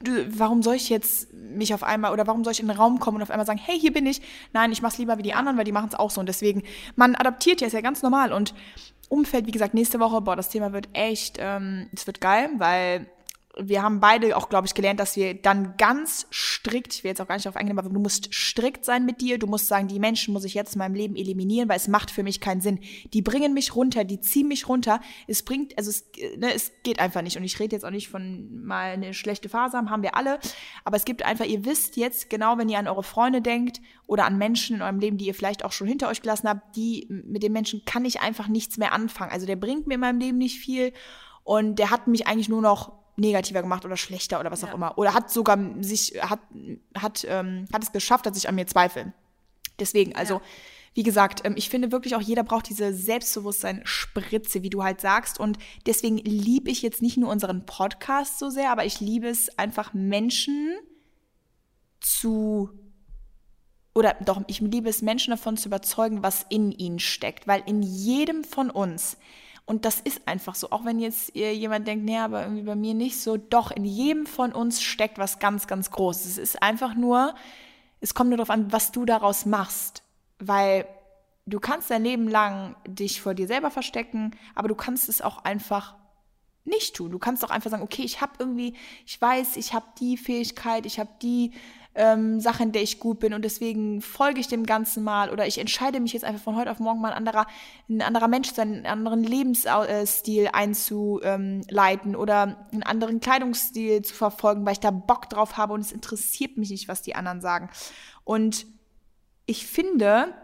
du, 0.00 0.38
warum 0.38 0.62
soll 0.62 0.76
ich 0.76 0.88
jetzt 0.88 1.32
mich 1.32 1.72
auf 1.74 1.82
einmal, 1.82 2.12
oder 2.12 2.26
warum 2.26 2.44
soll 2.44 2.52
ich 2.52 2.60
in 2.60 2.68
den 2.68 2.76
Raum 2.76 2.98
kommen 2.98 3.16
und 3.16 3.22
auf 3.22 3.30
einmal 3.30 3.46
sagen, 3.46 3.60
hey, 3.62 3.78
hier 3.78 3.92
bin 3.92 4.06
ich. 4.06 4.20
Nein, 4.52 4.72
ich 4.72 4.82
mach's 4.82 4.98
lieber 4.98 5.18
wie 5.18 5.22
die 5.22 5.34
anderen, 5.34 5.56
weil 5.56 5.64
die 5.64 5.72
machen 5.72 5.88
es 5.88 5.98
auch 5.98 6.10
so. 6.10 6.20
Und 6.20 6.28
deswegen, 6.28 6.62
man 6.96 7.14
adaptiert 7.14 7.60
ja, 7.60 7.66
ist 7.66 7.72
ja 7.72 7.80
ganz 7.80 8.02
normal. 8.02 8.32
Und 8.32 8.52
Umfeld, 9.08 9.46
wie 9.46 9.52
gesagt, 9.52 9.74
nächste 9.74 10.00
Woche, 10.00 10.20
boah, 10.20 10.36
das 10.36 10.48
Thema 10.48 10.72
wird 10.72 10.88
echt, 10.92 11.36
ähm, 11.40 11.88
es 11.94 12.06
wird 12.06 12.20
geil, 12.20 12.50
weil 12.58 13.06
wir 13.58 13.82
haben 13.82 14.00
beide 14.00 14.36
auch, 14.36 14.50
glaube 14.50 14.66
ich, 14.66 14.74
gelernt, 14.74 15.00
dass 15.00 15.16
wir 15.16 15.32
dann 15.34 15.76
ganz 15.78 16.26
strikt, 16.30 16.94
ich 16.94 17.04
will 17.04 17.08
jetzt 17.08 17.22
auch 17.22 17.26
gar 17.26 17.36
nicht 17.36 17.46
darauf 17.46 17.56
eingehen, 17.56 17.78
aber 17.78 17.88
du 17.88 17.98
musst 17.98 18.32
strikt 18.34 18.84
sein 18.84 19.06
mit 19.06 19.22
dir. 19.22 19.38
Du 19.38 19.46
musst 19.46 19.66
sagen, 19.66 19.88
die 19.88 19.98
Menschen 19.98 20.34
muss 20.34 20.44
ich 20.44 20.52
jetzt 20.52 20.74
in 20.74 20.80
meinem 20.80 20.94
Leben 20.94 21.16
eliminieren, 21.16 21.68
weil 21.68 21.78
es 21.78 21.88
macht 21.88 22.10
für 22.10 22.22
mich 22.22 22.40
keinen 22.40 22.60
Sinn. 22.60 22.80
Die 23.14 23.22
bringen 23.22 23.54
mich 23.54 23.74
runter, 23.74 24.04
die 24.04 24.20
ziehen 24.20 24.48
mich 24.48 24.68
runter. 24.68 25.00
Es 25.26 25.42
bringt, 25.42 25.76
also 25.78 25.88
es, 25.88 26.04
ne, 26.36 26.52
es 26.54 26.72
geht 26.82 27.00
einfach 27.00 27.22
nicht. 27.22 27.38
Und 27.38 27.44
ich 27.44 27.58
rede 27.58 27.74
jetzt 27.74 27.84
auch 27.84 27.90
nicht 27.90 28.08
von 28.08 28.62
mal 28.62 28.92
eine 28.92 29.14
schlechte 29.14 29.48
Phase 29.48 29.78
haben, 29.78 29.90
haben 29.90 30.02
wir 30.02 30.16
alle. 30.16 30.38
Aber 30.84 30.96
es 30.96 31.06
gibt 31.06 31.24
einfach, 31.24 31.46
ihr 31.46 31.64
wisst 31.64 31.96
jetzt 31.96 32.28
genau, 32.28 32.58
wenn 32.58 32.68
ihr 32.68 32.78
an 32.78 32.88
eure 32.88 33.04
Freunde 33.04 33.40
denkt 33.40 33.80
oder 34.06 34.26
an 34.26 34.36
Menschen 34.36 34.76
in 34.76 34.82
eurem 34.82 35.00
Leben, 35.00 35.16
die 35.16 35.26
ihr 35.26 35.34
vielleicht 35.34 35.64
auch 35.64 35.72
schon 35.72 35.86
hinter 35.86 36.08
euch 36.08 36.20
gelassen 36.20 36.48
habt, 36.48 36.76
die, 36.76 37.06
mit 37.08 37.42
den 37.42 37.52
Menschen 37.52 37.86
kann 37.86 38.04
ich 38.04 38.20
einfach 38.20 38.48
nichts 38.48 38.76
mehr 38.76 38.92
anfangen. 38.92 39.32
Also 39.32 39.46
der 39.46 39.56
bringt 39.56 39.86
mir 39.86 39.94
in 39.94 40.00
meinem 40.00 40.20
Leben 40.20 40.36
nicht 40.36 40.58
viel. 40.58 40.92
Und 41.42 41.78
der 41.78 41.90
hat 41.90 42.06
mich 42.06 42.26
eigentlich 42.26 42.50
nur 42.50 42.60
noch 42.60 43.05
negativer 43.16 43.62
gemacht 43.62 43.84
oder 43.84 43.96
schlechter 43.96 44.40
oder 44.40 44.50
was 44.50 44.62
ja. 44.62 44.68
auch 44.68 44.74
immer. 44.74 44.96
Oder 44.98 45.14
hat 45.14 45.30
sogar 45.30 45.58
sich, 45.80 46.14
hat, 46.20 46.40
hat, 46.96 47.26
ähm, 47.28 47.66
hat 47.72 47.82
es 47.82 47.92
geschafft, 47.92 48.26
dass 48.26 48.36
ich 48.36 48.48
an 48.48 48.54
mir 48.54 48.66
zweifle. 48.66 49.12
Deswegen, 49.78 50.14
also, 50.14 50.34
ja. 50.34 50.42
wie 50.94 51.02
gesagt, 51.02 51.42
ähm, 51.44 51.54
ich 51.56 51.68
finde 51.68 51.92
wirklich 51.92 52.14
auch, 52.14 52.20
jeder 52.20 52.44
braucht 52.44 52.68
diese 52.68 52.92
Selbstbewusstsein-Spritze, 52.92 54.62
wie 54.62 54.70
du 54.70 54.82
halt 54.82 55.00
sagst. 55.00 55.40
Und 55.40 55.58
deswegen 55.86 56.18
liebe 56.18 56.70
ich 56.70 56.82
jetzt 56.82 57.02
nicht 57.02 57.16
nur 57.16 57.30
unseren 57.30 57.66
Podcast 57.66 58.38
so 58.38 58.50
sehr, 58.50 58.70
aber 58.70 58.84
ich 58.84 59.00
liebe 59.00 59.28
es 59.28 59.58
einfach 59.58 59.94
Menschen 59.94 60.74
zu 62.00 62.70
oder 63.94 64.14
doch, 64.22 64.42
ich 64.46 64.60
liebe 64.60 64.90
es, 64.90 65.00
Menschen 65.00 65.30
davon 65.30 65.56
zu 65.56 65.68
überzeugen, 65.68 66.22
was 66.22 66.44
in 66.50 66.70
ihnen 66.70 66.98
steckt. 66.98 67.46
Weil 67.46 67.62
in 67.64 67.82
jedem 67.82 68.44
von 68.44 68.68
uns 68.68 69.16
und 69.66 69.84
das 69.84 70.00
ist 70.00 70.26
einfach 70.26 70.54
so. 70.54 70.70
Auch 70.70 70.84
wenn 70.84 71.00
jetzt 71.00 71.34
jemand 71.34 71.88
denkt, 71.88 72.04
nee, 72.04 72.18
aber 72.18 72.42
irgendwie 72.42 72.62
bei 72.62 72.76
mir 72.76 72.94
nicht 72.94 73.20
so. 73.20 73.36
Doch, 73.36 73.72
in 73.72 73.84
jedem 73.84 74.24
von 74.24 74.52
uns 74.52 74.80
steckt 74.80 75.18
was 75.18 75.40
ganz, 75.40 75.66
ganz 75.66 75.90
Großes. 75.90 76.26
Es 76.26 76.38
ist 76.38 76.62
einfach 76.62 76.94
nur, 76.94 77.34
es 78.00 78.14
kommt 78.14 78.30
nur 78.30 78.36
darauf 78.38 78.50
an, 78.50 78.72
was 78.72 78.92
du 78.92 79.04
daraus 79.04 79.44
machst. 79.44 80.04
Weil 80.38 80.86
du 81.46 81.58
kannst 81.58 81.90
dein 81.90 82.04
Leben 82.04 82.28
lang 82.28 82.76
dich 82.86 83.20
vor 83.20 83.34
dir 83.34 83.48
selber 83.48 83.72
verstecken, 83.72 84.36
aber 84.54 84.68
du 84.68 84.76
kannst 84.76 85.08
es 85.08 85.20
auch 85.20 85.44
einfach 85.44 85.96
nicht 86.64 86.94
tun. 86.94 87.10
Du 87.10 87.18
kannst 87.18 87.44
auch 87.44 87.50
einfach 87.50 87.70
sagen, 87.70 87.82
okay, 87.82 88.02
ich 88.02 88.20
habe 88.20 88.34
irgendwie, 88.38 88.74
ich 89.04 89.20
weiß, 89.20 89.56
ich 89.56 89.74
habe 89.74 89.86
die 89.98 90.16
Fähigkeit, 90.16 90.86
ich 90.86 91.00
habe 91.00 91.10
die 91.22 91.52
ähm, 91.96 92.40
Sache, 92.40 92.62
in 92.62 92.72
der 92.72 92.82
ich 92.82 93.00
gut 93.00 93.20
bin 93.20 93.34
und 93.34 93.44
deswegen 93.44 94.00
folge 94.00 94.38
ich 94.40 94.48
dem 94.48 94.64
Ganzen 94.64 95.02
mal 95.02 95.30
oder 95.30 95.46
ich 95.46 95.58
entscheide 95.58 95.98
mich 95.98 96.12
jetzt 96.12 96.24
einfach 96.24 96.42
von 96.42 96.56
heute 96.56 96.70
auf 96.70 96.78
morgen 96.78 97.00
mal 97.00 97.12
ein 97.12 97.16
anderer, 97.16 97.46
ein 97.88 98.02
anderer 98.02 98.28
Mensch 98.28 98.52
sein, 98.52 98.74
einen 98.74 98.86
anderen 98.86 99.24
Lebensstil 99.24 100.48
einzuleiten 100.52 102.14
oder 102.14 102.68
einen 102.72 102.82
anderen 102.82 103.20
Kleidungsstil 103.20 104.02
zu 104.02 104.14
verfolgen, 104.14 104.64
weil 104.66 104.74
ich 104.74 104.80
da 104.80 104.90
Bock 104.90 105.28
drauf 105.30 105.56
habe 105.56 105.72
und 105.72 105.80
es 105.80 105.92
interessiert 105.92 106.58
mich 106.58 106.70
nicht, 106.70 106.88
was 106.88 107.02
die 107.02 107.14
anderen 107.14 107.40
sagen. 107.40 107.70
Und 108.24 108.66
ich 109.46 109.66
finde, 109.66 110.34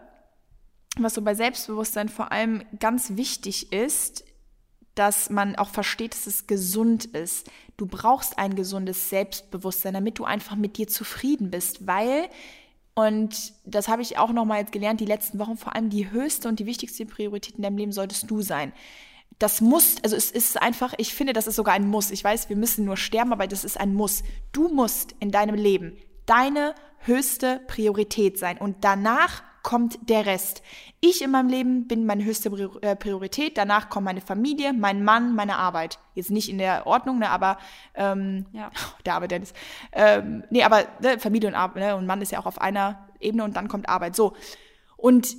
was 0.97 1.13
so 1.13 1.21
bei 1.21 1.35
Selbstbewusstsein 1.35 2.09
vor 2.09 2.31
allem 2.31 2.63
ganz 2.79 3.15
wichtig 3.15 3.71
ist, 3.71 4.23
dass 4.95 5.29
man 5.29 5.55
auch 5.55 5.69
versteht, 5.69 6.13
dass 6.13 6.27
es 6.27 6.47
gesund 6.47 7.05
ist. 7.05 7.49
Du 7.77 7.85
brauchst 7.85 8.37
ein 8.37 8.55
gesundes 8.55 9.09
Selbstbewusstsein, 9.09 9.93
damit 9.93 10.19
du 10.19 10.25
einfach 10.25 10.55
mit 10.55 10.77
dir 10.77 10.87
zufrieden 10.87 11.49
bist, 11.49 11.87
weil 11.87 12.29
und 12.95 13.53
das 13.65 13.87
habe 13.87 14.03
ich 14.03 14.19
auch 14.19 14.31
noch 14.31 14.45
mal 14.45 14.59
jetzt 14.59 14.71
gelernt, 14.71 14.99
die 14.99 15.05
letzten 15.05 15.39
Wochen 15.39 15.57
vor 15.57 15.75
allem 15.75 15.89
die 15.89 16.11
höchste 16.11 16.47
und 16.47 16.59
die 16.59 16.67
wichtigste 16.67 17.05
Priorität 17.05 17.55
in 17.55 17.63
deinem 17.63 17.77
Leben 17.77 17.91
solltest 17.91 18.29
du 18.29 18.41
sein. 18.41 18.71
Das 19.39 19.61
muss, 19.61 19.95
also 20.03 20.15
es 20.15 20.29
ist 20.29 20.61
einfach, 20.61 20.93
ich 20.97 21.15
finde, 21.15 21.33
das 21.33 21.47
ist 21.47 21.55
sogar 21.55 21.73
ein 21.73 21.87
Muss. 21.87 22.11
Ich 22.11 22.23
weiß, 22.23 22.49
wir 22.49 22.55
müssen 22.55 22.85
nur 22.85 22.97
sterben, 22.97 23.33
aber 23.33 23.47
das 23.47 23.63
ist 23.63 23.79
ein 23.79 23.95
Muss. 23.95 24.23
Du 24.51 24.67
musst 24.67 25.15
in 25.19 25.31
deinem 25.31 25.55
Leben 25.55 25.97
deine 26.27 26.75
höchste 26.99 27.61
Priorität 27.67 28.37
sein 28.37 28.59
und 28.59 28.77
danach 28.81 29.43
kommt 29.63 30.09
der 30.09 30.25
Rest. 30.25 30.61
Ich 30.99 31.21
in 31.21 31.31
meinem 31.31 31.49
Leben 31.49 31.87
bin 31.87 32.05
meine 32.05 32.23
höchste 32.23 32.49
äh, 32.81 32.95
Priorität. 32.95 33.57
Danach 33.57 33.89
kommt 33.89 34.05
meine 34.05 34.21
Familie, 34.21 34.73
mein 34.73 35.03
Mann, 35.03 35.35
meine 35.35 35.57
Arbeit. 35.57 35.99
Jetzt 36.13 36.31
nicht 36.31 36.49
in 36.49 36.57
der 36.57 36.85
Ordnung, 36.85 37.19
ne, 37.19 37.29
aber 37.29 37.57
ähm, 37.95 38.45
ja. 38.51 38.71
der 39.05 39.15
Arbeit 39.15 39.31
Dennis. 39.31 39.53
Ähm, 39.93 40.43
nee, 40.49 40.63
aber 40.63 40.83
ne, 41.01 41.17
Familie 41.17 41.49
und 41.49 41.55
Arbeit 41.55 41.83
ne, 41.83 41.95
und 41.95 42.05
Mann 42.05 42.21
ist 42.21 42.31
ja 42.31 42.39
auch 42.39 42.45
auf 42.45 42.61
einer 42.61 43.07
Ebene 43.19 43.43
und 43.43 43.55
dann 43.55 43.69
kommt 43.69 43.89
Arbeit. 43.89 44.15
So 44.15 44.33
und 44.97 45.35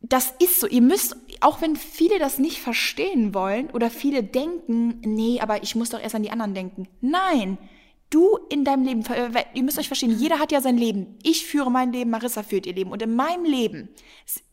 das 0.00 0.32
ist 0.40 0.60
so. 0.60 0.66
Ihr 0.66 0.82
müsst, 0.82 1.16
auch 1.40 1.60
wenn 1.60 1.76
viele 1.76 2.18
das 2.18 2.38
nicht 2.38 2.60
verstehen 2.60 3.34
wollen 3.34 3.68
oder 3.70 3.90
viele 3.90 4.22
denken, 4.22 5.00
nee, 5.04 5.40
aber 5.40 5.62
ich 5.62 5.74
muss 5.74 5.90
doch 5.90 6.00
erst 6.00 6.14
an 6.14 6.22
die 6.22 6.30
anderen 6.30 6.54
denken. 6.54 6.88
Nein, 7.00 7.58
du 8.10 8.38
in 8.48 8.64
deinem 8.64 8.84
Leben, 8.84 9.04
äh, 9.06 9.44
ihr 9.54 9.62
müsst 9.62 9.78
euch 9.78 9.88
verstehen, 9.88 10.18
jeder 10.18 10.38
hat 10.38 10.52
ja 10.52 10.60
sein 10.60 10.78
Leben. 10.78 11.18
Ich 11.22 11.44
führe 11.46 11.70
mein 11.70 11.92
Leben, 11.92 12.10
Marissa 12.10 12.42
führt 12.42 12.66
ihr 12.66 12.74
Leben. 12.74 12.90
Und 12.90 13.02
in 13.02 13.14
meinem 13.14 13.44
Leben 13.44 13.88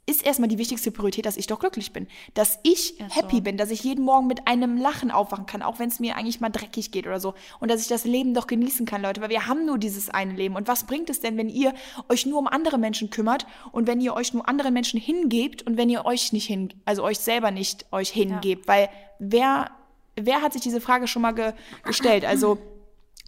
ist 0.07 0.25
erstmal 0.25 0.47
die 0.47 0.57
wichtigste 0.57 0.91
Priorität, 0.91 1.25
dass 1.25 1.37
ich 1.37 1.47
doch 1.47 1.59
glücklich 1.59 1.91
bin. 1.91 2.07
Dass 2.33 2.59
ich 2.63 2.99
ja, 2.99 3.07
happy 3.09 3.37
so. 3.37 3.41
bin, 3.41 3.57
dass 3.57 3.71
ich 3.71 3.83
jeden 3.83 4.03
Morgen 4.03 4.27
mit 4.27 4.47
einem 4.47 4.77
Lachen 4.77 5.09
aufwachen 5.09 5.45
kann, 5.45 5.61
auch 5.61 5.79
wenn 5.79 5.89
es 5.89 5.99
mir 5.99 6.15
eigentlich 6.15 6.39
mal 6.39 6.49
dreckig 6.49 6.91
geht 6.91 7.07
oder 7.07 7.19
so. 7.19 7.33
Und 7.59 7.71
dass 7.71 7.81
ich 7.81 7.87
das 7.87 8.05
Leben 8.05 8.33
doch 8.33 8.47
genießen 8.47 8.85
kann, 8.85 9.01
Leute, 9.01 9.21
weil 9.21 9.29
wir 9.29 9.47
haben 9.47 9.65
nur 9.65 9.79
dieses 9.79 10.09
eine 10.09 10.33
Leben. 10.33 10.55
Und 10.55 10.67
was 10.67 10.85
bringt 10.85 11.09
es 11.09 11.21
denn, 11.21 11.37
wenn 11.37 11.49
ihr 11.49 11.73
euch 12.07 12.25
nur 12.25 12.39
um 12.39 12.47
andere 12.47 12.77
Menschen 12.77 13.09
kümmert 13.09 13.47
und 13.71 13.87
wenn 13.87 13.99
ihr 13.99 14.13
euch 14.13 14.33
nur 14.33 14.47
anderen 14.47 14.73
Menschen 14.73 14.99
hingebt 14.99 15.63
und 15.63 15.77
wenn 15.77 15.89
ihr 15.89 16.05
euch 16.05 16.33
nicht 16.33 16.45
hin, 16.45 16.73
also 16.85 17.03
euch 17.03 17.19
selber 17.19 17.49
nicht 17.49 17.85
euch 17.91 18.09
hingebt? 18.09 18.67
Ja. 18.67 18.73
Weil 18.73 18.89
wer, 19.17 19.71
wer 20.15 20.41
hat 20.41 20.53
sich 20.53 20.61
diese 20.61 20.81
Frage 20.81 21.07
schon 21.07 21.23
mal 21.23 21.33
ge 21.33 21.53
gestellt? 21.83 22.25
Also, 22.25 22.59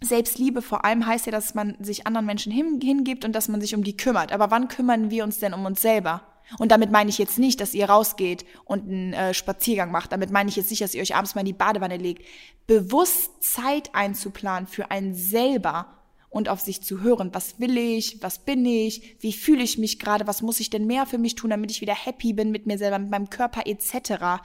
Selbstliebe 0.00 0.62
vor 0.62 0.84
allem 0.84 1.06
heißt 1.06 1.26
ja, 1.26 1.32
dass 1.32 1.54
man 1.54 1.76
sich 1.80 2.06
anderen 2.06 2.26
Menschen 2.26 2.52
hin, 2.52 2.80
hingibt 2.80 3.24
und 3.24 3.32
dass 3.32 3.48
man 3.48 3.60
sich 3.60 3.74
um 3.74 3.82
die 3.82 3.96
kümmert. 3.96 4.32
Aber 4.32 4.50
wann 4.50 4.68
kümmern 4.68 5.10
wir 5.10 5.24
uns 5.24 5.38
denn 5.38 5.54
um 5.54 5.64
uns 5.64 5.82
selber? 5.82 6.22
Und 6.58 6.72
damit 6.72 6.90
meine 6.90 7.10
ich 7.10 7.18
jetzt 7.18 7.38
nicht, 7.38 7.60
dass 7.60 7.74
ihr 7.74 7.90
rausgeht 7.90 8.46
und 8.64 8.88
einen 8.88 9.12
äh, 9.12 9.34
Spaziergang 9.34 9.90
macht. 9.90 10.12
Damit 10.12 10.30
meine 10.30 10.48
ich 10.48 10.56
jetzt 10.56 10.70
nicht, 10.70 10.80
dass 10.80 10.94
ihr 10.94 11.02
euch 11.02 11.14
abends 11.14 11.34
mal 11.34 11.42
in 11.42 11.46
die 11.46 11.52
Badewanne 11.52 11.98
legt. 11.98 12.24
Bewusst 12.66 13.42
Zeit 13.42 13.94
einzuplanen 13.94 14.66
für 14.66 14.90
einen 14.90 15.14
selber 15.14 15.98
und 16.30 16.48
auf 16.48 16.60
sich 16.60 16.82
zu 16.82 17.00
hören. 17.00 17.30
Was 17.34 17.58
will 17.58 17.76
ich? 17.76 18.22
Was 18.22 18.38
bin 18.38 18.64
ich? 18.64 19.16
Wie 19.20 19.32
fühle 19.32 19.62
ich 19.62 19.78
mich 19.78 19.98
gerade? 19.98 20.26
Was 20.26 20.40
muss 20.40 20.60
ich 20.60 20.70
denn 20.70 20.86
mehr 20.86 21.06
für 21.06 21.18
mich 21.18 21.34
tun, 21.34 21.50
damit 21.50 21.70
ich 21.70 21.80
wieder 21.80 21.94
happy 21.94 22.32
bin 22.32 22.50
mit 22.50 22.66
mir 22.66 22.78
selber, 22.78 22.98
mit 22.98 23.10
meinem 23.10 23.30
Körper 23.30 23.62
etc. 23.66 24.42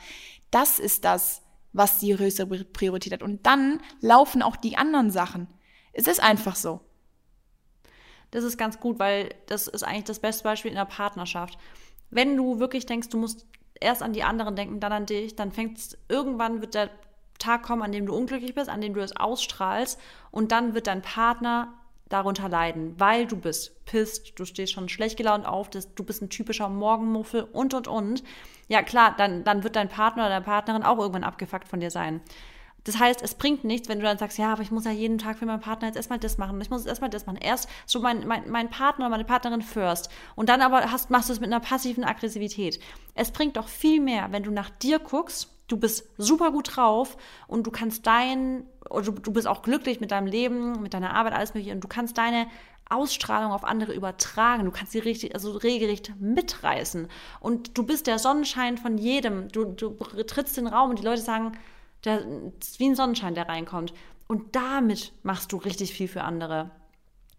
Das 0.51 0.79
ist 0.79 1.05
das, 1.05 1.41
was 1.73 1.99
die 1.99 2.13
größere 2.13 2.63
Priorität 2.65 3.13
hat. 3.13 3.23
Und 3.23 3.45
dann 3.45 3.81
laufen 3.99 4.41
auch 4.41 4.55
die 4.55 4.77
anderen 4.77 5.11
Sachen. 5.11 5.47
Es 5.91 6.07
ist 6.07 6.21
einfach 6.21 6.55
so. 6.55 6.81
Das 8.31 8.43
ist 8.43 8.57
ganz 8.57 8.79
gut, 8.79 8.99
weil 8.99 9.29
das 9.47 9.67
ist 9.67 9.83
eigentlich 9.83 10.05
das 10.05 10.19
beste 10.19 10.43
Beispiel 10.43 10.71
in 10.71 10.77
der 10.77 10.85
Partnerschaft. 10.85 11.57
Wenn 12.09 12.37
du 12.37 12.59
wirklich 12.59 12.85
denkst, 12.85 13.09
du 13.09 13.17
musst 13.17 13.45
erst 13.79 14.01
an 14.01 14.13
die 14.13 14.23
anderen 14.23 14.55
denken, 14.55 14.79
dann 14.79 14.91
an 14.91 15.05
dich, 15.05 15.35
dann 15.35 15.51
fängt 15.51 15.97
irgendwann 16.09 16.61
wird 16.61 16.73
der 16.73 16.89
Tag 17.39 17.63
kommen, 17.63 17.81
an 17.81 17.91
dem 17.91 18.05
du 18.05 18.15
unglücklich 18.15 18.55
bist, 18.55 18.69
an 18.69 18.81
dem 18.81 18.93
du 18.93 19.01
es 19.01 19.15
ausstrahlst 19.15 19.99
und 20.31 20.51
dann 20.51 20.73
wird 20.73 20.87
dein 20.87 21.01
Partner 21.01 21.73
darunter 22.09 22.49
leiden, 22.49 22.99
weil 22.99 23.25
du 23.25 23.37
bist 23.37 23.85
pisst, 23.85 24.37
du 24.37 24.45
stehst 24.45 24.73
schon 24.73 24.89
schlecht 24.89 25.17
gelaunt 25.17 25.45
auf, 25.45 25.69
du 25.69 26.03
bist 26.03 26.21
ein 26.21 26.29
typischer 26.29 26.69
Morgenmuffel 26.69 27.43
und 27.43 27.73
und 27.73 27.87
und. 27.87 28.23
Ja 28.67 28.83
klar, 28.83 29.15
dann, 29.17 29.43
dann 29.43 29.63
wird 29.63 29.75
dein 29.75 29.89
Partner 29.89 30.23
oder 30.23 30.33
deine 30.33 30.45
Partnerin 30.45 30.83
auch 30.83 30.99
irgendwann 30.99 31.23
abgefuckt 31.23 31.67
von 31.67 31.79
dir 31.79 31.91
sein. 31.91 32.21
Das 32.85 32.99
heißt, 32.99 33.21
es 33.21 33.35
bringt 33.35 33.63
nichts, 33.63 33.87
wenn 33.87 33.99
du 33.99 34.05
dann 34.05 34.17
sagst, 34.17 34.37
ja, 34.37 34.51
aber 34.51 34.61
ich 34.61 34.71
muss 34.71 34.83
ja 34.83 34.91
jeden 34.91 35.17
Tag 35.17 35.37
für 35.39 35.45
meinen 35.45 35.61
Partner 35.61 35.87
jetzt 35.87 35.95
erstmal 35.95 36.19
das 36.19 36.37
machen. 36.37 36.59
Ich 36.59 36.69
muss 36.69 36.85
erstmal 36.85 37.09
das 37.09 37.25
machen. 37.25 37.37
Erst 37.37 37.69
so 37.85 38.01
mein, 38.01 38.27
mein, 38.27 38.49
mein 38.49 38.69
Partner 38.69 39.05
oder 39.05 39.11
meine 39.11 39.23
Partnerin 39.23 39.61
first. 39.61 40.09
Und 40.35 40.49
dann 40.49 40.61
aber 40.61 40.91
hast, 40.91 41.09
machst 41.09 41.29
du 41.29 41.33
es 41.33 41.39
mit 41.39 41.47
einer 41.47 41.61
passiven 41.61 42.03
Aggressivität. 42.03 42.81
Es 43.15 43.31
bringt 43.31 43.55
doch 43.55 43.69
viel 43.69 44.01
mehr, 44.01 44.31
wenn 44.31 44.43
du 44.43 44.51
nach 44.51 44.69
dir 44.69 44.99
guckst, 44.99 45.52
du 45.67 45.77
bist 45.77 46.09
super 46.17 46.51
gut 46.51 46.75
drauf 46.75 47.17
und 47.47 47.65
du 47.65 47.71
kannst 47.71 48.05
dein, 48.05 48.65
du, 48.89 49.11
du 49.11 49.31
bist 49.31 49.47
auch 49.47 49.61
glücklich 49.61 49.99
mit 49.99 50.11
deinem 50.11 50.27
Leben, 50.27 50.81
mit 50.81 50.93
deiner 50.93 51.13
Arbeit, 51.13 51.33
alles 51.33 51.53
mögliche. 51.53 51.73
Und 51.73 51.83
du 51.83 51.87
kannst 51.87 52.17
deine 52.17 52.47
Ausstrahlung 52.89 53.51
auf 53.51 53.63
andere 53.63 53.93
übertragen. 53.93 54.65
Du 54.65 54.71
kannst 54.71 54.91
sie 54.91 54.99
richtig, 54.99 55.33
also 55.33 55.51
regelrecht 55.51 56.13
mitreißen. 56.19 57.07
Und 57.39 57.77
du 57.77 57.83
bist 57.83 58.07
der 58.07 58.19
Sonnenschein 58.19 58.77
von 58.77 58.97
jedem. 58.97 59.47
Du, 59.49 59.65
du 59.65 59.91
trittst 60.27 60.57
den 60.57 60.67
Raum 60.67 60.91
und 60.91 60.99
die 60.99 61.05
Leute 61.05 61.21
sagen, 61.21 61.53
der, 62.03 62.19
ist 62.59 62.79
wie 62.79 62.89
ein 62.89 62.95
Sonnenschein, 62.95 63.35
der 63.35 63.47
reinkommt. 63.47 63.93
Und 64.27 64.55
damit 64.55 65.13
machst 65.23 65.51
du 65.51 65.57
richtig 65.57 65.93
viel 65.93 66.07
für 66.07 66.23
andere. 66.23 66.71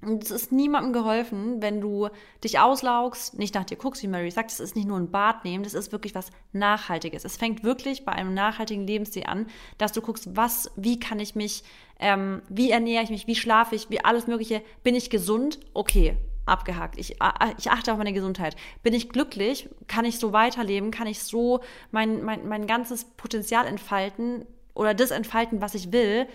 Und 0.07 0.25
es 0.25 0.31
ist 0.31 0.53
niemandem 0.53 0.93
geholfen, 0.93 1.61
wenn 1.63 1.81
du 1.81 2.09
dich 2.43 2.59
auslaugst, 2.59 3.39
nicht 3.39 3.55
nach 3.55 3.65
dir 3.65 3.77
guckst, 3.77 4.03
wie 4.03 4.09
Mary 4.09 4.31
sagt, 4.31 4.51
es 4.51 4.61
ist 4.61 4.77
nicht 4.77 4.89
nur 4.89 4.99
ein 4.99 5.11
Bad 5.11 5.45
nehmen, 5.45 5.65
das 5.65 5.75
ist 5.75 5.93
wirklich 5.93 6.15
was 6.15 6.31
Nachhaltiges. 6.53 7.25
Es 7.25 7.37
fängt 7.37 7.65
wirklich 7.65 8.05
bei 8.05 8.13
einem 8.13 8.35
nachhaltigen 8.35 8.87
Lebensstil 8.87 9.25
an, 9.25 9.47
dass 9.79 9.93
du 9.93 10.01
guckst, 10.01 10.37
was, 10.37 10.71
wie 10.77 10.99
kann 11.01 11.21
ich 11.21 11.35
mich, 11.35 11.65
ähm, 11.99 12.43
wie 12.49 12.71
ernähre 12.71 13.05
ich 13.05 13.11
mich, 13.11 13.27
wie 13.27 13.37
schlafe 13.37 13.75
ich, 13.75 13.91
wie 13.91 14.05
alles 14.05 14.27
Mögliche. 14.27 14.63
Bin 14.83 14.95
ich 14.95 15.11
gesund? 15.11 15.61
Okay, 15.73 16.17
abgehakt. 16.47 16.99
Ich, 16.99 17.17
ich 17.59 17.71
achte 17.71 17.93
auf 17.93 17.99
meine 17.99 18.13
Gesundheit. 18.13 18.57
Bin 18.83 18.95
ich 18.95 19.09
glücklich? 19.09 19.69
Kann 19.89 20.05
ich 20.05 20.19
so 20.19 20.33
weiterleben? 20.33 20.91
Kann 20.91 21.07
ich 21.07 21.23
so 21.23 21.61
mein, 21.91 22.23
mein, 22.23 22.47
mein 22.47 22.67
ganzes 22.67 23.05
Potenzial 23.05 23.67
entfalten? 23.67 24.45
oder 24.75 24.95
das 24.95 25.11
entfalten, 25.11 25.61
was 25.61 25.75
ich 25.75 25.93
will. 25.93 26.27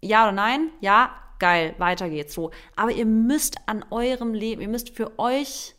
Ja 0.00 0.24
oder 0.24 0.32
nein? 0.32 0.70
Ja, 0.80 1.14
geil, 1.42 1.74
weiter 1.78 2.08
geht's 2.08 2.34
so. 2.34 2.52
Aber 2.76 2.92
ihr 2.92 3.04
müsst 3.04 3.56
an 3.66 3.84
eurem 3.90 4.32
Leben, 4.32 4.62
ihr 4.62 4.68
müsst 4.68 4.90
für 4.90 5.18
euch 5.18 5.74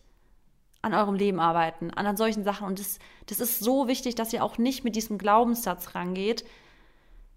an 0.82 0.94
eurem 0.94 1.16
Leben 1.16 1.40
arbeiten, 1.40 1.90
an, 1.92 2.18
solchen 2.18 2.44
Sachen. 2.44 2.68
Und 2.68 2.80
das, 2.80 3.00
das 3.28 3.40
ist 3.40 3.60
so 3.62 3.88
wichtig, 3.88 4.16
dass 4.16 4.34
ihr 4.34 4.44
auch 4.44 4.58
nicht 4.58 4.84
mit 4.84 4.98
diesem 4.98 5.18
Glaubenssatz 5.18 5.96
rangeht. 5.96 6.44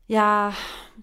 Ja, 0.08 0.54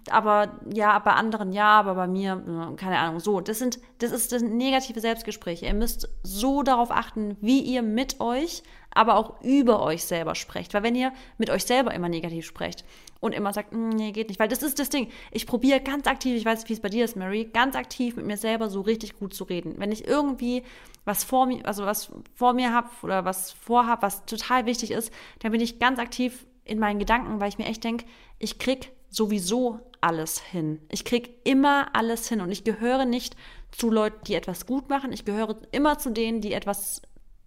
aber 0.10 0.60
ja, 0.74 1.00
bei 1.00 1.12
anderen 1.12 1.54
ja, 1.54 1.80
aber 1.80 1.96
bei 1.96 2.08
mir, 2.08 2.44
äh, 2.74 2.76
keine 2.76 3.00
Ahnung, 3.00 3.22
so. 3.22 3.40
Das 3.40 3.58
sind, 3.58 3.80
das 4.00 4.12
ist 4.12 4.34
das 4.34 4.42
negative 4.42 5.00
Selbstgespräche. 5.00 5.66
Ihr 5.66 5.74
müsst 5.74 6.10
so 6.24 6.62
darauf 6.62 6.92
achten, 6.92 7.38
wie 7.40 7.62
ihr 7.62 7.84
mit 7.84 8.20
euch, 8.20 8.64
aber 8.94 9.16
auch 9.16 9.42
über 9.42 9.82
euch 9.82 10.04
selber 10.04 10.36
sprecht. 10.36 10.74
Weil 10.74 10.84
wenn 10.84 10.96
ihr 10.96 11.14
mit 11.38 11.50
euch 11.50 11.64
selber 11.64 11.94
immer 11.94 12.10
negativ 12.10 12.46
sprecht, 12.46 12.84
und 13.24 13.34
immer 13.34 13.54
sagt, 13.54 13.72
mm, 13.72 13.90
nee, 13.90 14.12
geht 14.12 14.28
nicht. 14.28 14.40
Weil 14.40 14.50
das 14.50 14.62
ist 14.64 14.80
das 14.80 14.90
Ding. 14.90 15.08
Ich 15.32 15.48
probiere 15.48 15.80
ganz 15.80 16.08
aktiv, 16.08 16.36
ich 16.36 16.44
weiß 16.44 16.68
wie 16.68 16.74
es 16.74 16.82
bei 16.82 16.90
dir 16.90 17.06
ist, 17.06 17.16
Mary, 17.16 17.46
ganz 17.46 17.74
aktiv 17.74 18.18
mit 18.18 18.26
mir 18.26 18.36
selber 18.36 18.70
so 18.70 18.82
richtig 18.82 19.18
gut 19.18 19.34
zu 19.34 19.46
reden. 19.46 19.76
Wenn 19.78 19.94
ich 19.94 20.06
irgendwie 20.06 20.64
was 21.06 21.24
vor 21.24 21.46
mir, 21.46 21.66
also 21.66 21.86
was 21.86 22.12
vor 22.36 22.52
mir 22.52 22.74
habe 22.74 22.90
oder 23.02 23.24
was 23.24 23.54
vorhab, 23.54 24.02
was 24.02 24.26
total 24.26 24.66
wichtig 24.66 24.92
ist, 24.92 25.10
dann 25.40 25.54
bin 25.54 25.62
ich 25.62 25.80
ganz 25.80 26.00
aktiv 26.00 26.46
in 26.66 26.80
meinen 26.80 27.00
Gedanken, 27.00 27.40
weil 27.40 27.48
ich 27.48 27.58
mir 27.58 27.66
echt 27.66 27.86
denke, 27.86 28.06
ich 28.40 28.60
krieg 28.60 28.92
sowieso 29.10 29.80
alles 30.02 30.42
hin. 30.42 30.82
Ich 30.90 31.06
krieg 31.06 31.30
immer 31.46 31.96
alles 31.96 32.28
hin 32.28 32.42
und 32.42 32.52
ich 32.52 32.66
gehöre 32.66 33.06
nicht 33.06 33.38
zu 33.72 33.90
Leuten, 33.90 34.22
die 34.28 34.36
etwas 34.36 34.66
gut 34.66 34.90
machen. 34.90 35.14
Ich 35.14 35.24
gehöre 35.24 35.56
immer 35.72 35.98
zu 35.98 36.10
denen, 36.10 36.42
die 36.42 36.52
etwas 36.52 37.02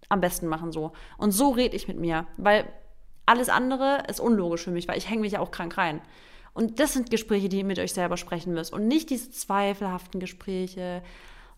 am 0.09 0.21
besten 0.21 0.47
machen 0.47 0.71
so. 0.71 0.93
Und 1.19 1.33
so 1.33 1.49
rede 1.49 1.75
ich 1.75 1.87
mit 1.87 1.99
mir, 1.99 2.25
weil 2.37 2.67
alles 3.27 3.49
andere 3.49 4.03
ist 4.07 4.19
unlogisch 4.19 4.63
für 4.63 4.71
mich, 4.71 4.87
weil 4.87 4.97
ich 4.97 5.09
hänge 5.09 5.21
mich 5.21 5.33
ja 5.33 5.39
auch 5.39 5.51
krank 5.51 5.77
rein. 5.77 6.01
Und 6.53 6.79
das 6.79 6.93
sind 6.93 7.11
Gespräche, 7.11 7.49
die 7.49 7.59
ihr 7.59 7.65
mit 7.65 7.77
euch 7.77 7.93
selber 7.93 8.17
sprechen 8.17 8.53
müsst. 8.53 8.73
Und 8.73 8.87
nicht 8.87 9.11
diese 9.11 9.29
zweifelhaften 9.29 10.19
Gespräche, 10.19 11.03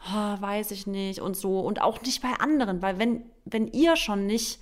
oh, 0.09 0.41
weiß 0.41 0.71
ich 0.71 0.87
nicht 0.87 1.21
und 1.21 1.37
so. 1.37 1.61
Und 1.61 1.81
auch 1.81 2.01
nicht 2.01 2.21
bei 2.21 2.33
anderen, 2.39 2.81
weil 2.81 2.99
wenn, 2.99 3.23
wenn 3.45 3.67
ihr 3.67 3.95
schon 3.95 4.25
nicht 4.25 4.59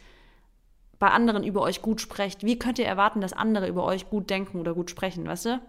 bei 0.99 1.09
anderen 1.09 1.43
über 1.43 1.61
euch 1.61 1.81
gut 1.81 2.01
sprecht, 2.01 2.43
wie 2.43 2.59
könnt 2.59 2.77
ihr 2.77 2.85
erwarten, 2.85 3.21
dass 3.21 3.33
andere 3.33 3.67
über 3.67 3.83
euch 3.83 4.09
gut 4.09 4.29
denken 4.29 4.59
oder 4.59 4.73
gut 4.73 4.89
sprechen, 4.89 5.25
weißt 5.25 5.45
du? 5.45 5.61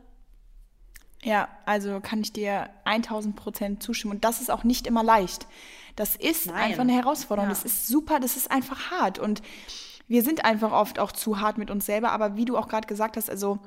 Ja, 1.22 1.49
also 1.64 2.01
kann 2.01 2.20
ich 2.20 2.32
dir 2.32 2.70
1000 2.84 3.36
Prozent 3.36 3.82
zustimmen. 3.82 4.14
Und 4.16 4.24
das 4.24 4.41
ist 4.41 4.51
auch 4.51 4.64
nicht 4.64 4.86
immer 4.86 5.03
leicht. 5.03 5.47
Das 5.97 6.14
ist 6.14 6.47
Nein. 6.47 6.57
einfach 6.57 6.82
eine 6.82 6.93
Herausforderung. 6.93 7.49
Ja. 7.49 7.55
Das 7.55 7.64
ist 7.64 7.89
super, 7.89 8.20
das 8.20 8.36
ist 8.36 8.51
einfach 8.51 8.91
hart. 8.91 9.18
Und 9.18 9.43
wir 10.09 10.22
sind 10.22 10.44
einfach 10.44 10.72
oft 10.72 10.98
auch 10.98 11.12
zu 11.12 11.40
hart 11.40 11.59
mit 11.59 11.70
uns 11.70 11.86
selber, 11.86 12.11
aber 12.12 12.36
wie 12.36 12.44
du 12.44 12.56
auch 12.56 12.68
gerade 12.68 12.86
gesagt 12.86 13.16
hast, 13.16 13.30
also 13.30 13.59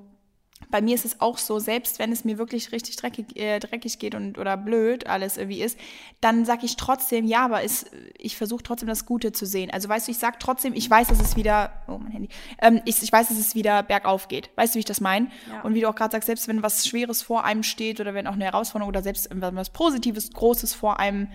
bei 0.69 0.81
mir 0.81 0.95
ist 0.95 1.05
es 1.05 1.19
auch 1.19 1.37
so, 1.37 1.59
selbst 1.59 1.99
wenn 1.99 2.11
es 2.11 2.23
mir 2.23 2.37
wirklich 2.37 2.71
richtig 2.71 2.95
dreckig, 2.95 3.35
äh, 3.35 3.59
dreckig 3.59 3.99
geht 3.99 4.15
und 4.15 4.37
oder 4.37 4.57
blöd 4.57 5.07
alles 5.07 5.37
irgendwie 5.37 5.61
ist, 5.61 5.77
dann 6.21 6.45
sage 6.45 6.65
ich 6.65 6.77
trotzdem, 6.77 7.25
ja, 7.25 7.43
aber 7.45 7.63
es, 7.63 7.85
ich 8.17 8.37
versuche 8.37 8.63
trotzdem 8.63 8.87
das 8.87 9.05
Gute 9.05 9.31
zu 9.31 9.45
sehen. 9.45 9.71
Also 9.71 9.89
weißt 9.89 10.07
du, 10.07 10.11
ich 10.11 10.19
sage 10.19 10.37
trotzdem, 10.39 10.73
ich 10.73 10.89
weiß, 10.89 11.07
dass 11.07 11.19
es 11.19 11.35
wieder, 11.35 11.71
oh 11.87 11.97
mein 11.97 12.11
Handy, 12.11 12.29
ähm, 12.61 12.81
ich, 12.85 13.01
ich 13.01 13.11
weiß, 13.11 13.29
dass 13.29 13.37
es 13.37 13.55
wieder 13.55 13.83
bergauf 13.83 14.27
geht. 14.27 14.49
Weißt 14.55 14.73
du, 14.73 14.77
wie 14.77 14.81
ich 14.81 14.85
das 14.85 15.01
meine? 15.01 15.27
Ja. 15.49 15.61
Und 15.61 15.73
wie 15.73 15.81
du 15.81 15.89
auch 15.89 15.95
gerade 15.95 16.11
sagst, 16.11 16.27
selbst 16.27 16.47
wenn 16.47 16.63
was 16.63 16.87
Schweres 16.87 17.21
vor 17.21 17.43
einem 17.43 17.63
steht 17.63 17.99
oder 17.99 18.13
wenn 18.13 18.27
auch 18.27 18.33
eine 18.33 18.45
Herausforderung 18.45 18.89
oder 18.89 19.03
selbst 19.03 19.29
wenn 19.31 19.55
was 19.55 19.71
Positives, 19.71 20.31
Großes 20.31 20.73
vor 20.73 20.99
einem 20.99 21.27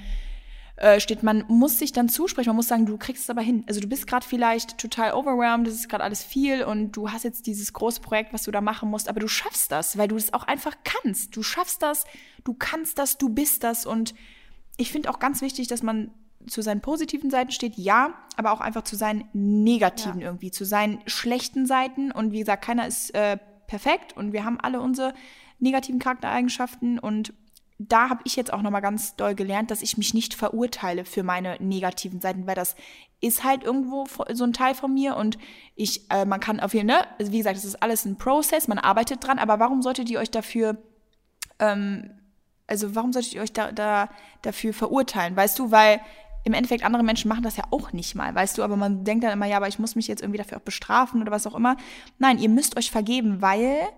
äh, 0.77 1.01
steht, 1.01 1.23
man 1.23 1.45
muss 1.49 1.79
sich 1.79 1.93
dann 1.93 2.09
zusprechen, 2.09 2.51
man 2.51 2.57
muss 2.57 2.69
sagen, 2.69 2.87
du 2.87 2.99
kriegst 2.99 3.25
es 3.25 3.31
aber 3.31 3.41
hin. 3.41 3.65
Also 3.67 3.81
du 3.81 3.89
bist 3.89 4.07
gerade 4.07 4.27
vielleicht 4.27 4.79
total 4.79 5.15
overwhelmed, 5.15 5.67
das 5.67 5.75
ist 5.75 5.89
gerade 5.89 6.05
alles 6.05 6.23
viel 6.23 6.65
und 6.65 6.93
du 6.93 7.11
hast 7.11 7.25
jetzt 7.25 7.47
dieses 7.47 7.73
große 7.73 8.01
Projekt, 8.01 8.33
was 8.33 8.43
du 8.43 8.51
da 8.51 8.61
machen 8.61 8.91
musst, 8.91 9.09
aber 9.09 9.21
du 9.21 9.29
schaffst 9.29 9.73
das, 9.73 9.97
weil 9.97 10.09
du 10.09 10.17
es 10.17 10.35
auch 10.35 10.45
einfach 10.45 10.77
kannst. 10.85 11.35
Du 11.37 11.43
schaffst 11.43 11.83
das, 11.83 12.05
du 12.45 12.55
kannst 12.55 12.99
das, 12.99 13.17
du 13.17 13.31
bist 13.31 13.65
das 13.65 13.87
und 13.87 14.15
ich 14.77 14.93
finde 14.93 15.11
auch 15.11 15.19
ganz 15.19 15.41
wichtig, 15.41 15.69
dass 15.69 15.83
man 15.83 16.11
zu 16.47 16.63
seinen 16.63 16.81
positiven 16.81 17.31
Seiten 17.31 17.51
steht, 17.51 17.77
ja, 17.77 18.15
aber 18.37 18.53
auch 18.53 18.61
einfach 18.61 18.83
zu 18.83 18.97
seinen 18.97 19.25
negativen 19.33 20.21
ja. 20.21 20.27
irgendwie, 20.27 20.51
zu 20.51 20.65
seinen 20.65 21.01
schlechten 21.07 21.67
Seiten. 21.67 22.13
Und 22.13 22.33
wie 22.33 22.41
gesagt, 22.41 22.65
keiner 22.65 22.87
ist 22.87 23.15
äh, 23.15 23.39
perfekt 23.67 24.17
und 24.17 24.33
wir 24.33 24.45
haben 24.45 24.61
alle 24.61 24.81
unsere 24.81 25.15
negativen 25.59 25.99
Charaktereigenschaften 25.99 26.99
und 26.99 27.33
da 27.79 28.09
habe 28.09 28.23
ich 28.25 28.37
jetzt 28.37 28.53
auch 28.53 28.63
nochmal 28.63 28.81
ganz 28.81 29.17
doll 29.17 29.35
gelernt, 29.35 29.71
dass 29.71 29.83
ich 29.83 29.99
mich 29.99 30.15
nicht 30.15 30.35
verurteile 30.35 31.05
für 31.05 31.23
meine 31.23 31.57
negativen 31.61 32.21
Seiten, 32.21 32.47
weil 32.47 32.55
das 32.55 32.75
ist 33.21 33.45
halt 33.45 33.65
irgendwo 33.65 34.07
so 34.33 34.45
ein 34.45 34.53
Teil 34.53 34.75
von 34.75 34.93
mir 34.93 35.17
und 35.17 35.39
ich, 35.75 36.11
äh, 36.11 36.25
man 36.25 36.41
kann 36.41 36.61
auf 36.61 36.75
jeden 36.75 36.89
Fall, 36.89 37.01
ne, 37.01 37.07
also 37.19 37.33
wie 37.33 37.39
gesagt, 37.39 37.57
es 37.57 37.65
ist 37.65 37.83
alles 37.83 38.05
ein 38.05 38.17
Prozess, 38.17 38.69
man 38.69 38.79
arbeitet 38.79 39.27
dran, 39.27 39.39
aber 39.39 39.59
warum 39.59 39.83
solltet 39.83 40.09
ihr 40.11 40.21
euch 40.21 40.31
dafür, 40.31 40.79
ähm, 41.59 42.11
also 42.67 42.95
warum 42.95 43.13
solltet 43.13 43.35
ihr 43.35 43.43
euch 43.43 43.53
da, 43.53 43.73
da 43.73 44.09
dafür 44.43 44.73
verurteilen, 44.73 45.37
weißt 45.37 45.59
du, 45.59 45.71
weil 45.71 46.01
im 46.45 46.55
Endeffekt 46.55 46.85
andere 46.85 47.03
Menschen 47.03 47.29
machen 47.29 47.43
das 47.43 47.57
ja 47.57 47.65
auch 47.71 47.93
nicht 47.93 48.15
mal, 48.15 48.35
weißt 48.35 48.57
du, 48.57 48.63
aber 48.63 48.77
man 48.77 49.05
denkt 49.05 49.25
dann 49.25 49.33
immer, 49.33 49.47
ja, 49.47 49.57
aber 49.57 49.69
ich 49.69 49.79
muss 49.79 49.97
mich 49.97 50.09
jetzt 50.09 50.23
irgendwie 50.23 50.39
dafür 50.39 50.59
auch 50.59 50.63
bestrafen 50.63 51.21
oder 51.21 51.33
was 51.33 51.47
auch 51.47 51.57
immer. 51.57 51.77
Nein, 52.19 52.39
ihr 52.39 52.49
müsst 52.49 52.77
euch 52.79 52.91
vergeben, 52.91 53.43
weil 53.43 53.89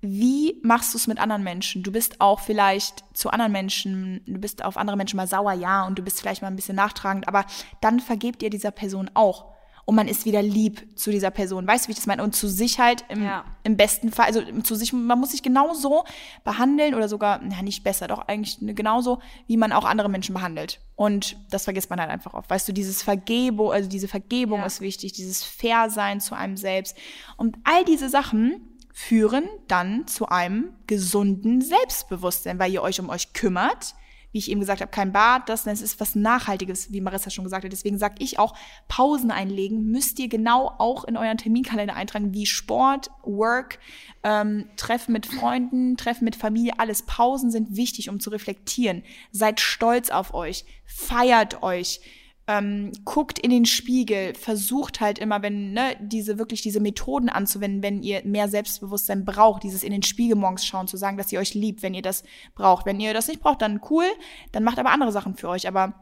wie 0.00 0.60
machst 0.62 0.94
du 0.94 0.98
es 0.98 1.06
mit 1.06 1.18
anderen 1.18 1.42
Menschen? 1.42 1.82
Du 1.82 1.90
bist 1.90 2.20
auch 2.20 2.40
vielleicht 2.40 3.04
zu 3.14 3.30
anderen 3.30 3.52
Menschen, 3.52 4.20
du 4.26 4.38
bist 4.38 4.64
auf 4.64 4.76
andere 4.76 4.96
Menschen 4.96 5.16
mal 5.16 5.26
sauer, 5.26 5.52
ja, 5.52 5.86
und 5.86 5.98
du 5.98 6.02
bist 6.02 6.20
vielleicht 6.20 6.40
mal 6.42 6.48
ein 6.48 6.56
bisschen 6.56 6.76
nachtragend, 6.76 7.26
aber 7.26 7.44
dann 7.80 7.98
vergebt 8.00 8.42
ihr 8.42 8.50
dieser 8.50 8.70
Person 8.70 9.10
auch. 9.14 9.46
und 9.88 9.94
man 9.94 10.06
ist 10.06 10.26
wieder 10.26 10.42
lieb 10.42 10.86
zu 10.98 11.10
dieser 11.10 11.30
Person. 11.30 11.66
Weißt 11.66 11.86
du, 11.86 11.88
wie 11.88 11.92
ich 11.92 11.96
das 11.96 12.06
meine? 12.06 12.22
Und 12.22 12.36
zu 12.36 12.46
sich 12.46 12.78
halt 12.78 13.06
im, 13.08 13.24
ja. 13.24 13.46
im 13.62 13.78
besten 13.78 14.12
Fall, 14.12 14.26
also 14.26 14.42
zu 14.60 14.74
sich, 14.74 14.92
man 14.92 15.18
muss 15.18 15.30
sich 15.30 15.42
genauso 15.42 16.04
behandeln 16.44 16.94
oder 16.94 17.08
sogar, 17.08 17.42
ja, 17.42 17.62
nicht 17.62 17.84
besser, 17.84 18.06
doch 18.06 18.28
eigentlich 18.28 18.58
genauso, 18.60 19.20
wie 19.46 19.56
man 19.56 19.72
auch 19.72 19.86
andere 19.86 20.10
Menschen 20.10 20.34
behandelt. 20.34 20.82
Und 20.94 21.38
das 21.48 21.64
vergisst 21.64 21.88
man 21.88 21.98
halt 21.98 22.10
einfach 22.10 22.34
oft. 22.34 22.50
Weißt 22.50 22.68
du, 22.68 22.74
dieses 22.74 23.02
Vergebung, 23.02 23.72
also 23.72 23.88
diese 23.88 24.08
Vergebung 24.08 24.60
ja. 24.60 24.66
ist 24.66 24.82
wichtig, 24.82 25.14
dieses 25.14 25.42
Fair-Sein 25.42 26.20
zu 26.20 26.34
einem 26.34 26.58
selbst. 26.58 26.94
Und 27.38 27.56
all 27.64 27.82
diese 27.86 28.10
Sachen 28.10 28.60
führen 28.98 29.48
dann 29.68 30.08
zu 30.08 30.26
einem 30.26 30.70
gesunden 30.88 31.60
Selbstbewusstsein, 31.60 32.58
weil 32.58 32.72
ihr 32.72 32.82
euch 32.82 32.98
um 32.98 33.10
euch 33.10 33.32
kümmert, 33.32 33.94
wie 34.32 34.38
ich 34.38 34.50
eben 34.50 34.58
gesagt 34.58 34.80
habe, 34.80 34.90
kein 34.90 35.12
Bad, 35.12 35.48
das, 35.48 35.62
das 35.62 35.82
ist 35.82 36.00
was 36.00 36.16
Nachhaltiges, 36.16 36.92
wie 36.92 37.00
Marissa 37.00 37.30
schon 37.30 37.44
gesagt 37.44 37.64
hat. 37.64 37.70
Deswegen 37.70 37.96
sage 37.96 38.16
ich 38.18 38.40
auch, 38.40 38.56
Pausen 38.88 39.30
einlegen 39.30 39.84
müsst 39.84 40.18
ihr 40.18 40.28
genau 40.28 40.74
auch 40.78 41.04
in 41.04 41.16
euren 41.16 41.38
Terminkalender 41.38 41.94
eintragen, 41.94 42.34
wie 42.34 42.44
Sport, 42.44 43.12
Work, 43.22 43.78
ähm, 44.24 44.68
Treffen 44.76 45.12
mit 45.12 45.26
Freunden, 45.26 45.96
Treffen 45.96 46.24
mit 46.24 46.34
Familie, 46.34 46.72
alles. 46.78 47.02
Pausen 47.02 47.52
sind 47.52 47.76
wichtig, 47.76 48.10
um 48.10 48.18
zu 48.18 48.30
reflektieren. 48.30 49.04
Seid 49.30 49.60
stolz 49.60 50.10
auf 50.10 50.34
euch, 50.34 50.64
feiert 50.84 51.62
euch 51.62 52.00
ähm, 52.48 52.92
guckt 53.04 53.38
in 53.38 53.50
den 53.50 53.66
Spiegel, 53.66 54.34
versucht 54.34 55.00
halt 55.00 55.18
immer, 55.18 55.42
wenn, 55.42 55.72
ne, 55.72 55.96
diese 56.00 56.38
wirklich 56.38 56.62
diese 56.62 56.80
Methoden 56.80 57.28
anzuwenden, 57.28 57.82
wenn 57.82 58.02
ihr 58.02 58.22
mehr 58.24 58.48
Selbstbewusstsein 58.48 59.26
braucht, 59.26 59.62
dieses 59.64 59.82
in 59.82 59.92
den 59.92 60.02
Spiegel 60.02 60.34
morgens 60.34 60.64
schauen, 60.64 60.88
zu 60.88 60.96
sagen, 60.96 61.18
dass 61.18 61.30
ihr 61.30 61.40
euch 61.40 61.52
liebt, 61.52 61.82
wenn 61.82 61.92
ihr 61.92 62.02
das 62.02 62.24
braucht. 62.54 62.86
Wenn 62.86 63.00
ihr 63.00 63.12
das 63.12 63.28
nicht 63.28 63.42
braucht, 63.42 63.60
dann 63.60 63.82
cool, 63.90 64.06
dann 64.50 64.64
macht 64.64 64.78
aber 64.78 64.90
andere 64.90 65.12
Sachen 65.12 65.36
für 65.36 65.50
euch. 65.50 65.68
Aber 65.68 65.92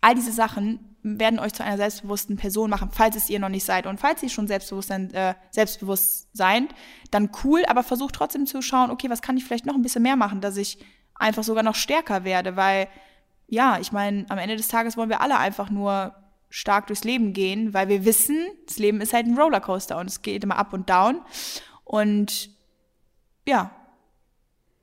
all 0.00 0.14
diese 0.14 0.32
Sachen 0.32 0.96
werden 1.02 1.38
euch 1.38 1.52
zu 1.52 1.62
einer 1.62 1.76
selbstbewussten 1.76 2.36
Person 2.36 2.70
machen, 2.70 2.88
falls 2.90 3.14
es 3.14 3.28
ihr 3.28 3.38
noch 3.38 3.50
nicht 3.50 3.64
seid. 3.64 3.86
Und 3.86 4.00
falls 4.00 4.22
ihr 4.22 4.30
schon 4.30 4.48
Selbstbewusstsein, 4.48 5.12
äh, 5.12 5.34
selbstbewusst 5.50 6.28
seid, 6.32 6.64
dann 7.10 7.30
cool, 7.44 7.64
aber 7.66 7.82
versucht 7.82 8.14
trotzdem 8.14 8.46
zu 8.46 8.62
schauen, 8.62 8.90
okay, 8.90 9.10
was 9.10 9.20
kann 9.20 9.36
ich 9.36 9.44
vielleicht 9.44 9.66
noch 9.66 9.74
ein 9.74 9.82
bisschen 9.82 10.02
mehr 10.02 10.16
machen, 10.16 10.40
dass 10.40 10.56
ich 10.56 10.78
einfach 11.14 11.44
sogar 11.44 11.62
noch 11.62 11.74
stärker 11.74 12.24
werde, 12.24 12.56
weil 12.56 12.88
ja, 13.48 13.78
ich 13.78 13.92
meine, 13.92 14.26
am 14.28 14.38
Ende 14.38 14.56
des 14.56 14.68
Tages 14.68 14.96
wollen 14.96 15.08
wir 15.08 15.20
alle 15.20 15.38
einfach 15.38 15.70
nur 15.70 16.14
stark 16.48 16.86
durchs 16.86 17.04
Leben 17.04 17.32
gehen, 17.32 17.74
weil 17.74 17.88
wir 17.88 18.04
wissen, 18.04 18.46
das 18.66 18.78
Leben 18.78 19.00
ist 19.00 19.12
halt 19.12 19.26
ein 19.26 19.38
Rollercoaster 19.38 19.98
und 19.98 20.06
es 20.06 20.22
geht 20.22 20.44
immer 20.44 20.56
up 20.56 20.72
und 20.72 20.88
down. 20.88 21.20
Und 21.84 22.50
ja, 23.46 23.70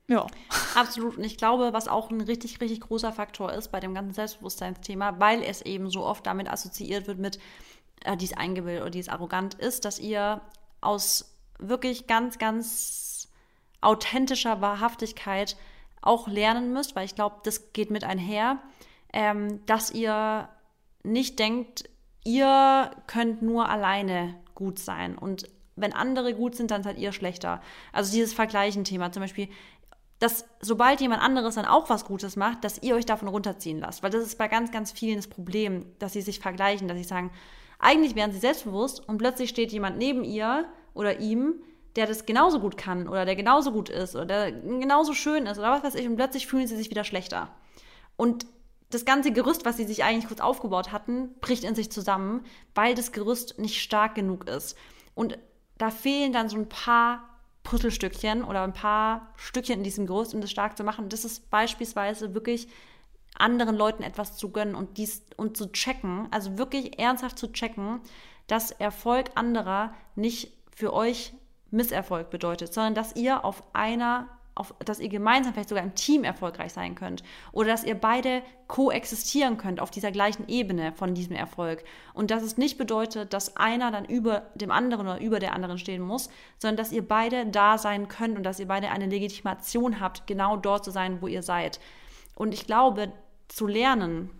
ja. 0.06 0.26
Absolut. 0.74 1.16
Und 1.16 1.24
ich 1.24 1.38
glaube, 1.38 1.72
was 1.72 1.88
auch 1.88 2.10
ein 2.10 2.20
richtig, 2.20 2.60
richtig 2.60 2.80
großer 2.80 3.12
Faktor 3.12 3.52
ist 3.52 3.72
bei 3.72 3.80
dem 3.80 3.94
ganzen 3.94 4.12
Selbstbewusstseinsthema, 4.12 5.18
weil 5.18 5.42
es 5.42 5.62
eben 5.62 5.88
so 5.88 6.04
oft 6.04 6.26
damit 6.26 6.50
assoziiert 6.50 7.06
wird 7.06 7.18
mit, 7.18 7.38
äh, 8.04 8.16
dies 8.16 8.34
eingebildet 8.34 8.82
oder 8.82 8.90
dies 8.90 9.08
arrogant 9.08 9.54
ist, 9.54 9.84
dass 9.84 9.98
ihr 9.98 10.42
aus 10.80 11.34
wirklich 11.58 12.06
ganz, 12.06 12.38
ganz 12.38 13.28
authentischer 13.80 14.60
Wahrhaftigkeit 14.60 15.56
auch 16.04 16.28
lernen 16.28 16.72
müsst, 16.72 16.94
weil 16.96 17.04
ich 17.04 17.14
glaube, 17.14 17.36
das 17.44 17.72
geht 17.72 17.90
mit 17.90 18.04
einher, 18.04 18.58
ähm, 19.12 19.64
dass 19.66 19.90
ihr 19.90 20.48
nicht 21.02 21.38
denkt, 21.38 21.84
ihr 22.24 22.90
könnt 23.06 23.42
nur 23.42 23.68
alleine 23.68 24.34
gut 24.54 24.78
sein 24.78 25.16
und 25.16 25.48
wenn 25.76 25.92
andere 25.92 26.34
gut 26.34 26.54
sind, 26.54 26.70
dann 26.70 26.82
seid 26.82 26.98
ihr 26.98 27.12
schlechter. 27.12 27.60
Also 27.92 28.12
dieses 28.12 28.32
Vergleichen-Thema 28.32 29.10
zum 29.12 29.22
Beispiel, 29.22 29.48
dass 30.20 30.46
sobald 30.60 31.00
jemand 31.00 31.22
anderes 31.22 31.56
dann 31.56 31.64
auch 31.64 31.90
was 31.90 32.04
Gutes 32.04 32.36
macht, 32.36 32.64
dass 32.64 32.82
ihr 32.82 32.94
euch 32.94 33.06
davon 33.06 33.28
runterziehen 33.28 33.80
lasst. 33.80 34.02
Weil 34.02 34.10
das 34.10 34.24
ist 34.24 34.38
bei 34.38 34.48
ganz, 34.48 34.70
ganz 34.70 34.92
vielen 34.92 35.16
das 35.16 35.26
Problem, 35.26 35.86
dass 35.98 36.12
sie 36.12 36.22
sich 36.22 36.38
vergleichen, 36.38 36.88
dass 36.88 36.96
sie 36.96 37.04
sagen, 37.04 37.30
eigentlich 37.78 38.14
wären 38.14 38.32
sie 38.32 38.38
selbstbewusst 38.38 39.06
und 39.06 39.18
plötzlich 39.18 39.50
steht 39.50 39.72
jemand 39.72 39.98
neben 39.98 40.24
ihr 40.24 40.66
oder 40.94 41.18
ihm, 41.20 41.56
der 41.96 42.06
das 42.06 42.26
genauso 42.26 42.60
gut 42.60 42.76
kann 42.76 43.08
oder 43.08 43.24
der 43.24 43.36
genauso 43.36 43.72
gut 43.72 43.88
ist 43.88 44.16
oder 44.16 44.26
der 44.26 44.52
genauso 44.52 45.14
schön 45.14 45.46
ist 45.46 45.58
oder 45.58 45.70
was 45.70 45.84
weiß 45.84 45.94
ich 45.94 46.06
und 46.06 46.16
plötzlich 46.16 46.46
fühlen 46.46 46.66
sie 46.66 46.76
sich 46.76 46.90
wieder 46.90 47.04
schlechter. 47.04 47.48
Und 48.16 48.46
das 48.90 49.04
ganze 49.04 49.32
Gerüst, 49.32 49.64
was 49.64 49.76
sie 49.76 49.84
sich 49.84 50.04
eigentlich 50.04 50.28
kurz 50.28 50.40
aufgebaut 50.40 50.92
hatten, 50.92 51.34
bricht 51.40 51.64
in 51.64 51.74
sich 51.74 51.90
zusammen, 51.90 52.44
weil 52.74 52.94
das 52.94 53.12
Gerüst 53.12 53.58
nicht 53.58 53.82
stark 53.82 54.14
genug 54.14 54.48
ist. 54.48 54.76
Und 55.14 55.38
da 55.78 55.90
fehlen 55.90 56.32
dann 56.32 56.48
so 56.48 56.56
ein 56.56 56.68
paar 56.68 57.28
Puzzlestückchen 57.64 58.44
oder 58.44 58.62
ein 58.62 58.72
paar 58.72 59.32
Stückchen 59.36 59.78
in 59.78 59.84
diesem 59.84 60.06
Gerüst, 60.06 60.34
um 60.34 60.40
das 60.40 60.50
stark 60.50 60.76
zu 60.76 60.84
machen. 60.84 61.08
Das 61.08 61.24
ist 61.24 61.50
beispielsweise 61.50 62.34
wirklich 62.34 62.68
anderen 63.36 63.74
Leuten 63.74 64.04
etwas 64.04 64.36
zu 64.36 64.50
gönnen 64.50 64.76
und 64.76 64.96
dies 64.96 65.22
und 65.36 65.56
zu 65.56 65.72
checken, 65.72 66.28
also 66.30 66.56
wirklich 66.56 66.98
ernsthaft 66.98 67.38
zu 67.38 67.52
checken, 67.52 68.00
dass 68.46 68.70
Erfolg 68.70 69.30
anderer 69.34 69.92
nicht 70.14 70.52
für 70.76 70.92
euch 70.92 71.32
Misserfolg 71.74 72.30
bedeutet, 72.30 72.72
sondern 72.72 72.94
dass 72.94 73.16
ihr 73.16 73.44
auf 73.44 73.62
einer 73.72 74.28
auf, 74.56 74.74
dass 74.84 75.00
ihr 75.00 75.08
gemeinsam 75.08 75.52
vielleicht 75.52 75.68
sogar 75.68 75.84
im 75.84 75.94
Team 75.94 76.22
erfolgreich 76.22 76.72
sein 76.72 76.94
könnt 76.94 77.22
oder 77.52 77.68
dass 77.68 77.84
ihr 77.84 77.96
beide 77.96 78.42
koexistieren 78.68 79.58
könnt 79.58 79.80
auf 79.80 79.90
dieser 79.90 80.12
gleichen 80.12 80.48
Ebene 80.48 80.92
von 80.92 81.14
diesem 81.14 81.34
Erfolg 81.34 81.82
und 82.12 82.30
dass 82.30 82.42
es 82.42 82.56
nicht 82.56 82.78
bedeutet, 82.78 83.32
dass 83.32 83.56
einer 83.56 83.90
dann 83.90 84.04
über 84.04 84.42
dem 84.54 84.70
anderen 84.70 85.08
oder 85.08 85.20
über 85.20 85.40
der 85.40 85.54
anderen 85.54 85.78
stehen 85.78 86.02
muss, 86.02 86.30
sondern 86.58 86.76
dass 86.76 86.92
ihr 86.92 87.06
beide 87.06 87.46
da 87.46 87.78
sein 87.78 88.08
könnt 88.08 88.36
und 88.36 88.44
dass 88.44 88.60
ihr 88.60 88.68
beide 88.68 88.90
eine 88.90 89.06
Legitimation 89.06 90.00
habt, 90.00 90.26
genau 90.26 90.56
dort 90.56 90.84
zu 90.84 90.92
sein, 90.92 91.20
wo 91.20 91.26
ihr 91.26 91.42
seid. 91.42 91.80
Und 92.36 92.54
ich 92.54 92.66
glaube, 92.66 93.12
zu 93.48 93.66
lernen, 93.66 94.30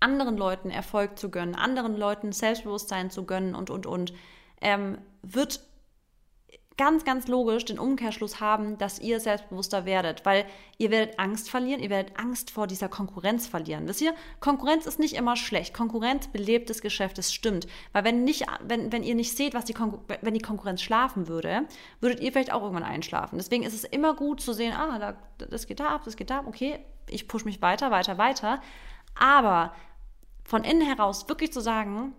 anderen 0.00 0.36
Leuten 0.36 0.70
Erfolg 0.70 1.18
zu 1.18 1.30
gönnen, 1.30 1.54
anderen 1.54 1.96
Leuten 1.96 2.32
Selbstbewusstsein 2.32 3.10
zu 3.10 3.24
gönnen 3.24 3.54
und, 3.54 3.70
und, 3.70 3.86
und, 3.86 4.12
ähm, 4.60 4.98
wird 5.22 5.60
ganz, 6.78 7.04
ganz 7.04 7.26
logisch 7.26 7.64
den 7.64 7.78
Umkehrschluss 7.78 8.40
haben, 8.40 8.78
dass 8.78 9.00
ihr 9.00 9.20
selbstbewusster 9.20 9.84
werdet, 9.84 10.24
weil 10.24 10.46
ihr 10.78 10.90
werdet 10.90 11.18
Angst 11.18 11.50
verlieren, 11.50 11.82
ihr 11.82 11.90
werdet 11.90 12.18
Angst 12.18 12.50
vor 12.50 12.66
dieser 12.66 12.88
Konkurrenz 12.88 13.46
verlieren. 13.46 13.86
Wisst 13.88 14.00
ihr, 14.00 14.14
Konkurrenz 14.40 14.86
ist 14.86 14.98
nicht 14.98 15.14
immer 15.14 15.36
schlecht. 15.36 15.74
Konkurrenz 15.74 16.28
belebt 16.28 16.70
das 16.70 16.80
Geschäft, 16.80 17.18
das 17.18 17.34
stimmt. 17.34 17.66
Weil 17.92 18.04
wenn, 18.04 18.24
nicht, 18.24 18.46
wenn, 18.62 18.92
wenn 18.92 19.02
ihr 19.02 19.16
nicht 19.16 19.36
seht, 19.36 19.54
was 19.54 19.64
die 19.64 19.74
wenn 20.22 20.34
die 20.34 20.40
Konkurrenz 20.40 20.80
schlafen 20.80 21.28
würde, 21.28 21.66
würdet 22.00 22.20
ihr 22.20 22.32
vielleicht 22.32 22.52
auch 22.52 22.62
irgendwann 22.62 22.84
einschlafen. 22.84 23.38
Deswegen 23.38 23.64
ist 23.64 23.74
es 23.74 23.84
immer 23.84 24.14
gut 24.14 24.40
zu 24.40 24.52
sehen, 24.52 24.72
ah, 24.72 24.98
da, 24.98 25.46
das 25.46 25.66
geht 25.66 25.80
da 25.80 25.88
ab, 25.88 26.02
das 26.04 26.16
geht 26.16 26.30
da 26.30 26.38
ab, 26.38 26.46
okay, 26.46 26.78
ich 27.10 27.26
pushe 27.26 27.44
mich 27.44 27.60
weiter, 27.60 27.90
weiter, 27.90 28.18
weiter. 28.18 28.62
Aber 29.18 29.74
von 30.44 30.62
innen 30.62 30.82
heraus 30.82 31.28
wirklich 31.28 31.52
zu 31.52 31.60
sagen, 31.60 32.14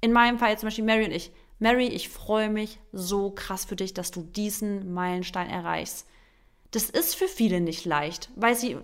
in 0.00 0.12
meinem 0.12 0.38
Fall 0.38 0.50
jetzt 0.50 0.60
zum 0.60 0.66
Beispiel 0.66 0.84
Mary 0.84 1.04
und 1.04 1.12
ich, 1.12 1.32
Mary, 1.64 1.86
ich 1.86 2.10
freue 2.10 2.50
mich 2.50 2.78
so 2.92 3.30
krass 3.30 3.64
für 3.64 3.74
dich, 3.74 3.94
dass 3.94 4.10
du 4.10 4.20
diesen 4.20 4.92
Meilenstein 4.92 5.48
erreichst. 5.48 6.06
Das 6.72 6.90
ist 6.90 7.14
für 7.14 7.26
viele 7.26 7.62
nicht 7.62 7.86
leicht, 7.86 8.28
weil 8.36 8.54
sie, 8.54 8.76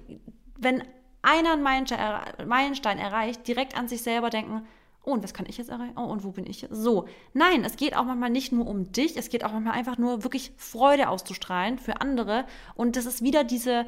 wenn 0.57 0.83
einer 1.21 1.53
einen 1.53 1.63
Meilenstein 1.63 2.99
erreicht, 2.99 3.47
direkt 3.47 3.77
an 3.77 3.87
sich 3.87 4.01
selber 4.01 4.31
denken, 4.31 4.67
oh, 5.05 5.11
und 5.13 5.23
was 5.23 5.35
kann 5.35 5.45
ich 5.47 5.59
jetzt 5.59 5.69
erreichen? 5.69 5.99
Oh, 5.99 6.05
und 6.05 6.25
wo 6.25 6.31
bin 6.31 6.47
ich 6.47 6.63
jetzt? 6.63 6.75
So. 6.75 7.07
Nein, 7.35 7.67
es 7.67 7.77
geht 7.77 7.95
auch 7.95 8.07
manchmal 8.07 8.31
nicht 8.31 8.51
nur 8.51 8.67
um 8.67 8.91
dich, 8.93 9.15
es 9.19 9.29
geht 9.29 9.45
auch 9.45 9.53
manchmal 9.53 9.75
einfach 9.75 9.99
nur 9.99 10.25
wirklich 10.25 10.51
Freude 10.57 11.11
auszustrahlen 11.11 11.79
für 11.79 12.01
andere. 12.01 12.47
Und 12.75 12.97
das 12.97 13.05
ist 13.05 13.21
wieder 13.21 13.45
diese, 13.45 13.85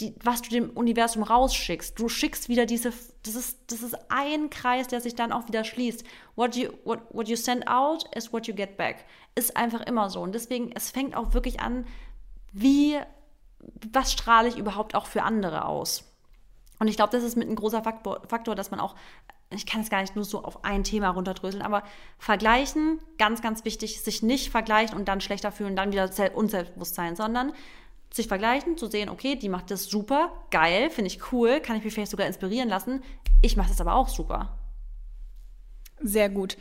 die, 0.00 0.14
was 0.22 0.42
du 0.42 0.50
dem 0.50 0.70
Universum 0.70 1.22
rausschickst. 1.22 1.98
Du 1.98 2.08
schickst 2.08 2.48
wieder 2.48 2.66
diese, 2.66 2.92
das 3.24 3.34
ist, 3.34 3.58
das 3.66 3.82
ist 3.82 3.96
ein 4.08 4.50
Kreis, 4.50 4.88
der 4.88 5.00
sich 5.00 5.14
dann 5.14 5.32
auch 5.32 5.48
wieder 5.48 5.64
schließt. 5.64 6.04
What 6.36 6.56
you, 6.56 6.70
what, 6.84 7.00
what 7.10 7.28
you 7.28 7.36
send 7.36 7.66
out 7.68 8.04
is 8.14 8.32
what 8.32 8.46
you 8.46 8.54
get 8.54 8.76
back. 8.76 9.04
Ist 9.34 9.56
einfach 9.56 9.80
immer 9.82 10.08
so. 10.10 10.20
Und 10.20 10.34
deswegen, 10.34 10.70
es 10.74 10.90
fängt 10.90 11.16
auch 11.16 11.34
wirklich 11.34 11.60
an, 11.60 11.84
wie, 12.52 12.98
was 13.92 14.12
strahle 14.12 14.48
ich 14.48 14.56
überhaupt 14.56 14.94
auch 14.94 15.06
für 15.06 15.22
andere 15.22 15.64
aus? 15.64 16.04
Und 16.78 16.88
ich 16.88 16.96
glaube, 16.96 17.10
das 17.10 17.24
ist 17.24 17.36
mit 17.36 17.48
ein 17.48 17.56
großer 17.56 17.82
Faktor, 17.82 18.22
Faktor, 18.28 18.54
dass 18.54 18.70
man 18.70 18.78
auch, 18.78 18.94
ich 19.50 19.66
kann 19.66 19.80
es 19.80 19.90
gar 19.90 20.00
nicht 20.00 20.14
nur 20.14 20.24
so 20.24 20.44
auf 20.44 20.64
ein 20.64 20.84
Thema 20.84 21.10
runterdröseln, 21.10 21.62
aber 21.62 21.82
vergleichen, 22.18 23.00
ganz, 23.18 23.42
ganz 23.42 23.64
wichtig, 23.64 24.00
sich 24.00 24.22
nicht 24.22 24.50
vergleichen 24.50 24.96
und 24.96 25.08
dann 25.08 25.20
schlechter 25.20 25.50
fühlen, 25.50 25.74
dann 25.74 25.90
wieder 25.90 26.08
Unselbstbewusstsein, 26.34 27.16
sondern 27.16 27.52
sich 28.12 28.28
vergleichen, 28.28 28.76
zu 28.76 28.86
sehen, 28.86 29.08
okay, 29.08 29.36
die 29.36 29.48
macht 29.48 29.70
das 29.70 29.84
super, 29.84 30.32
geil, 30.50 30.90
finde 30.90 31.08
ich 31.08 31.32
cool, 31.32 31.60
kann 31.60 31.76
ich 31.76 31.84
mich 31.84 31.94
vielleicht 31.94 32.10
sogar 32.10 32.26
inspirieren 32.26 32.68
lassen. 32.68 33.02
Ich 33.42 33.56
mache 33.56 33.68
das 33.68 33.80
aber 33.80 33.94
auch 33.94 34.08
super. 34.08 34.58
Sehr 36.00 36.28
gut. 36.28 36.56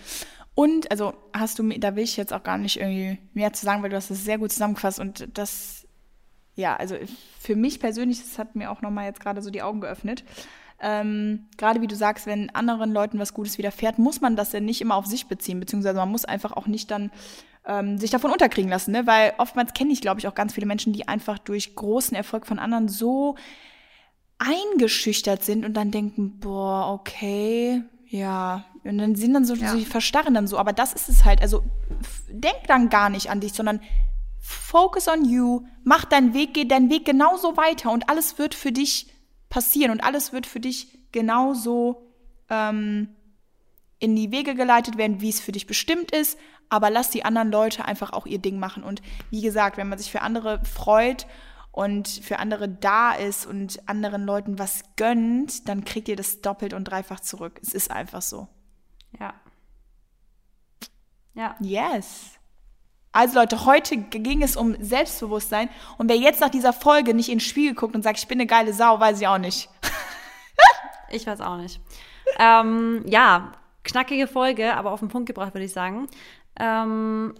Und, 0.56 0.90
also 0.90 1.14
hast 1.34 1.60
du, 1.60 1.70
da 1.78 1.96
will 1.96 2.04
ich 2.04 2.18
jetzt 2.18 2.34
auch 2.34 2.44
gar 2.44 2.58
nicht 2.58 2.80
irgendwie 2.80 3.20
mehr 3.34 3.54
zu 3.54 3.66
sagen, 3.66 3.84
weil 3.84 3.92
du 3.92 3.96
hast 3.96 4.10
das 4.10 4.24
sehr 4.24 4.40
gut 4.40 4.52
zusammengefasst 4.52 5.00
und 5.00 5.28
das, 5.38 5.88
ja, 6.56 6.76
also 6.76 6.96
für 7.40 7.56
mich 7.56 7.80
persönlich, 7.80 8.20
das 8.20 8.40
hat 8.40 8.56
mir 8.56 8.72
auch 8.72 8.82
nochmal 8.82 9.06
jetzt 9.06 9.20
gerade 9.20 9.42
so 9.42 9.52
die 9.52 9.62
Augen 9.62 9.82
geöffnet. 9.82 10.24
Ähm, 10.80 11.46
gerade 11.58 11.82
wie 11.82 11.88
du 11.88 11.96
sagst, 11.96 12.28
wenn 12.28 12.50
anderen 12.52 12.92
Leuten 12.92 13.20
was 13.20 13.34
Gutes 13.34 13.58
widerfährt, 13.58 13.98
muss 13.98 14.22
man 14.22 14.36
das 14.36 14.52
ja 14.52 14.60
nicht 14.60 14.82
immer 14.82 14.96
auf 14.96 15.06
sich 15.06 15.28
beziehen, 15.28 15.60
beziehungsweise 15.60 15.98
man 15.98 16.10
muss 16.10 16.26
einfach 16.26 16.54
auch 16.54 16.68
nicht 16.68 16.92
dann 16.92 17.12
ähm, 17.68 17.98
sich 17.98 18.10
davon 18.10 18.32
unterkriegen 18.32 18.70
lassen, 18.70 18.92
ne? 18.92 19.06
Weil 19.06 19.34
oftmals 19.38 19.74
kenne 19.74 19.92
ich, 19.92 20.02
glaube 20.02 20.20
ich, 20.20 20.28
auch 20.28 20.36
ganz 20.36 20.54
viele 20.54 20.66
Menschen, 20.66 20.94
die 20.94 21.08
einfach 21.08 21.38
durch 21.38 21.76
großen 21.76 22.16
Erfolg 22.16 22.48
von 22.48 22.60
anderen 22.60 22.88
so 22.88 23.36
eingeschüchtert 24.40 25.44
sind 25.44 25.66
und 25.66 25.74
dann 25.74 25.92
denken, 25.92 26.40
boah, 26.40 26.94
okay, 26.94 27.84
ja, 28.10 28.66
Und 28.86 29.00
dann 29.00 29.16
sind 29.16 29.34
dann 29.34 29.44
so, 29.44 29.54
ja. 29.56 29.72
so, 29.72 29.78
die 29.78 29.86
verstarren 29.86 30.34
dann 30.34 30.48
so. 30.48 30.58
Aber 30.58 30.72
das 30.72 30.94
ist 30.94 31.10
es 31.10 31.26
halt. 31.26 31.42
Also 31.42 31.64
denk 32.30 32.68
dann 32.68 32.90
gar 32.90 33.10
nicht 33.10 33.30
an 33.30 33.42
dich, 33.42 33.54
sondern 33.54 33.82
focus 34.40 35.10
on 35.10 35.26
you, 35.26 35.66
mach 35.84 36.06
deinen 36.06 36.34
Weg, 36.34 36.54
geh 36.54 36.64
deinen 36.64 36.90
Weg 36.90 37.04
genauso 37.04 37.58
weiter 37.58 37.92
und 37.92 38.10
alles 38.10 38.40
wird 38.40 38.56
für 38.56 38.72
dich 38.72 39.12
passieren 39.50 39.92
und 39.92 40.02
alles 40.02 40.32
wird 40.32 40.46
für 40.46 40.62
dich 40.62 41.12
genauso 41.12 42.08
ähm, 42.50 43.10
in 44.00 44.16
die 44.16 44.32
Wege 44.32 44.56
geleitet 44.56 44.98
werden, 44.98 45.20
wie 45.20 45.30
es 45.30 45.42
für 45.42 45.52
dich 45.52 45.68
bestimmt 45.68 46.12
ist. 46.12 46.38
Aber 46.70 46.90
lass 46.90 47.10
die 47.10 47.24
anderen 47.24 47.52
Leute 47.52 47.86
einfach 47.86 48.12
auch 48.14 48.26
ihr 48.26 48.40
Ding 48.40 48.60
machen. 48.60 48.84
Und 48.84 49.02
wie 49.30 49.42
gesagt, 49.42 49.78
wenn 49.78 49.90
man 49.90 49.98
sich 49.98 50.12
für 50.12 50.22
andere 50.22 50.64
freut 50.66 51.28
und 51.72 52.08
für 52.08 52.40
andere 52.40 52.68
da 52.68 53.14
ist 53.14 53.46
und 53.46 53.88
anderen 53.88 54.26
Leuten 54.26 54.60
was 54.60 54.84
gönnt, 54.96 55.70
dann 55.70 55.86
kriegt 55.86 56.08
ihr 56.08 56.16
das 56.16 56.42
doppelt 56.42 56.74
und 56.74 56.86
dreifach 56.86 57.20
zurück. 57.20 57.60
Es 57.62 57.74
ist 57.74 57.92
einfach 57.92 58.22
so. 58.22 58.48
Ja. 59.20 59.34
Ja. 61.34 61.56
Yes. 61.60 62.38
Also 63.12 63.40
Leute, 63.40 63.66
heute 63.66 63.98
ging 63.98 64.44
es 64.44 64.56
um 64.56 64.76
Selbstbewusstsein. 64.80 65.70
Und 65.98 66.10
wer 66.10 66.18
jetzt 66.18 66.42
nach 66.42 66.50
dieser 66.50 66.74
Folge 66.74 67.14
nicht 67.14 67.30
ins 67.30 67.44
Spiegel 67.44 67.74
guckt 67.74 67.96
und 67.96 68.04
sagt, 68.04 68.20
ich 68.20 68.28
bin 68.28 68.40
eine 68.40 68.48
geile 68.48 68.74
Sau, 68.74 69.00
weiß 69.00 69.20
ich 69.20 69.28
auch 69.28 69.38
nicht. 69.38 69.70
ich 71.10 71.26
weiß 71.26 71.42
auch 71.42 71.58
nicht. 71.58 71.80
ähm, 72.38 73.04
ja, 73.08 73.54
knackige 73.84 74.28
Folge, 74.28 74.76
aber 74.76 74.92
auf 74.92 75.00
den 75.00 75.10
Punkt 75.10 75.28
gebracht, 75.28 75.54
würde 75.54 75.66
ich 75.66 75.74
sagen. 75.74 76.08
Ähm, 76.60 77.34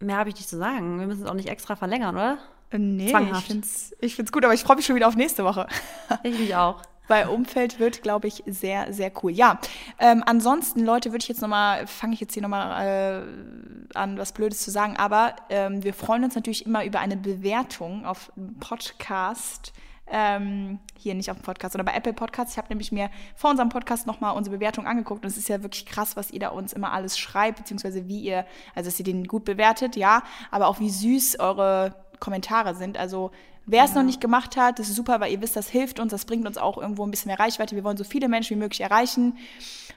mehr 0.00 0.16
habe 0.16 0.28
ich 0.28 0.36
nicht 0.36 0.48
zu 0.48 0.56
sagen. 0.56 0.98
Wir 0.98 1.06
müssen 1.06 1.22
es 1.22 1.28
auch 1.28 1.34
nicht 1.34 1.48
extra 1.48 1.76
verlängern, 1.76 2.14
oder? 2.14 2.38
Äh, 2.70 2.78
nee, 2.78 3.10
Zwanghaft. 3.10 3.42
ich 3.42 3.46
finde 3.46 3.66
es 3.66 3.96
ich 4.00 4.14
find's 4.14 4.32
gut, 4.32 4.44
aber 4.44 4.54
ich 4.54 4.62
freue 4.62 4.76
mich 4.76 4.86
schon 4.86 4.96
wieder 4.96 5.08
auf 5.08 5.16
nächste 5.16 5.44
Woche. 5.44 5.66
ich 6.22 6.38
mich 6.38 6.54
auch. 6.56 6.82
Weil 7.08 7.26
Umfeld 7.26 7.80
wird, 7.80 8.02
glaube 8.02 8.28
ich, 8.28 8.44
sehr, 8.46 8.92
sehr 8.92 9.12
cool. 9.22 9.32
Ja, 9.32 9.58
ähm, 9.98 10.22
ansonsten, 10.24 10.84
Leute, 10.84 11.10
würde 11.10 11.22
ich 11.22 11.28
jetzt 11.28 11.42
nochmal, 11.42 11.86
fange 11.86 12.14
ich 12.14 12.20
jetzt 12.20 12.32
hier 12.32 12.42
nochmal 12.42 13.26
äh, 13.26 13.98
an, 13.98 14.18
was 14.18 14.32
Blödes 14.32 14.62
zu 14.62 14.70
sagen, 14.70 14.96
aber 14.96 15.34
ähm, 15.50 15.82
wir 15.82 15.94
freuen 15.94 16.24
uns 16.24 16.36
natürlich 16.36 16.64
immer 16.64 16.84
über 16.84 17.00
eine 17.00 17.16
Bewertung 17.16 18.06
auf 18.06 18.32
Podcast. 18.60 19.72
Ähm, 20.08 20.80
hier 20.98 21.14
nicht 21.14 21.30
auf 21.30 21.38
dem 21.38 21.42
Podcast, 21.42 21.72
sondern 21.72 21.86
bei 21.86 21.96
Apple 21.96 22.12
Podcasts. 22.12 22.52
Ich 22.52 22.58
habe 22.58 22.68
nämlich 22.68 22.92
mir 22.92 23.08
vor 23.34 23.50
unserem 23.50 23.68
Podcast 23.68 24.06
nochmal 24.06 24.36
unsere 24.36 24.56
Bewertung 24.56 24.86
angeguckt 24.86 25.24
und 25.24 25.30
es 25.30 25.36
ist 25.36 25.48
ja 25.48 25.62
wirklich 25.62 25.86
krass, 25.86 26.16
was 26.16 26.30
ihr 26.30 26.40
da 26.40 26.48
uns 26.48 26.72
immer 26.72 26.92
alles 26.92 27.18
schreibt, 27.18 27.58
beziehungsweise 27.58 28.08
wie 28.08 28.20
ihr, 28.20 28.44
also 28.74 28.90
dass 28.90 28.98
ihr 28.98 29.04
den 29.04 29.26
gut 29.26 29.44
bewertet, 29.44 29.96
ja, 29.96 30.22
aber 30.50 30.66
auch 30.66 30.80
wie 30.80 30.90
süß 30.90 31.38
eure 31.38 31.94
Kommentare 32.20 32.74
sind. 32.74 32.98
Also 32.98 33.30
wer 33.66 33.84
es 33.84 33.90
ja. 33.90 33.96
noch 33.96 34.02
nicht 34.04 34.20
gemacht 34.20 34.56
hat, 34.56 34.78
das 34.78 34.88
ist 34.88 34.96
super, 34.96 35.20
weil 35.20 35.32
ihr 35.32 35.40
wisst, 35.40 35.56
das 35.56 35.68
hilft 35.68 36.00
uns, 36.00 36.10
das 36.10 36.24
bringt 36.24 36.46
uns 36.46 36.58
auch 36.58 36.78
irgendwo 36.78 37.04
ein 37.04 37.10
bisschen 37.10 37.28
mehr 37.28 37.38
Reichweite. 37.38 37.76
Wir 37.76 37.84
wollen 37.84 37.96
so 37.96 38.04
viele 38.04 38.28
Menschen 38.28 38.56
wie 38.56 38.60
möglich 38.60 38.80
erreichen. 38.80 39.38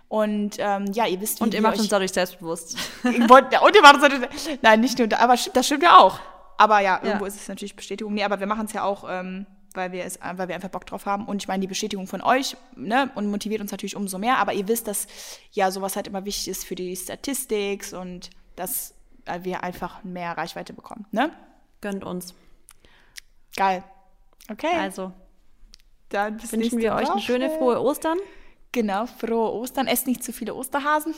Und 0.08 0.58
ähm, 0.60 0.86
ja, 0.94 1.08
ihr 1.08 1.20
wisst, 1.20 1.40
wie 1.40 1.44
Und 1.44 1.54
ihr 1.54 1.62
macht 1.62 1.80
uns 1.80 1.90
dadurch 1.90 2.12
selbstbewusst. 2.12 2.78
Wollt, 3.04 3.62
und 3.62 3.76
ihr 3.76 3.82
macht 3.82 3.96
uns 3.96 4.04
dadurch, 4.04 4.30
nein, 4.62 4.82
nicht 4.82 4.98
nur, 4.98 5.08
aber 5.20 5.36
das 5.54 5.66
stimmt 5.66 5.84
ja 5.84 5.98
auch. 5.98 6.20
Aber 6.58 6.80
ja, 6.80 7.00
irgendwo 7.04 7.26
ja. 7.26 7.28
ist 7.28 7.42
es 7.42 7.48
natürlich 7.48 7.76
Bestätigung. 7.76 8.14
Nee, 8.14 8.24
aber 8.24 8.40
wir 8.40 8.48
machen 8.48 8.66
es 8.66 8.74
ja 8.74 8.84
auch, 8.84 9.06
ähm, 9.10 9.46
weil 9.76 9.92
wir 9.92 10.04
es, 10.06 10.20
weil 10.36 10.48
wir 10.48 10.56
einfach 10.56 10.70
Bock 10.70 10.86
drauf 10.86 11.06
haben. 11.06 11.26
Und 11.26 11.42
ich 11.42 11.48
meine, 11.48 11.62
die 11.62 11.68
Bestätigung 11.68 12.08
von 12.08 12.22
euch, 12.22 12.56
ne, 12.76 13.12
und 13.16 13.30
motiviert 13.30 13.62
uns 13.62 13.72
natürlich 13.72 13.96
umso 13.96 14.18
mehr. 14.18 14.38
Aber 14.38 14.54
ihr 14.54 14.68
wisst, 14.68 14.88
dass 14.88 15.08
ja 15.52 15.72
sowas 15.72 15.96
halt 15.96 16.08
immer 16.08 16.26
wichtig 16.26 16.50
ist 16.50 16.66
für 16.66 16.76
die 16.76 16.96
Statistik 16.96 17.86
und 17.94 18.30
dass 18.56 18.94
wir 19.42 19.64
einfach 19.64 20.04
mehr 20.04 20.38
Reichweite 20.38 20.74
bekommen, 20.74 21.06
ne? 21.12 21.32
Gönnt 21.82 22.04
uns. 22.04 22.34
Geil. 23.56 23.84
Okay. 24.50 24.76
Also, 24.78 25.12
dann 26.10 26.42
wünschen 26.52 26.80
wir 26.80 26.94
euch 26.94 27.10
eine 27.10 27.22
schöne, 27.22 27.50
frohe 27.50 27.82
Ostern. 27.82 28.18
Genau, 28.72 29.06
frohe 29.06 29.54
Ostern. 29.54 29.88
Esst 29.88 30.08
nicht 30.08 30.24
zu 30.24 30.34
viele 30.34 30.54
Osterhasen. 30.54 31.16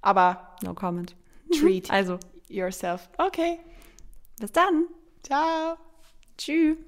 Aber 0.00 0.56
no 0.62 0.74
comment. 0.74 1.16
Treat 1.58 1.90
also 1.90 2.18
yourself. 2.48 3.08
Okay. 3.18 3.58
Bis 4.38 4.52
dann. 4.52 4.86
Ciao. 5.22 5.76
Tschüss. 6.36 6.78